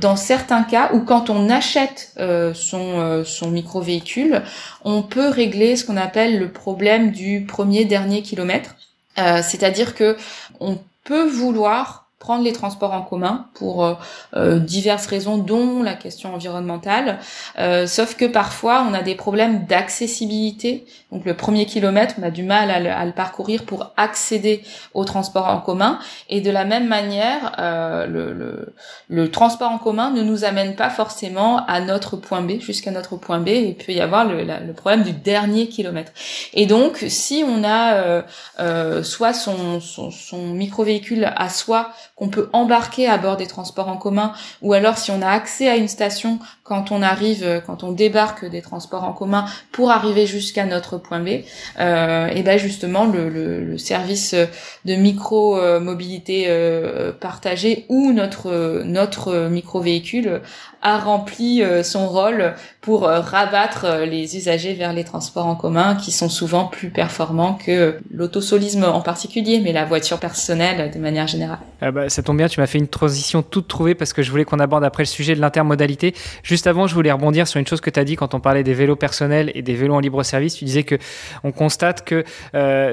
dans 0.00 0.14
certains 0.14 0.62
cas, 0.62 0.90
ou 0.92 1.00
quand 1.00 1.28
on 1.28 1.50
achète 1.50 2.14
son, 2.54 3.24
son 3.24 3.50
micro-véhicule, 3.50 4.42
on 4.84 5.02
peut 5.02 5.26
régler 5.26 5.74
ce 5.74 5.84
qu'on 5.84 5.96
appelle 5.96 6.38
le 6.38 6.52
problème 6.52 7.10
du 7.10 7.44
premier 7.48 7.84
dernier 7.84 8.22
kilomètre. 8.22 8.76
C'est-à-dire 9.16 9.96
que 9.96 10.16
on 10.60 10.78
peut 11.02 11.26
vouloir 11.26 12.09
prendre 12.20 12.44
les 12.44 12.52
transports 12.52 12.92
en 12.92 13.00
commun 13.00 13.46
pour 13.54 13.82
euh, 13.82 13.94
euh, 14.36 14.58
diverses 14.58 15.06
raisons, 15.06 15.38
dont 15.38 15.82
la 15.82 15.94
question 15.94 16.34
environnementale. 16.34 17.18
Euh, 17.58 17.86
sauf 17.86 18.14
que 18.14 18.26
parfois, 18.26 18.86
on 18.88 18.92
a 18.92 19.00
des 19.00 19.14
problèmes 19.14 19.64
d'accessibilité. 19.64 20.84
Donc 21.12 21.24
le 21.24 21.34
premier 21.34 21.64
kilomètre, 21.64 22.16
on 22.20 22.22
a 22.22 22.30
du 22.30 22.42
mal 22.42 22.70
à 22.70 23.04
le, 23.06 23.12
parcourir 23.12 23.64
pour 23.64 23.92
accéder 23.96 24.62
aux 24.92 25.06
transports 25.06 25.46
en 25.46 25.60
commun. 25.60 25.98
Et 26.28 26.42
de 26.42 26.50
la 26.50 26.66
même 26.66 26.86
manière, 26.86 27.56
le, 27.58 28.32
le, 28.32 28.74
le, 29.08 29.30
transport 29.30 29.70
en 29.70 29.78
commun 29.78 30.10
ne 30.10 30.22
nous 30.22 30.44
amène 30.44 30.76
pas 30.76 30.90
forcément 30.90 31.64
à 31.66 31.80
notre 31.80 32.16
point 32.16 32.42
B, 32.42 32.60
jusqu'à 32.60 32.90
notre 32.90 33.16
point 33.16 33.40
B. 33.40 33.48
Il 33.48 33.76
peut 33.76 33.92
y 33.92 34.00
avoir 34.00 34.26
le, 34.26 34.44
le, 34.44 34.72
problème 34.74 35.02
du 35.02 35.12
dernier 35.12 35.68
kilomètre. 35.68 36.12
Et 36.52 36.66
donc, 36.66 37.02
si 37.08 37.44
on 37.46 37.64
a 37.64 38.22
soit 39.02 39.32
son, 39.32 39.80
son, 39.80 40.10
son 40.10 40.48
micro-véhicule 40.48 41.32
à 41.34 41.48
soi, 41.48 41.92
qu'on 42.20 42.28
peut 42.28 42.50
embarquer 42.52 43.08
à 43.08 43.16
bord 43.16 43.38
des 43.38 43.46
transports 43.46 43.88
en 43.88 43.96
commun, 43.96 44.32
ou 44.60 44.74
alors 44.74 44.98
si 44.98 45.10
on 45.10 45.22
a 45.22 45.28
accès 45.28 45.68
à 45.70 45.76
une 45.76 45.88
station 45.88 46.38
quand 46.62 46.92
on 46.92 47.00
arrive, 47.00 47.42
euh, 47.42 47.60
quand 47.60 47.82
on 47.82 47.92
débarque 47.92 48.44
des 48.44 48.60
transports 48.60 49.04
en 49.04 49.14
commun 49.14 49.46
pour 49.72 49.90
arriver 49.90 50.26
jusqu'à 50.26 50.66
notre 50.66 50.98
point 50.98 51.20
B, 51.20 51.40
euh, 51.80 52.28
et 52.28 52.42
ben 52.42 52.58
justement 52.58 53.06
le, 53.06 53.30
le, 53.30 53.78
service 53.78 54.34
de 54.84 54.94
micro 54.94 55.58
mobilité 55.80 56.44
euh, 56.48 57.12
partagée 57.12 57.86
ou 57.88 58.12
notre 58.12 58.82
notre 58.84 59.48
micro 59.48 59.80
véhicule 59.80 60.42
a 60.82 60.98
rempli 60.98 61.62
euh, 61.62 61.82
son 61.82 62.08
rôle 62.08 62.54
pour 62.80 63.02
rabattre 63.02 63.86
les 64.06 64.36
usagers 64.36 64.74
vers 64.74 64.92
les 64.92 65.04
transports 65.04 65.46
en 65.46 65.54
commun 65.54 65.94
qui 65.94 66.12
sont 66.12 66.28
souvent 66.28 66.64
plus 66.64 66.90
performants 66.90 67.54
que 67.54 67.98
l'autosolisme 68.10 68.84
en 68.84 69.00
particulier, 69.00 69.60
mais 69.60 69.72
la 69.72 69.84
voiture 69.84 70.18
personnelle 70.18 70.90
de 70.90 70.98
manière 70.98 71.26
générale. 71.26 71.58
Ah 71.80 71.90
bah, 71.90 72.08
ça 72.10 72.22
tombe 72.22 72.36
bien, 72.36 72.48
tu 72.48 72.60
m'as 72.60 72.66
fait 72.66 72.78
une 72.78 72.88
transition 72.88 73.42
toute 73.42 73.68
trouvée 73.68 73.94
parce 73.94 74.12
que 74.12 74.22
je 74.22 74.30
voulais 74.30 74.44
qu'on 74.44 74.58
aborde 74.58 74.84
après 74.84 75.02
le 75.02 75.08
sujet 75.08 75.34
de 75.34 75.40
l'intermodalité. 75.40 76.14
Juste 76.42 76.66
avant, 76.66 76.86
je 76.86 76.94
voulais 76.94 77.12
rebondir 77.12 77.48
sur 77.48 77.58
une 77.58 77.66
chose 77.66 77.80
que 77.80 77.90
tu 77.90 77.98
as 78.00 78.04
dit 78.04 78.16
quand 78.16 78.34
on 78.34 78.40
parlait 78.40 78.62
des 78.62 78.74
vélos 78.74 78.96
personnels 78.96 79.50
et 79.54 79.62
des 79.62 79.74
vélos 79.74 79.94
en 79.94 80.00
libre 80.00 80.22
service. 80.22 80.56
Tu 80.56 80.64
disais 80.64 80.82
que 80.82 80.96
on 81.44 81.52
constate 81.52 82.04
que 82.04 82.24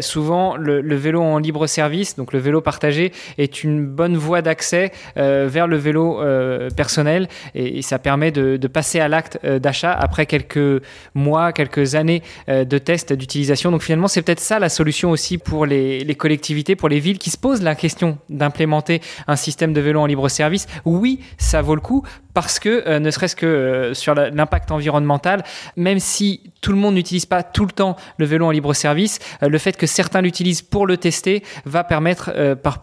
souvent 0.02 0.56
le, 0.56 0.96
vélo 0.96 1.22
en 1.22 1.38
libre 1.38 1.68
service, 1.68 2.16
donc 2.16 2.34
le 2.34 2.40
vélo 2.40 2.62
partagé, 2.62 3.12
est 3.38 3.64
une 3.64 3.86
bonne 3.86 4.18
voie 4.18 4.42
d'accès 4.42 4.92
vers 5.16 5.68
le 5.68 5.78
vélo 5.78 6.22
personnel 6.76 7.28
et, 7.56 7.82
ça 7.82 8.00
permet 8.00 8.32
de, 8.32 8.68
passer 8.68 9.00
à 9.00 9.08
l'acte 9.08 9.40
euh, 9.44 9.60
d'achat 9.60 9.94
après 9.94 10.26
quelques 10.26 10.84
mois, 11.16 11.54
quelques 11.54 11.96
années 11.96 12.22
euh, 12.50 12.66
de 12.66 12.78
tests 12.78 13.14
d'utilisation. 13.14 13.72
Donc 13.72 13.82
finalement, 13.82 14.08
c'est 14.08 14.22
peut-être 14.22 14.40
ça 14.40 14.60
la 14.60 14.70
solution 14.70 15.10
aussi 15.10 15.38
pour 15.38 15.66
les, 15.66 16.16
collectivités, 16.16 16.76
pour 16.76 16.90
les 16.90 17.00
villes 17.00 17.18
qui 17.18 17.30
se 17.30 17.38
posent 17.38 17.62
la 17.62 17.76
question 17.76 18.18
d'implémenter 18.30 19.02
un 19.28 19.36
système 19.36 19.74
de 19.74 19.82
vélo 19.82 20.00
en 20.00 20.06
libre 20.06 20.30
service. 20.30 20.68
Oui, 20.86 21.22
ça 21.38 21.62
vaut 21.62 21.76
le 21.76 21.82
coup 21.82 22.04
parce 22.38 22.60
que, 22.60 23.00
ne 23.00 23.10
serait-ce 23.10 23.36
que 23.36 23.94
sur 23.96 24.14
l'impact 24.14 24.70
environnemental, 24.70 25.44
même 25.76 25.98
si 25.98 26.42
tout 26.62 26.72
le 26.72 26.78
monde 26.78 26.94
n'utilise 26.94 27.26
pas 27.26 27.42
tout 27.42 27.66
le 27.66 27.72
temps 27.72 27.96
le 28.18 28.28
vélo 28.28 28.46
en 28.46 28.52
libre 28.52 28.76
service, 28.76 29.18
le 29.42 29.58
fait 29.58 29.76
que 29.76 29.88
certains 29.88 30.22
l'utilisent 30.22 30.62
pour 30.62 30.86
le 30.86 30.98
tester 30.98 31.42
va 31.66 31.84
permettre 31.84 32.32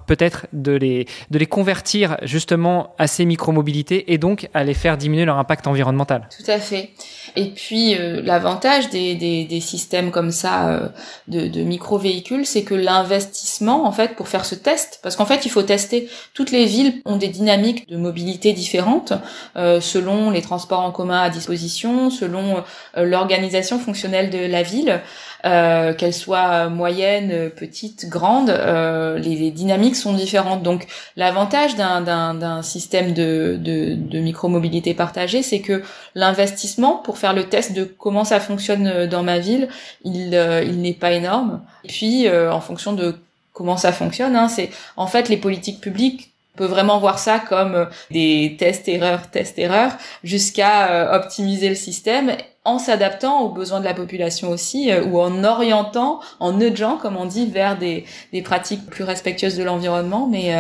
peut-être 0.09 0.49
de 0.53 0.73
les, 0.73 1.07
de 1.31 1.39
les 1.39 1.47
convertir 1.47 2.17
justement 2.23 2.97
à 2.99 3.07
ces 3.07 3.25
micromobilités 3.25 4.13
et 4.13 4.19
donc 4.19 4.49
à 4.55 4.65
les 4.65 4.75
faire 4.75 4.97
diminuer 4.97 5.25
leur 5.25 5.39
impact 5.39 5.69
environnemental. 5.69 6.29
Tout 6.37 6.51
à 6.51 6.59
fait. 6.59 6.91
Et 7.37 7.51
puis 7.51 7.95
l'avantage 8.25 8.91
des, 8.91 9.15
des, 9.15 9.45
des, 9.45 9.61
systèmes 9.61 10.11
comme 10.11 10.33
ça 10.33 10.93
de, 11.29 11.47
de 11.47 11.63
micro-véhicules, 11.63 12.45
c'est 12.45 12.65
que 12.65 12.75
l'investissement 12.75 13.87
en 13.87 13.93
fait 13.93 14.17
pour 14.17 14.27
faire 14.27 14.45
ce 14.47 14.57
test, 14.57 14.99
parce 15.01 15.15
qu'en 15.15 15.27
fait 15.27 15.47
il 15.47 15.51
faut 15.51 15.63
tester, 15.63 16.09
toutes 16.33 16.51
les 16.51 16.65
villes 16.65 17.03
ont 17.05 17.19
des 17.19 17.29
dynamiques 17.29 17.89
de 17.89 17.97
mobilité 17.97 18.53
différentes 18.53 19.13
euh, 19.57 19.81
selon 19.81 20.31
les 20.31 20.43
transports 20.43 20.81
en 20.81 20.91
commun 20.91 21.21
à 21.23 21.31
disposition, 21.31 22.11
selon 22.11 22.65
euh, 22.97 23.05
l'organisation 23.05 23.79
fonctionnelle 23.79 24.31
de 24.31 24.47
la 24.47 24.63
ville, 24.63 25.01
euh, 25.47 25.93
qu'elle 25.93 26.15
soit 26.15 26.69
moyenne, 26.69 27.51
petite, 27.51 28.09
grande, 28.09 28.49
les, 28.51 29.37
les, 29.37 29.51
dynamiques 29.51 29.97
sont 29.97 30.15
différentes. 30.15 30.63
Donc 30.63 30.87
l'avantage 31.17 31.77
d'un 31.77 32.63
système 32.63 33.13
de, 33.13 33.59
de, 33.61 33.95
de 33.95 34.19
micromobilité 34.21 34.95
partagée, 34.95 35.43
c'est 35.43 35.61
que 35.61 35.83
l'investissement 36.15 36.97
pour 36.97 37.19
faire 37.19 37.35
le 37.35 37.45
test 37.45 37.73
de 37.73 37.85
comment 37.85 38.25
ça 38.25 38.41
fonctionne 38.41 39.07
dans 39.07 39.23
ma 39.23 39.39
ville, 39.39 39.69
il, 40.05 40.35
il 40.67 40.81
n'est 40.81 40.95
pas 40.95 41.13
énorme. 41.13 41.61
Et 41.85 41.89
puis 41.89 42.27
en 42.31 42.61
fonction 42.61 42.95
de 42.95 43.15
comment 43.53 43.77
ça 43.77 43.93
fonctionne, 43.93 44.37
hein, 44.37 44.49
c'est 44.49 44.71
en 44.97 45.07
fait 45.07 45.29
les 45.29 45.37
politiques 45.37 45.81
publiques 45.81 46.34
on 46.55 46.59
peut 46.59 46.67
vraiment 46.67 47.01
voir 47.01 47.19
ça 47.19 47.41
comme 47.41 47.75
euh, 47.75 47.85
des 48.11 48.57
tests 48.59 48.89
erreurs, 48.89 49.29
tests 49.31 49.59
erreurs, 49.59 49.93
jusqu'à 50.23 50.91
euh, 50.91 51.17
optimiser 51.17 51.69
le 51.69 51.75
système 51.75 52.37
en 52.65 52.79
s'adaptant 52.79 53.41
aux 53.41 53.49
besoins 53.51 53.81
de 53.81 53.85
la 53.85 53.93
population 53.93 54.51
aussi, 54.51 54.91
euh, 54.91 55.05
ou 55.05 55.21
en 55.21 55.43
orientant, 55.43 56.21
en 56.39 56.53
nudgeant, 56.53 56.97
comme 56.97 57.17
on 57.17 57.27
dit, 57.27 57.47
vers 57.47 57.77
des, 57.77 58.05
des 58.33 58.41
pratiques 58.41 58.87
plus 58.87 59.05
respectueuses 59.05 59.57
de 59.57 59.65
l'environnement. 59.65 60.29
Mais 60.31 60.55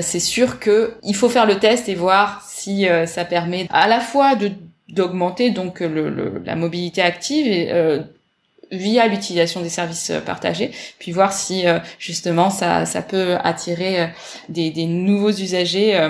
c'est 0.00 0.20
sûr 0.20 0.58
que 0.58 0.94
il 1.02 1.14
faut 1.14 1.28
faire 1.28 1.46
le 1.46 1.58
test 1.58 1.88
et 1.88 1.94
voir 1.94 2.42
si 2.46 2.86
ça 3.06 3.24
permet 3.24 3.66
à 3.70 3.88
la 3.88 4.00
fois 4.00 4.34
de 4.34 4.50
d'augmenter 4.88 5.50
donc 5.50 5.80
le, 5.80 6.42
la 6.44 6.54
mobilité 6.54 7.00
active 7.00 7.46
et 7.46 7.72
via 8.72 9.06
l'utilisation 9.06 9.60
des 9.60 9.68
services 9.68 10.10
euh, 10.10 10.20
partagés, 10.20 10.72
puis 10.98 11.12
voir 11.12 11.32
si 11.32 11.66
euh, 11.66 11.78
justement 11.98 12.50
ça, 12.50 12.86
ça 12.86 13.02
peut 13.02 13.36
attirer 13.44 14.00
euh, 14.00 14.06
des, 14.48 14.70
des 14.70 14.86
nouveaux 14.86 15.30
usagers 15.30 16.00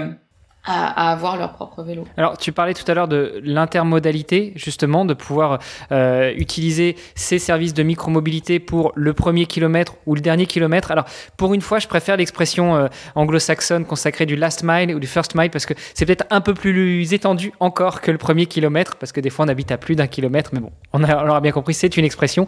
à, 0.64 1.10
avoir 1.10 1.36
leur 1.36 1.52
propre 1.52 1.82
vélo. 1.82 2.04
Alors, 2.16 2.38
tu 2.38 2.52
parlais 2.52 2.74
tout 2.74 2.88
à 2.90 2.94
l'heure 2.94 3.08
de 3.08 3.40
l'intermodalité, 3.44 4.52
justement, 4.54 5.04
de 5.04 5.14
pouvoir 5.14 5.58
euh, 5.90 6.32
utiliser 6.36 6.96
ces 7.14 7.38
services 7.38 7.74
de 7.74 7.82
micromobilité 7.82 8.60
pour 8.60 8.92
le 8.94 9.12
premier 9.12 9.46
kilomètre 9.46 9.94
ou 10.06 10.14
le 10.14 10.20
dernier 10.20 10.46
kilomètre. 10.46 10.90
Alors, 10.90 11.04
pour 11.36 11.54
une 11.54 11.60
fois, 11.60 11.78
je 11.78 11.88
préfère 11.88 12.16
l'expression 12.16 12.76
euh, 12.76 12.88
anglo-saxonne 13.14 13.84
consacrée 13.84 14.26
du 14.26 14.36
last 14.36 14.62
mile 14.62 14.94
ou 14.94 15.00
du 15.00 15.06
first 15.06 15.34
mile 15.34 15.50
parce 15.50 15.66
que 15.66 15.74
c'est 15.94 16.06
peut-être 16.06 16.26
un 16.30 16.40
peu 16.40 16.54
plus 16.54 17.12
étendu 17.12 17.52
encore 17.60 18.00
que 18.00 18.10
le 18.10 18.18
premier 18.18 18.46
kilomètre 18.46 18.96
parce 18.96 19.12
que 19.12 19.20
des 19.20 19.30
fois, 19.30 19.44
on 19.44 19.48
habite 19.48 19.72
à 19.72 19.78
plus 19.78 19.96
d'un 19.96 20.06
kilomètre, 20.06 20.50
mais 20.52 20.60
bon, 20.60 20.70
on, 20.92 21.02
a, 21.04 21.24
on 21.24 21.28
aura 21.28 21.40
bien 21.40 21.52
compris, 21.52 21.74
c'est 21.74 21.96
une 21.96 22.04
expression. 22.04 22.46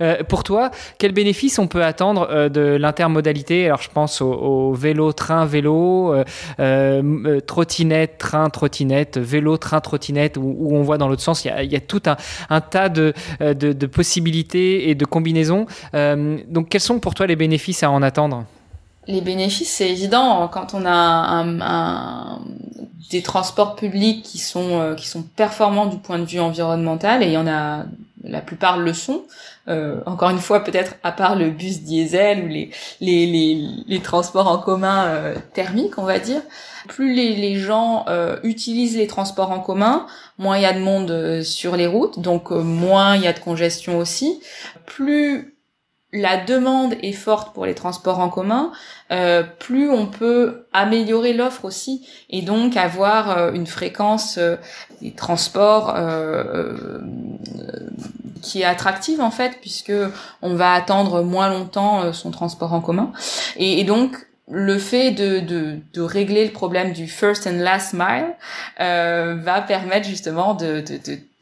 Euh, 0.00 0.22
pour 0.22 0.44
toi, 0.44 0.70
quel 0.98 1.12
bénéfice 1.12 1.58
on 1.58 1.66
peut 1.66 1.82
attendre 1.82 2.28
euh, 2.30 2.48
de 2.48 2.76
l'intermodalité? 2.76 3.66
Alors, 3.66 3.82
je 3.82 3.90
pense 3.90 4.20
au, 4.20 4.32
au, 4.32 4.72
vélo, 4.72 5.12
train, 5.12 5.44
vélo, 5.46 6.14
euh, 6.14 6.24
euh, 6.60 7.40
trottinette, 7.56 8.18
train, 8.18 8.50
trottinette, 8.50 9.16
vélo, 9.16 9.56
train, 9.56 9.80
trottinette, 9.80 10.36
où, 10.36 10.76
on 10.76 10.82
voit 10.82 10.98
dans 10.98 11.08
l'autre 11.08 11.22
sens, 11.22 11.46
il 11.46 11.72
y 11.72 11.76
a, 11.76 11.80
tout 11.80 12.02
un, 12.50 12.60
tas 12.60 12.92
euh, 12.98 13.54
de, 13.54 13.86
possibilités 13.86 14.90
et 14.90 14.94
de 14.94 15.06
combinaisons. 15.06 15.64
Euh, 15.94 16.36
donc, 16.48 16.68
quels 16.68 16.82
sont 16.82 16.98
pour 16.98 17.14
toi 17.14 17.26
les 17.26 17.34
bénéfices 17.34 17.82
à 17.82 17.90
en 17.90 18.02
attendre? 18.02 18.44
Les 19.06 19.22
bénéfices, 19.22 19.70
c'est 19.70 19.88
évident. 19.88 20.48
Quand 20.48 20.74
on 20.74 20.84
a 20.84 22.38
des 23.10 23.22
transports 23.22 23.74
publics 23.74 24.22
qui 24.22 24.38
sont 24.38 24.80
euh, 24.80 24.94
qui 24.94 25.06
sont 25.06 25.22
performants 25.22 25.86
du 25.86 25.96
point 25.96 26.18
de 26.18 26.24
vue 26.24 26.40
environnemental 26.40 27.22
et 27.22 27.26
il 27.26 27.32
y 27.32 27.36
en 27.36 27.46
a 27.46 27.84
la 28.28 28.40
plupart 28.40 28.78
le 28.78 28.92
sont. 28.92 29.24
Euh, 29.68 30.00
encore 30.06 30.30
une 30.30 30.38
fois, 30.38 30.62
peut-être 30.62 30.94
à 31.02 31.12
part 31.12 31.36
le 31.36 31.50
bus 31.50 31.82
diesel 31.82 32.44
ou 32.44 32.48
les 32.48 32.70
les, 33.00 33.26
les, 33.26 33.68
les 33.86 34.00
transports 34.00 34.48
en 34.48 34.58
commun 34.58 35.06
euh, 35.06 35.34
thermiques, 35.54 35.98
on 35.98 36.04
va 36.04 36.18
dire. 36.18 36.42
Plus 36.88 37.14
les, 37.14 37.34
les 37.34 37.56
gens 37.56 38.04
euh, 38.08 38.38
utilisent 38.42 38.96
les 38.96 39.06
transports 39.06 39.50
en 39.50 39.60
commun, 39.60 40.06
moins 40.38 40.56
il 40.56 40.62
y 40.62 40.66
a 40.66 40.72
de 40.72 40.80
monde 40.80 41.10
euh, 41.10 41.42
sur 41.42 41.76
les 41.76 41.86
routes, 41.86 42.20
donc 42.20 42.50
moins 42.50 43.16
il 43.16 43.22
y 43.22 43.26
a 43.26 43.32
de 43.32 43.40
congestion 43.40 43.98
aussi. 43.98 44.40
Plus 44.84 45.55
la 46.12 46.36
demande 46.36 46.94
est 47.02 47.12
forte 47.12 47.52
pour 47.52 47.66
les 47.66 47.74
transports 47.74 48.20
en 48.20 48.28
commun, 48.28 48.72
euh, 49.10 49.42
plus 49.42 49.90
on 49.90 50.06
peut 50.06 50.66
améliorer 50.72 51.32
l'offre 51.32 51.64
aussi 51.64 52.06
et 52.30 52.42
donc 52.42 52.76
avoir 52.76 53.36
euh, 53.36 53.52
une 53.52 53.66
fréquence 53.66 54.38
euh, 54.38 54.56
des 55.02 55.12
transports 55.12 55.94
qui 58.42 58.62
est 58.62 58.64
attractive 58.64 59.20
en 59.20 59.30
fait 59.30 59.58
puisque 59.60 59.92
on 60.42 60.54
va 60.54 60.72
attendre 60.72 61.22
moins 61.22 61.50
longtemps 61.50 62.12
son 62.12 62.30
transport 62.30 62.72
en 62.72 62.80
commun. 62.80 63.12
Et, 63.56 63.84
donc 63.84 64.16
le 64.48 64.78
fait 64.78 65.10
de, 65.10 65.40
de, 65.40 65.80
de, 65.92 66.00
régler 66.00 66.46
le 66.46 66.52
problème 66.52 66.92
du 66.92 67.08
first 67.08 67.48
and 67.48 67.58
last 67.58 67.92
mile 67.92 68.36
va 68.78 69.60
permettre 69.60 70.08
justement 70.08 70.54
de, 70.54 70.82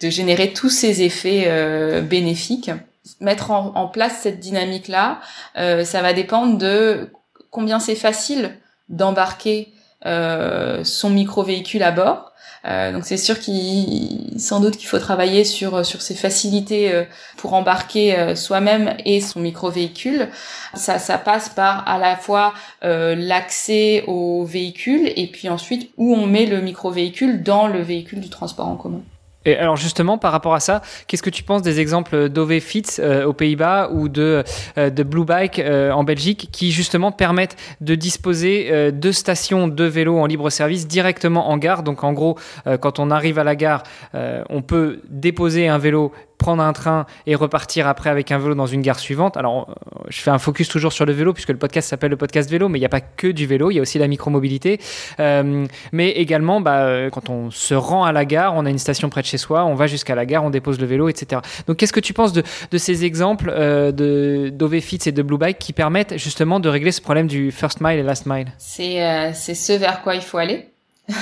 de, 0.01 0.11
générer 0.11 0.53
tous 0.53 0.71
ces 0.71 1.03
effets 1.03 2.03
bénéfiques 2.03 2.71
mettre 3.21 3.51
en, 3.51 3.89
place 3.89 4.21
cette 4.23 4.41
dynamique 4.41 4.89
là 4.89 5.21
euh, 5.59 5.85
ça 5.85 6.01
va 6.01 6.13
dépendre 6.13 6.59
de 6.59 7.11
combien 7.51 7.79
c'est 7.79 7.95
facile 7.95 8.59
d'embarquer 8.89 9.73
euh, 10.07 10.85
son 10.85 11.11
micro 11.11 11.43
véhicule 11.43 11.83
à 11.83 11.91
bord. 11.91 12.33
Euh, 12.67 12.93
donc 12.93 13.05
c'est 13.05 13.19
sûr 13.19 13.39
qu'il 13.41 14.39
sans 14.39 14.61
doute 14.61 14.79
qu'il 14.79 14.89
faut 14.89 14.99
travailler 14.99 15.45
sur 15.45 15.85
sur 15.85 16.01
ces 16.01 16.15
facilités 16.15 16.93
euh, 16.93 17.05
pour 17.37 17.53
embarquer 17.53 18.17
euh, 18.17 18.35
soi-même 18.35 18.97
et 19.05 19.21
son 19.21 19.41
micro 19.41 19.69
véhicule 19.69 20.29
ça 20.73 20.99
ça 20.99 21.19
passe 21.19 21.51
par 21.51 21.87
à 21.87 21.99
la 21.99 22.17
fois 22.17 22.55
l'accès 22.83 24.05
au 24.07 24.45
véhicule 24.45 25.13
et 25.15 25.27
puis 25.27 25.51
ensuite 25.51 25.91
où 25.99 26.15
on 26.15 26.27
met 26.27 26.47
le 26.47 26.63
micro 26.63 26.91
véhicule 26.91 27.43
dans 27.43 27.67
le 27.67 27.83
véhicule 27.83 28.21
du 28.21 28.31
transport 28.31 28.69
en 28.69 28.77
commun 28.77 29.03
et 29.45 29.57
alors 29.57 29.77
justement, 29.77 30.19
par 30.19 30.33
rapport 30.33 30.55
à 30.55 30.61
ça, 30.61 30.83
qu'est-ce 31.07 31.23
que 31.23 31.31
tu 31.31 31.43
penses 31.43 31.63
des 31.63 31.81
exemples 31.81 32.29
d'OV 32.29 32.61
Fits 32.61 32.85
euh, 32.99 33.25
aux 33.25 33.33
Pays-Bas 33.33 33.91
ou 33.93 34.09
de, 34.09 34.45
euh, 34.79 34.91
de 34.91 35.03
Blue 35.03 35.25
Bike 35.25 35.59
euh, 35.59 35.91
en 35.93 36.05
Belgique 36.05 36.49
qui 36.53 36.73
justement 36.73 37.13
permettent 37.13 37.57
de 37.81 37.95
disposer 37.95 38.93
de 38.93 39.13
stations 39.13 39.69
de 39.69 39.85
vélo 39.85 40.19
en 40.19 40.27
libre 40.27 40.51
service 40.51 40.87
directement 40.87 41.51
en 41.51 41.59
gare? 41.59 41.83
Donc 41.83 42.05
en 42.05 42.13
gros, 42.13 42.39
quand 42.81 42.99
on 42.99 43.11
arrive 43.11 43.39
à 43.39 43.45
la 43.45 43.57
gare, 43.57 43.83
on 44.15 44.63
peut 44.63 45.01
déposer 45.09 45.69
un 45.69 45.79
vélo 45.79 46.13
prendre 46.39 46.63
un 46.63 46.73
train 46.73 47.07
et 47.27 47.35
repartir 47.35 47.87
après 47.87 48.11
avec 48.11 48.31
un 48.33 48.39
vélo 48.39 48.55
dans 48.55 48.67
une 48.67 48.83
gare 48.83 48.99
suivante. 48.99 49.37
Alors, 49.37 49.71
euh, 49.71 49.99
je 50.09 50.21
fais 50.21 50.31
un 50.31 50.39
focus 50.39 50.69
toujours 50.69 50.93
sur 50.93 51.07
le 51.07 51.13
vélo 51.13 51.33
puisque 51.33 51.51
le 51.51 51.57
podcast 51.57 51.89
s'appelle 51.89 52.11
le 52.11 52.17
podcast 52.17 52.51
vélo, 52.51 52.69
mais 52.69 52.79
il 52.79 52.83
n'y 52.83 52.87
a 52.87 52.91
pas 52.91 53.01
que 53.01 53.29
du 53.29 53.47
vélo, 53.47 53.71
il 53.71 53.75
y 53.75 53.79
a 53.79 53.83
aussi 53.83 53.99
la 53.99 54.09
micromobilité. 54.09 54.81
Euh, 55.21 55.67
mais 55.93 56.11
également, 56.11 56.61
bah, 56.61 56.85
euh, 56.85 57.11
quand 57.11 57.31
on 57.31 57.51
se 57.51 57.75
rend 57.75 58.05
à 58.05 58.13
la 58.13 58.25
gare, 58.25 58.55
on 58.55 58.67
a 58.67 58.71
une 58.71 58.79
station 58.79 59.09
près 59.09 59.23
de 59.23 59.27
chez 59.27 59.39
soi, 59.39 59.65
on 59.65 59.75
va 59.75 59.87
jusqu'à 59.87 60.15
la 60.15 60.27
gare, 60.27 60.45
on 60.45 60.51
dépose 60.51 60.81
le 60.81 60.87
vélo, 60.87 61.09
etc. 61.09 61.41
Donc, 61.67 61.77
qu'est-ce 61.77 61.93
que 61.93 62.01
tu 62.01 62.13
penses 62.13 62.33
de, 62.33 62.43
ces 62.77 63.05
exemples 63.05 63.51
euh, 63.55 63.93
de 63.93 64.51
d'OVFits 64.53 65.01
et 65.07 65.13
de 65.13 65.23
Blue 65.23 65.39
Bike 65.39 65.59
qui 65.59 65.73
permettent 65.73 66.19
justement 66.19 66.61
de 66.61 66.69
régler 66.69 66.93
ce 66.93 67.01
problème 67.01 67.27
du 67.27 67.51
first 67.51 67.81
mile 67.81 67.99
et 67.99 68.03
last 68.03 68.27
mile? 68.27 68.53
C'est 68.59 69.03
euh, 69.03 69.33
ce 69.33 69.73
vers 69.79 70.03
quoi 70.03 70.15
il 70.15 70.23
faut 70.23 70.39
aller 70.39 70.74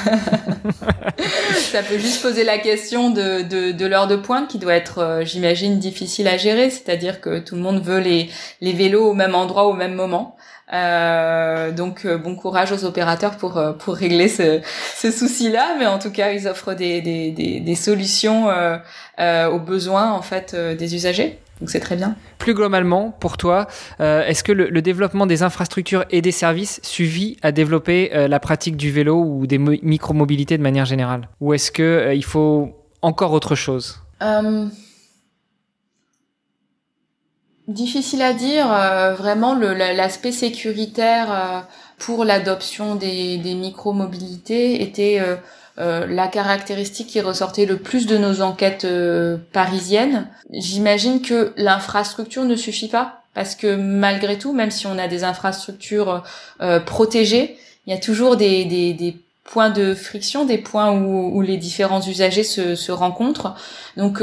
ça 1.72 1.82
peut 1.82 1.98
juste 1.98 2.22
poser 2.22 2.44
la 2.44 2.58
question 2.58 3.10
de, 3.10 3.42
de, 3.42 3.72
de 3.72 3.86
l'heure 3.86 4.06
de 4.06 4.16
pointe 4.16 4.48
qui 4.48 4.58
doit 4.58 4.74
être, 4.74 4.98
euh, 4.98 5.24
j'imagine, 5.24 5.78
difficile 5.78 6.28
à 6.28 6.36
gérer. 6.36 6.70
C'est-à-dire 6.70 7.20
que 7.20 7.40
tout 7.40 7.56
le 7.56 7.62
monde 7.62 7.82
veut 7.82 7.98
les, 7.98 8.30
les 8.60 8.72
vélos 8.72 9.10
au 9.10 9.14
même 9.14 9.34
endroit 9.34 9.66
au 9.66 9.72
même 9.72 9.94
moment. 9.94 10.36
Euh, 10.72 11.70
donc 11.70 12.06
euh, 12.06 12.16
bon 12.16 12.34
courage 12.34 12.72
aux 12.72 12.84
opérateurs 12.84 13.36
pour 13.36 13.58
euh, 13.58 13.72
pour 13.72 13.94
régler 13.94 14.28
ce, 14.28 14.60
ce 14.96 15.10
souci-là, 15.10 15.76
mais 15.78 15.86
en 15.86 15.98
tout 15.98 16.10
cas 16.10 16.32
ils 16.32 16.48
offrent 16.48 16.72
des 16.72 17.02
des, 17.02 17.30
des, 17.30 17.60
des 17.60 17.74
solutions 17.74 18.48
aux 19.18 19.58
besoins 19.58 20.12
en 20.12 20.22
fait 20.22 20.54
des 20.54 20.94
usagers. 20.94 21.38
Donc 21.62 21.70
c'est 21.70 21.78
très 21.78 21.94
bien. 21.94 22.16
Plus 22.38 22.54
globalement, 22.54 23.12
pour 23.20 23.36
toi, 23.36 23.68
euh, 24.00 24.26
est-ce 24.26 24.42
que 24.42 24.50
le, 24.50 24.82
développement 24.82 25.26
des 25.26 25.44
infrastructures 25.44 26.04
et 26.10 26.20
des 26.20 26.32
services 26.32 26.80
suffit 26.82 27.36
à 27.40 27.52
développer 27.52 28.10
euh, 28.12 28.26
la 28.26 28.40
pratique 28.40 28.76
du 28.76 28.90
vélo 28.90 29.22
ou 29.22 29.46
des 29.46 29.58
micromobilités 29.58 30.58
de 30.58 30.62
manière 30.64 30.84
générale? 30.84 31.28
Ou 31.40 31.54
est-ce 31.54 31.70
qu'il 31.70 31.84
euh, 31.84 32.14
il 32.14 32.24
faut 32.24 32.74
encore 33.00 33.30
autre 33.30 33.54
chose? 33.54 34.02
Difficile 37.68 38.22
à 38.22 38.32
dire. 38.32 38.66
vraiment, 39.16 39.54
l'aspect 39.54 40.32
sécuritaire 40.32 41.68
pour 41.98 42.24
l'adoption 42.24 42.96
des, 42.96 43.38
des 43.38 43.54
micro-mobilités 43.54 44.82
était 44.82 45.20
euh, 45.78 46.06
la 46.06 46.28
caractéristique 46.28 47.08
qui 47.08 47.20
ressortait 47.20 47.64
le 47.64 47.78
plus 47.78 48.06
de 48.06 48.18
nos 48.18 48.42
enquêtes 48.42 48.84
euh, 48.84 49.38
parisiennes. 49.52 50.28
J'imagine 50.50 51.22
que 51.22 51.52
l'infrastructure 51.56 52.44
ne 52.44 52.56
suffit 52.56 52.88
pas 52.88 53.22
parce 53.34 53.54
que 53.54 53.74
malgré 53.74 54.36
tout, 54.36 54.52
même 54.52 54.70
si 54.70 54.86
on 54.86 54.98
a 54.98 55.08
des 55.08 55.24
infrastructures 55.24 56.22
euh, 56.60 56.78
protégées, 56.80 57.56
il 57.86 57.92
y 57.92 57.96
a 57.96 58.00
toujours 58.00 58.36
des, 58.36 58.64
des, 58.64 58.92
des, 58.92 59.16
points 59.44 59.70
de 59.70 59.92
friction, 59.94 60.44
des 60.44 60.58
points 60.58 60.92
où, 60.92 61.36
où 61.36 61.40
les 61.40 61.56
différents 61.56 62.00
usagers 62.00 62.44
se, 62.44 62.76
se 62.76 62.92
rencontrent. 62.92 63.56
Donc 63.96 64.22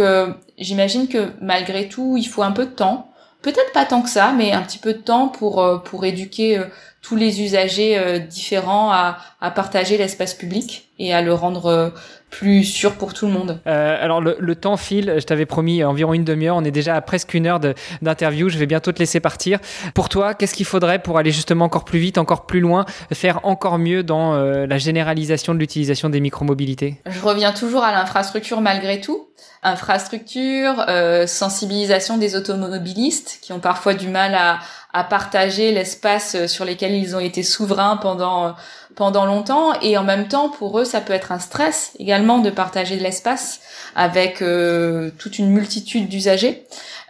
j'imagine 0.57 1.09
que 1.09 1.27
malgré 1.41 1.89
tout, 1.89 2.15
il 2.17 2.23
faut 2.23 2.41
un 2.41 2.53
peu 2.53 2.65
de 2.65 2.71
temps. 2.71 3.11
Peut-être 3.41 3.73
pas 3.73 3.85
tant 3.85 4.01
que 4.01 4.09
ça, 4.09 4.31
mais 4.31 4.53
un 4.53 4.61
petit 4.61 4.77
peu 4.77 4.93
de 4.93 4.99
temps 4.99 5.27
pour 5.27 5.81
pour 5.83 6.05
éduquer 6.05 6.63
tous 7.01 7.15
les 7.15 7.41
usagers 7.41 7.97
euh, 7.97 8.19
différents 8.19 8.91
à, 8.91 9.17
à 9.41 9.51
partager 9.51 9.97
l'espace 9.97 10.33
public 10.33 10.88
et 10.99 11.13
à 11.13 11.21
le 11.21 11.33
rendre 11.33 11.65
euh, 11.67 11.89
plus 12.29 12.63
sûr 12.63 12.95
pour 12.95 13.13
tout 13.13 13.25
le 13.25 13.31
monde. 13.31 13.59
Euh, 13.67 13.97
alors 13.99 14.21
le, 14.21 14.37
le, 14.39 14.55
temps 14.55 14.77
file, 14.77 15.15
je 15.17 15.25
t'avais 15.25 15.45
promis 15.45 15.83
environ 15.83 16.13
une 16.13 16.23
demi-heure, 16.23 16.55
on 16.55 16.63
est 16.63 16.71
déjà 16.71 16.95
à 16.95 17.01
presque 17.01 17.33
une 17.33 17.47
heure 17.47 17.59
d'interview, 18.01 18.49
je 18.49 18.57
vais 18.57 18.65
bientôt 18.65 18.91
te 18.91 18.99
laisser 18.99 19.19
partir. 19.19 19.59
Pour 19.93 20.09
toi, 20.09 20.33
qu'est-ce 20.33 20.53
qu'il 20.53 20.65
faudrait 20.65 20.99
pour 20.99 21.17
aller 21.17 21.31
justement 21.31 21.65
encore 21.65 21.85
plus 21.85 21.99
vite, 21.99 22.17
encore 22.17 22.45
plus 22.45 22.59
loin, 22.59 22.85
faire 23.11 23.39
encore 23.43 23.79
mieux 23.79 24.03
dans 24.03 24.33
euh, 24.33 24.67
la 24.67 24.77
généralisation 24.77 25.53
de 25.53 25.59
l'utilisation 25.59 26.09
des 26.09 26.19
micromobilités? 26.19 27.01
Je 27.05 27.21
reviens 27.21 27.53
toujours 27.53 27.83
à 27.83 27.91
l'infrastructure 27.91 28.61
malgré 28.61 29.01
tout. 29.01 29.27
Infrastructure, 29.63 30.85
euh, 30.87 31.27
sensibilisation 31.27 32.17
des 32.17 32.35
automobilistes 32.35 33.39
qui 33.41 33.53
ont 33.53 33.59
parfois 33.59 33.93
du 33.93 34.07
mal 34.07 34.35
à, 34.35 34.59
à 34.93 35.03
partager 35.03 35.71
l'espace 35.71 36.45
sur 36.47 36.65
lesquels 36.65 36.93
ils 36.93 37.15
ont 37.15 37.19
été 37.19 37.43
souverains 37.43 37.97
pendant 37.97 38.55
pendant 38.99 39.25
longtemps 39.25 39.79
et 39.81 39.97
en 39.97 40.03
même 40.03 40.27
temps 40.27 40.49
pour 40.49 40.77
eux 40.77 40.83
ça 40.89 41.01
peut 41.01 41.13
être 41.13 41.31
un 41.31 41.39
stress 41.39 41.91
également 41.99 42.39
de 42.39 42.49
partager 42.49 42.97
de 42.97 43.03
l'espace 43.03 43.61
avec 43.95 44.41
euh, 44.41 45.11
toute 45.17 45.39
une 45.39 45.49
multitude 45.49 46.07
d'usagers. 46.07 46.65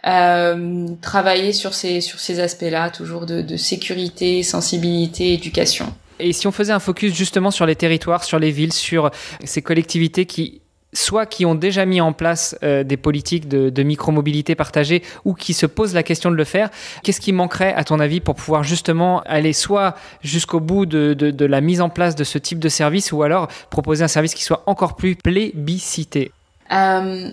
Euh, 0.06 0.86
travailler 1.02 1.52
sur 1.52 1.74
ces 1.74 2.00
sur 2.00 2.20
ces 2.20 2.40
aspects-là 2.40 2.88
toujours 2.88 3.26
de, 3.26 3.42
de 3.42 3.56
sécurité 3.56 4.42
sensibilité 4.42 5.34
éducation. 5.34 5.92
Et 6.18 6.32
si 6.32 6.46
on 6.46 6.52
faisait 6.52 6.72
un 6.72 6.78
focus 6.78 7.14
justement 7.14 7.50
sur 7.50 7.66
les 7.66 7.76
territoires 7.76 8.24
sur 8.24 8.38
les 8.38 8.50
villes 8.50 8.72
sur 8.72 9.10
ces 9.44 9.60
collectivités 9.60 10.24
qui 10.24 10.62
soit 10.92 11.26
qui 11.26 11.46
ont 11.46 11.54
déjà 11.54 11.84
mis 11.84 12.00
en 12.00 12.12
place 12.12 12.56
euh, 12.62 12.84
des 12.84 12.96
politiques 12.96 13.48
de, 13.48 13.82
micromobilité 13.82 14.54
partagée 14.54 15.02
ou 15.24 15.34
qui 15.34 15.54
se 15.54 15.66
posent 15.66 15.94
la 15.94 16.02
question 16.02 16.30
de 16.30 16.36
le 16.36 16.44
faire, 16.44 16.70
qu'est-ce 17.02 17.20
qui 17.20 17.32
manquerait 17.32 17.72
à 17.74 17.84
ton 17.84 17.98
avis 17.98 18.20
pour 18.20 18.34
pouvoir 18.34 18.62
justement 18.62 19.22
aller 19.22 19.52
soit 19.52 19.96
jusqu'au 20.22 20.60
bout 20.60 20.86
de, 20.86 21.44
la 21.44 21.60
mise 21.60 21.80
en 21.80 21.88
place 21.88 22.14
de 22.14 22.24
ce 22.24 22.38
type 22.38 22.58
de 22.58 22.68
service 22.68 23.12
ou 23.12 23.22
alors 23.22 23.48
proposer 23.70 24.04
un 24.04 24.08
service 24.08 24.34
qui 24.34 24.42
soit 24.42 24.62
encore 24.66 24.96
plus 24.96 25.16
plébiscité? 25.16 26.32
Euh, 26.72 27.30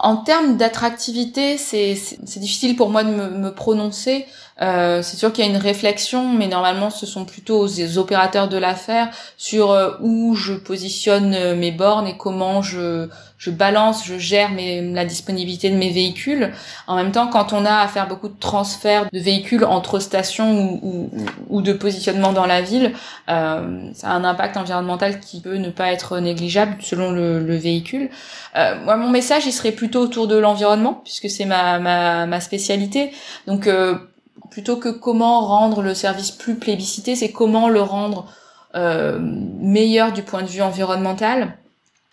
En 0.00 0.16
termes 0.16 0.56
d'attractivité, 0.56 1.58
c'est 1.58 1.94
difficile 2.20 2.76
pour 2.76 2.90
moi 2.90 3.02
de 3.04 3.10
me, 3.10 3.30
me 3.30 3.52
prononcer. 3.52 4.26
Euh, 4.60 5.02
c'est 5.02 5.16
sûr 5.16 5.32
qu'il 5.32 5.44
y 5.44 5.48
a 5.48 5.50
une 5.50 5.56
réflexion, 5.56 6.32
mais 6.32 6.48
normalement 6.48 6.90
ce 6.90 7.06
sont 7.06 7.24
plutôt 7.24 7.66
les 7.66 7.96
opérateurs 7.96 8.48
de 8.48 8.56
l'affaire 8.56 9.10
sur 9.36 9.70
euh, 9.70 9.92
où 10.00 10.34
je 10.34 10.54
positionne 10.54 11.34
euh, 11.34 11.54
mes 11.54 11.70
bornes 11.70 12.08
et 12.08 12.16
comment 12.16 12.60
je, 12.60 13.08
je 13.38 13.50
balance, 13.50 14.04
je 14.04 14.18
gère 14.18 14.50
mes, 14.50 14.82
la 14.82 15.04
disponibilité 15.04 15.70
de 15.70 15.76
mes 15.76 15.90
véhicules. 15.90 16.52
En 16.86 16.96
même 16.96 17.12
temps, 17.12 17.28
quand 17.28 17.52
on 17.52 17.64
a 17.64 17.76
à 17.76 17.88
faire 17.88 18.08
beaucoup 18.08 18.28
de 18.28 18.38
transferts 18.38 19.06
de 19.12 19.18
véhicules 19.18 19.64
entre 19.64 20.00
stations 20.00 20.78
ou, 20.82 21.10
ou, 21.48 21.62
de 21.62 21.72
positionnement 21.72 22.32
dans 22.32 22.46
la 22.46 22.60
ville, 22.60 22.92
euh, 23.30 23.90
ça 23.94 24.08
a 24.08 24.12
un 24.12 24.24
impact 24.24 24.56
environnemental 24.56 25.20
qui 25.20 25.40
peut 25.40 25.56
ne 25.56 25.70
pas 25.70 25.92
être 25.92 26.18
négligeable 26.18 26.76
selon 26.80 27.12
le, 27.12 27.40
le 27.40 27.56
véhicule. 27.56 28.10
Euh, 28.56 28.74
moi, 28.84 28.96
mon 28.96 29.08
message, 29.10 29.46
il 29.46 29.52
serait 29.52 29.72
plutôt 29.72 30.00
autour 30.00 30.26
de 30.26 30.36
l'environnement, 30.36 31.00
puisque 31.04 31.30
c'est 31.30 31.44
ma, 31.44 31.78
ma, 31.78 32.26
ma 32.26 32.40
spécialité. 32.40 33.12
Donc, 33.46 33.68
plutôt 34.50 34.76
que 34.76 34.88
comment 34.88 35.40
rendre 35.46 35.82
le 35.82 35.94
service 35.94 36.30
plus 36.30 36.56
plébiscité, 36.56 37.14
c'est 37.14 37.30
comment 37.30 37.68
le 37.68 37.82
rendre 37.82 38.26
euh, 38.74 39.18
meilleur 39.20 40.12
du 40.12 40.22
point 40.22 40.42
de 40.42 40.48
vue 40.48 40.62
environnemental. 40.62 41.56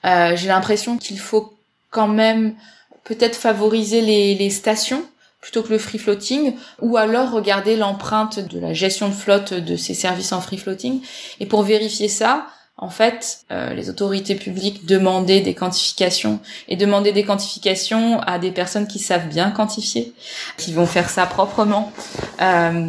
Euh, 0.06 0.36
J'ai 0.36 0.48
l'impression 0.48 0.98
qu'il 0.98 1.20
faut 1.20 1.54
quand 1.90 2.08
même 2.08 2.56
peut-être 3.04 3.36
favoriser 3.36 4.02
les, 4.02 4.36
les 4.36 4.50
stations 4.50 5.04
plutôt 5.42 5.62
que 5.62 5.70
le 5.70 5.78
free 5.78 6.00
floating, 6.00 6.56
ou 6.82 6.98
alors 6.98 7.30
regarder 7.30 7.76
l'empreinte 7.78 8.40
de 8.40 8.60
la 8.60 8.74
gestion 8.74 9.10
de 9.10 9.14
flotte 9.14 9.54
de 9.54 9.76
ces 9.76 9.94
services 9.94 10.32
en 10.32 10.42
free 10.42 10.58
floating. 10.58 11.02
Et 11.40 11.46
pour 11.46 11.62
vérifier 11.62 12.08
ça, 12.08 12.48
en 12.78 12.90
fait, 12.90 13.46
euh, 13.52 13.74
les 13.74 13.90
autorités 13.92 14.34
publiques 14.34 14.88
demandaient 14.88 15.42
des 15.42 15.54
quantifications 15.54 16.40
et 16.68 16.76
demander 16.76 17.12
des 17.12 17.24
quantifications 17.24 18.20
à 18.22 18.40
des 18.40 18.50
personnes 18.50 18.88
qui 18.88 18.98
savent 18.98 19.28
bien 19.28 19.52
quantifier, 19.52 20.14
qui 20.58 20.74
vont 20.74 20.88
faire 20.88 21.12
ça 21.12 21.28
proprement. 21.28 21.94
Euh, 22.42 22.88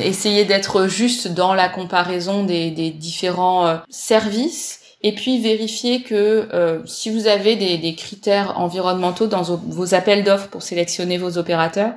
essayer 0.00 0.44
d'être 0.44 0.86
juste 0.86 1.26
dans 1.26 1.54
la 1.54 1.68
comparaison 1.68 2.44
des, 2.44 2.70
des 2.70 2.90
différents 2.90 3.66
euh, 3.66 3.76
services 3.90 4.78
et 5.02 5.14
puis 5.14 5.40
vérifier 5.40 6.02
que 6.02 6.48
euh, 6.52 6.80
si 6.86 7.10
vous 7.10 7.26
avez 7.26 7.54
des, 7.56 7.78
des, 7.78 7.94
critères 7.94 8.58
environnementaux 8.58 9.26
dans 9.26 9.42
vos 9.42 9.94
appels 9.94 10.24
d'offres 10.24 10.48
pour 10.48 10.62
sélectionner 10.62 11.18
vos 11.18 11.38
opérateurs, 11.38 11.92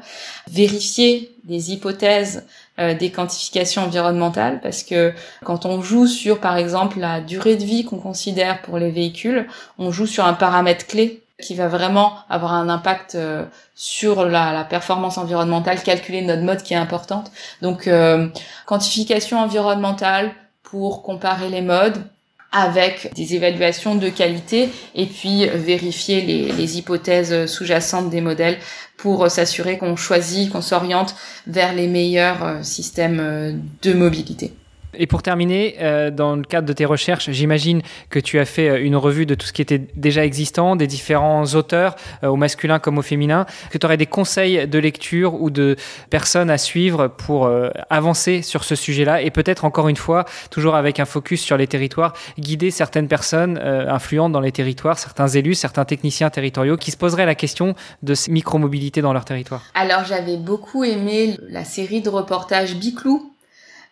vérifier 0.49 1.31
des 1.45 1.71
hypothèses 1.71 2.45
euh, 2.79 2.93
des 2.93 3.11
quantifications 3.11 3.83
environnementales 3.83 4.61
parce 4.61 4.83
que 4.83 5.13
quand 5.43 5.65
on 5.65 5.81
joue 5.81 6.07
sur 6.07 6.39
par 6.39 6.57
exemple 6.57 6.99
la 6.99 7.19
durée 7.19 7.55
de 7.55 7.63
vie 7.63 7.83
qu'on 7.83 7.99
considère 7.99 8.61
pour 8.61 8.77
les 8.77 8.91
véhicules, 8.91 9.47
on 9.77 9.91
joue 9.91 10.05
sur 10.05 10.25
un 10.25 10.33
paramètre 10.33 10.87
clé 10.87 11.23
qui 11.41 11.55
va 11.55 11.67
vraiment 11.67 12.13
avoir 12.29 12.53
un 12.53 12.69
impact 12.69 13.15
euh, 13.15 13.45
sur 13.75 14.25
la, 14.25 14.53
la, 14.53 14.63
performance 14.65 15.17
environnementale 15.17 15.81
calculée 15.81 16.21
de 16.21 16.27
notre 16.27 16.43
mode 16.43 16.63
qui 16.63 16.73
est 16.73 16.77
importante. 16.77 17.31
Donc 17.61 17.87
euh, 17.87 18.27
quantification 18.65 19.39
environnementale 19.39 20.31
pour 20.63 21.01
comparer 21.01 21.49
les 21.49 21.61
modes, 21.61 22.03
avec 22.51 23.11
des 23.15 23.35
évaluations 23.35 23.95
de 23.95 24.09
qualité 24.09 24.69
et 24.95 25.05
puis 25.05 25.47
vérifier 25.47 26.21
les, 26.21 26.77
hypothèses 26.77 27.45
sous-jacentes 27.45 28.09
des 28.09 28.21
modèles 28.21 28.57
pour 28.99 29.29
s'assurer 29.31 29.77
qu'on 29.77 29.95
choisit, 29.95 30.51
qu'on 30.51 30.61
s'oriente 30.61 31.15
vers 31.47 31.73
les 31.73 31.87
meilleurs 31.87 32.43
euh, 32.43 32.63
systèmes 32.63 33.19
euh, 33.21 33.53
de 33.81 33.93
mobilité. 33.93 34.53
Et 34.93 35.07
pour 35.07 35.21
terminer, 35.21 35.75
euh, 35.79 36.11
dans 36.11 36.35
le 36.35 36.43
cadre 36.43 36.67
de 36.67 36.73
tes 36.73 36.85
recherches, 36.85 37.29
j'imagine 37.31 37.81
que 38.09 38.19
tu 38.19 38.39
as 38.39 38.45
fait 38.45 38.69
euh, 38.69 38.83
une 38.83 38.95
revue 38.95 39.25
de 39.25 39.35
tout 39.35 39.45
ce 39.45 39.53
qui 39.53 39.61
était 39.61 39.81
déjà 39.95 40.25
existant, 40.25 40.75
des 40.75 40.87
différents 40.87 41.45
auteurs, 41.55 41.95
euh, 42.23 42.27
au 42.27 42.35
masculin 42.35 42.79
comme 42.79 42.97
au 42.97 43.01
féminin, 43.01 43.45
que 43.69 43.77
tu 43.77 43.85
aurais 43.85 43.97
des 43.97 44.05
conseils 44.05 44.67
de 44.67 44.79
lecture 44.79 45.41
ou 45.41 45.49
de 45.49 45.75
personnes 46.09 46.49
à 46.49 46.57
suivre 46.57 47.07
pour 47.07 47.45
euh, 47.45 47.69
avancer 47.89 48.41
sur 48.41 48.63
ce 48.63 48.75
sujet-là 48.75 49.21
et 49.21 49.31
peut-être 49.31 49.65
encore 49.65 49.89
une 49.89 49.95
fois, 49.95 50.25
toujours 50.49 50.75
avec 50.75 50.99
un 50.99 51.05
focus 51.05 51.41
sur 51.41 51.57
les 51.57 51.67
territoires, 51.67 52.13
guider 52.37 52.71
certaines 52.71 53.07
personnes 53.07 53.59
euh, 53.61 53.89
influentes 53.89 54.31
dans 54.31 54.39
les 54.39 54.51
territoires, 54.51 54.97
certains 54.97 55.27
élus, 55.27 55.55
certains 55.55 55.85
techniciens 55.85 56.29
territoriaux 56.29 56.77
qui 56.77 56.91
se 56.91 56.97
poseraient 56.97 57.25
la 57.25 57.35
question 57.35 57.75
de 58.03 58.13
micromobilité 58.29 59.01
dans 59.01 59.13
leur 59.13 59.25
territoire? 59.25 59.63
Alors 59.73 60.03
j'avais 60.05 60.37
beaucoup 60.37 60.83
aimé 60.83 61.37
la 61.49 61.63
série 61.63 62.01
de 62.01 62.09
reportages 62.09 62.75
Biclou 62.75 63.31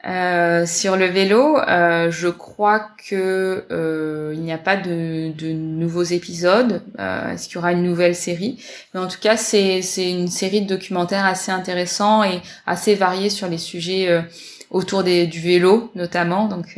euh, 0.07 0.65
sur 0.65 0.95
le 0.95 1.05
vélo, 1.05 1.57
euh, 1.57 2.09
je 2.11 2.29
crois 2.29 2.87
que 3.09 3.65
euh, 3.71 4.31
il 4.33 4.41
n'y 4.41 4.53
a 4.53 4.57
pas 4.57 4.77
de, 4.77 5.31
de 5.33 5.51
nouveaux 5.51 6.03
épisodes. 6.03 6.81
Euh, 6.99 7.33
est-ce 7.33 7.47
qu'il 7.47 7.55
y 7.55 7.57
aura 7.57 7.73
une 7.73 7.83
nouvelle 7.83 8.15
série? 8.15 8.63
Mais 8.93 8.99
en 8.99 9.07
tout 9.07 9.19
cas, 9.19 9.35
c'est 9.37 9.81
une 9.97 10.29
série 10.29 10.61
de 10.61 10.67
documentaires 10.67 11.25
assez 11.25 11.51
intéressants 11.51 12.23
et 12.23 12.41
assez 12.65 12.95
variés 12.95 13.29
sur 13.29 13.47
les 13.49 13.57
sujets 13.57 14.07
euh, 14.09 14.21
autour 14.69 15.03
des, 15.03 15.27
du 15.27 15.39
vélo 15.39 15.91
notamment. 15.95 16.47
Donc 16.47 16.77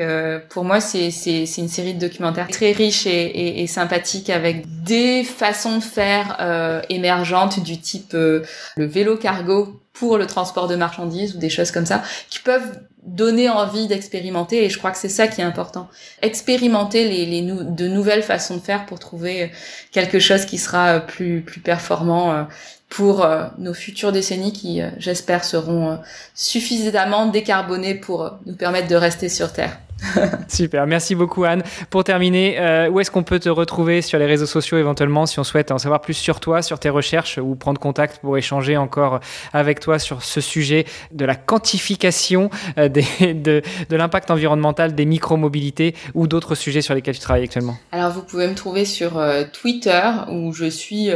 pour 0.49 0.63
moi, 0.63 0.79
c'est 0.79 1.09
une 1.57 1.67
série 1.67 1.95
de 1.95 1.99
documentaires 1.99 2.47
très 2.47 2.71
riche 2.71 3.07
et, 3.07 3.09
et, 3.09 3.63
et 3.63 3.67
sympathique 3.67 4.29
avec 4.29 4.63
des 4.83 5.23
façons 5.23 5.77
de 5.77 5.83
faire 5.83 6.83
émergentes 6.89 7.63
du 7.63 7.79
type 7.79 8.13
le 8.13 8.43
vélo 8.77 9.17
cargo 9.17 9.81
pour 9.93 10.19
le 10.19 10.27
transport 10.27 10.67
de 10.67 10.75
marchandises 10.75 11.35
ou 11.35 11.39
des 11.39 11.49
choses 11.49 11.71
comme 11.71 11.87
ça 11.87 12.03
qui 12.29 12.39
peuvent 12.39 12.79
donner 13.09 13.49
envie 13.49 13.87
d'expérimenter 13.87 14.63
et 14.63 14.69
je 14.69 14.77
crois 14.77 14.91
que 14.91 14.97
c'est 14.97 15.09
ça 15.09 15.27
qui 15.27 15.41
est 15.41 15.43
important. 15.43 15.87
Expérimenter 16.21 17.07
les, 17.07 17.25
les 17.25 17.41
de 17.41 17.87
nouvelles 17.87 18.23
façons 18.23 18.57
de 18.57 18.61
faire 18.61 18.85
pour 18.85 18.99
trouver 18.99 19.51
quelque 19.91 20.19
chose 20.19 20.45
qui 20.45 20.57
sera 20.57 20.99
plus, 20.99 21.41
plus 21.41 21.61
performant 21.61 22.31
euh, 22.31 22.43
pour 22.89 23.23
euh, 23.23 23.45
nos 23.57 23.73
futures 23.73 24.11
décennies 24.11 24.53
qui, 24.53 24.81
euh, 24.81 24.89
j'espère, 24.97 25.43
seront 25.43 25.99
suffisamment 26.35 27.27
décarbonées 27.27 27.95
pour 27.95 28.37
nous 28.45 28.55
permettre 28.55 28.87
de 28.87 28.95
rester 28.95 29.29
sur 29.29 29.53
Terre. 29.53 29.79
Super, 30.47 30.87
merci 30.87 31.15
beaucoup 31.15 31.43
Anne. 31.43 31.63
Pour 31.89 32.03
terminer, 32.03 32.59
euh, 32.59 32.89
où 32.89 32.99
est-ce 32.99 33.11
qu'on 33.11 33.23
peut 33.23 33.39
te 33.39 33.49
retrouver 33.49 34.01
sur 34.01 34.19
les 34.19 34.25
réseaux 34.25 34.45
sociaux 34.45 34.77
éventuellement 34.77 35.25
si 35.25 35.39
on 35.39 35.43
souhaite 35.43 35.71
en 35.71 35.77
savoir 35.77 36.01
plus 36.01 36.13
sur 36.13 36.39
toi, 36.39 36.61
sur 36.61 36.79
tes 36.79 36.89
recherches 36.89 37.37
ou 37.37 37.55
prendre 37.55 37.79
contact 37.79 38.19
pour 38.19 38.37
échanger 38.37 38.77
encore 38.77 39.19
avec 39.53 39.79
toi 39.79 39.99
sur 39.99 40.23
ce 40.23 40.41
sujet 40.41 40.85
de 41.11 41.25
la 41.25 41.35
quantification 41.35 42.49
euh, 42.77 42.89
des, 42.89 43.05
de, 43.33 43.61
l'impact 43.89 44.31
environnemental 44.31 44.95
des 44.95 45.05
micromobilités 45.05 45.95
ou 46.13 46.27
d'autres 46.27 46.55
sujets 46.55 46.81
sur 46.81 46.93
lesquels 46.93 47.15
tu 47.15 47.21
travailles 47.21 47.43
actuellement? 47.43 47.77
Alors 47.91 48.11
vous 48.11 48.23
pouvez 48.23 48.47
me 48.47 48.55
trouver 48.55 48.85
sur 48.85 49.17
euh, 49.17 49.43
Twitter 49.51 50.01
où 50.29 50.53
je 50.53 50.65
suis 50.65 51.09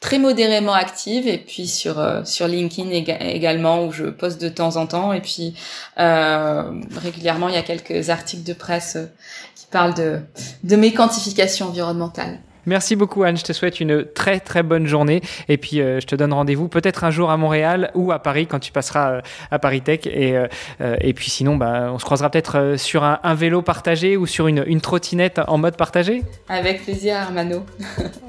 très 0.00 0.18
modérément 0.18 0.74
active 0.74 1.26
et 1.26 1.38
puis 1.38 1.66
sur 1.66 1.98
euh, 1.98 2.24
sur 2.24 2.46
LinkedIn 2.46 2.90
également 2.90 3.84
où 3.84 3.92
je 3.92 4.04
poste 4.04 4.40
de 4.40 4.48
temps 4.48 4.76
en 4.76 4.86
temps 4.86 5.12
et 5.12 5.20
puis 5.20 5.54
euh, 5.98 6.80
régulièrement 7.02 7.48
il 7.48 7.54
y 7.54 7.58
a 7.58 7.62
quelques 7.62 8.10
articles 8.10 8.44
de 8.44 8.52
presse 8.52 8.96
euh, 8.96 9.06
qui 9.54 9.66
parlent 9.66 9.94
de 9.94 10.20
de 10.62 10.76
mes 10.76 10.92
quantifications 10.92 11.68
environnementales. 11.68 12.38
Merci 12.66 12.96
beaucoup 12.96 13.22
Anne, 13.24 13.36
je 13.36 13.44
te 13.44 13.52
souhaite 13.52 13.80
une 13.80 14.04
très 14.04 14.40
très 14.40 14.62
bonne 14.62 14.86
journée 14.86 15.22
et 15.48 15.56
puis 15.56 15.80
euh, 15.80 16.00
je 16.00 16.06
te 16.06 16.14
donne 16.14 16.32
rendez-vous 16.32 16.68
peut-être 16.68 17.04
un 17.04 17.10
jour 17.10 17.30
à 17.30 17.36
Montréal 17.36 17.90
ou 17.94 18.12
à 18.12 18.18
Paris 18.18 18.46
quand 18.46 18.58
tu 18.58 18.72
passeras 18.72 19.10
euh, 19.10 19.20
à 19.50 19.58
Paris 19.58 19.82
Tech 19.82 20.00
et, 20.06 20.36
euh, 20.36 20.96
et 21.00 21.12
puis 21.14 21.30
sinon 21.30 21.56
bah, 21.56 21.90
on 21.92 21.98
se 21.98 22.04
croisera 22.04 22.30
peut-être 22.30 22.74
sur 22.76 23.04
un, 23.04 23.20
un, 23.22 23.34
vélo 23.34 23.62
partagé 23.62 24.16
ou 24.16 24.26
sur 24.26 24.48
une, 24.48 24.64
une 24.66 24.80
trottinette 24.80 25.40
en 25.46 25.58
mode 25.58 25.76
partagé. 25.76 26.22
Avec 26.48 26.84
plaisir 26.84 27.16
Armano. 27.16 27.64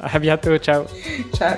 à 0.01 0.19
bientôt, 0.19 0.57
ciao. 0.57 0.83
Ciao. 1.35 1.55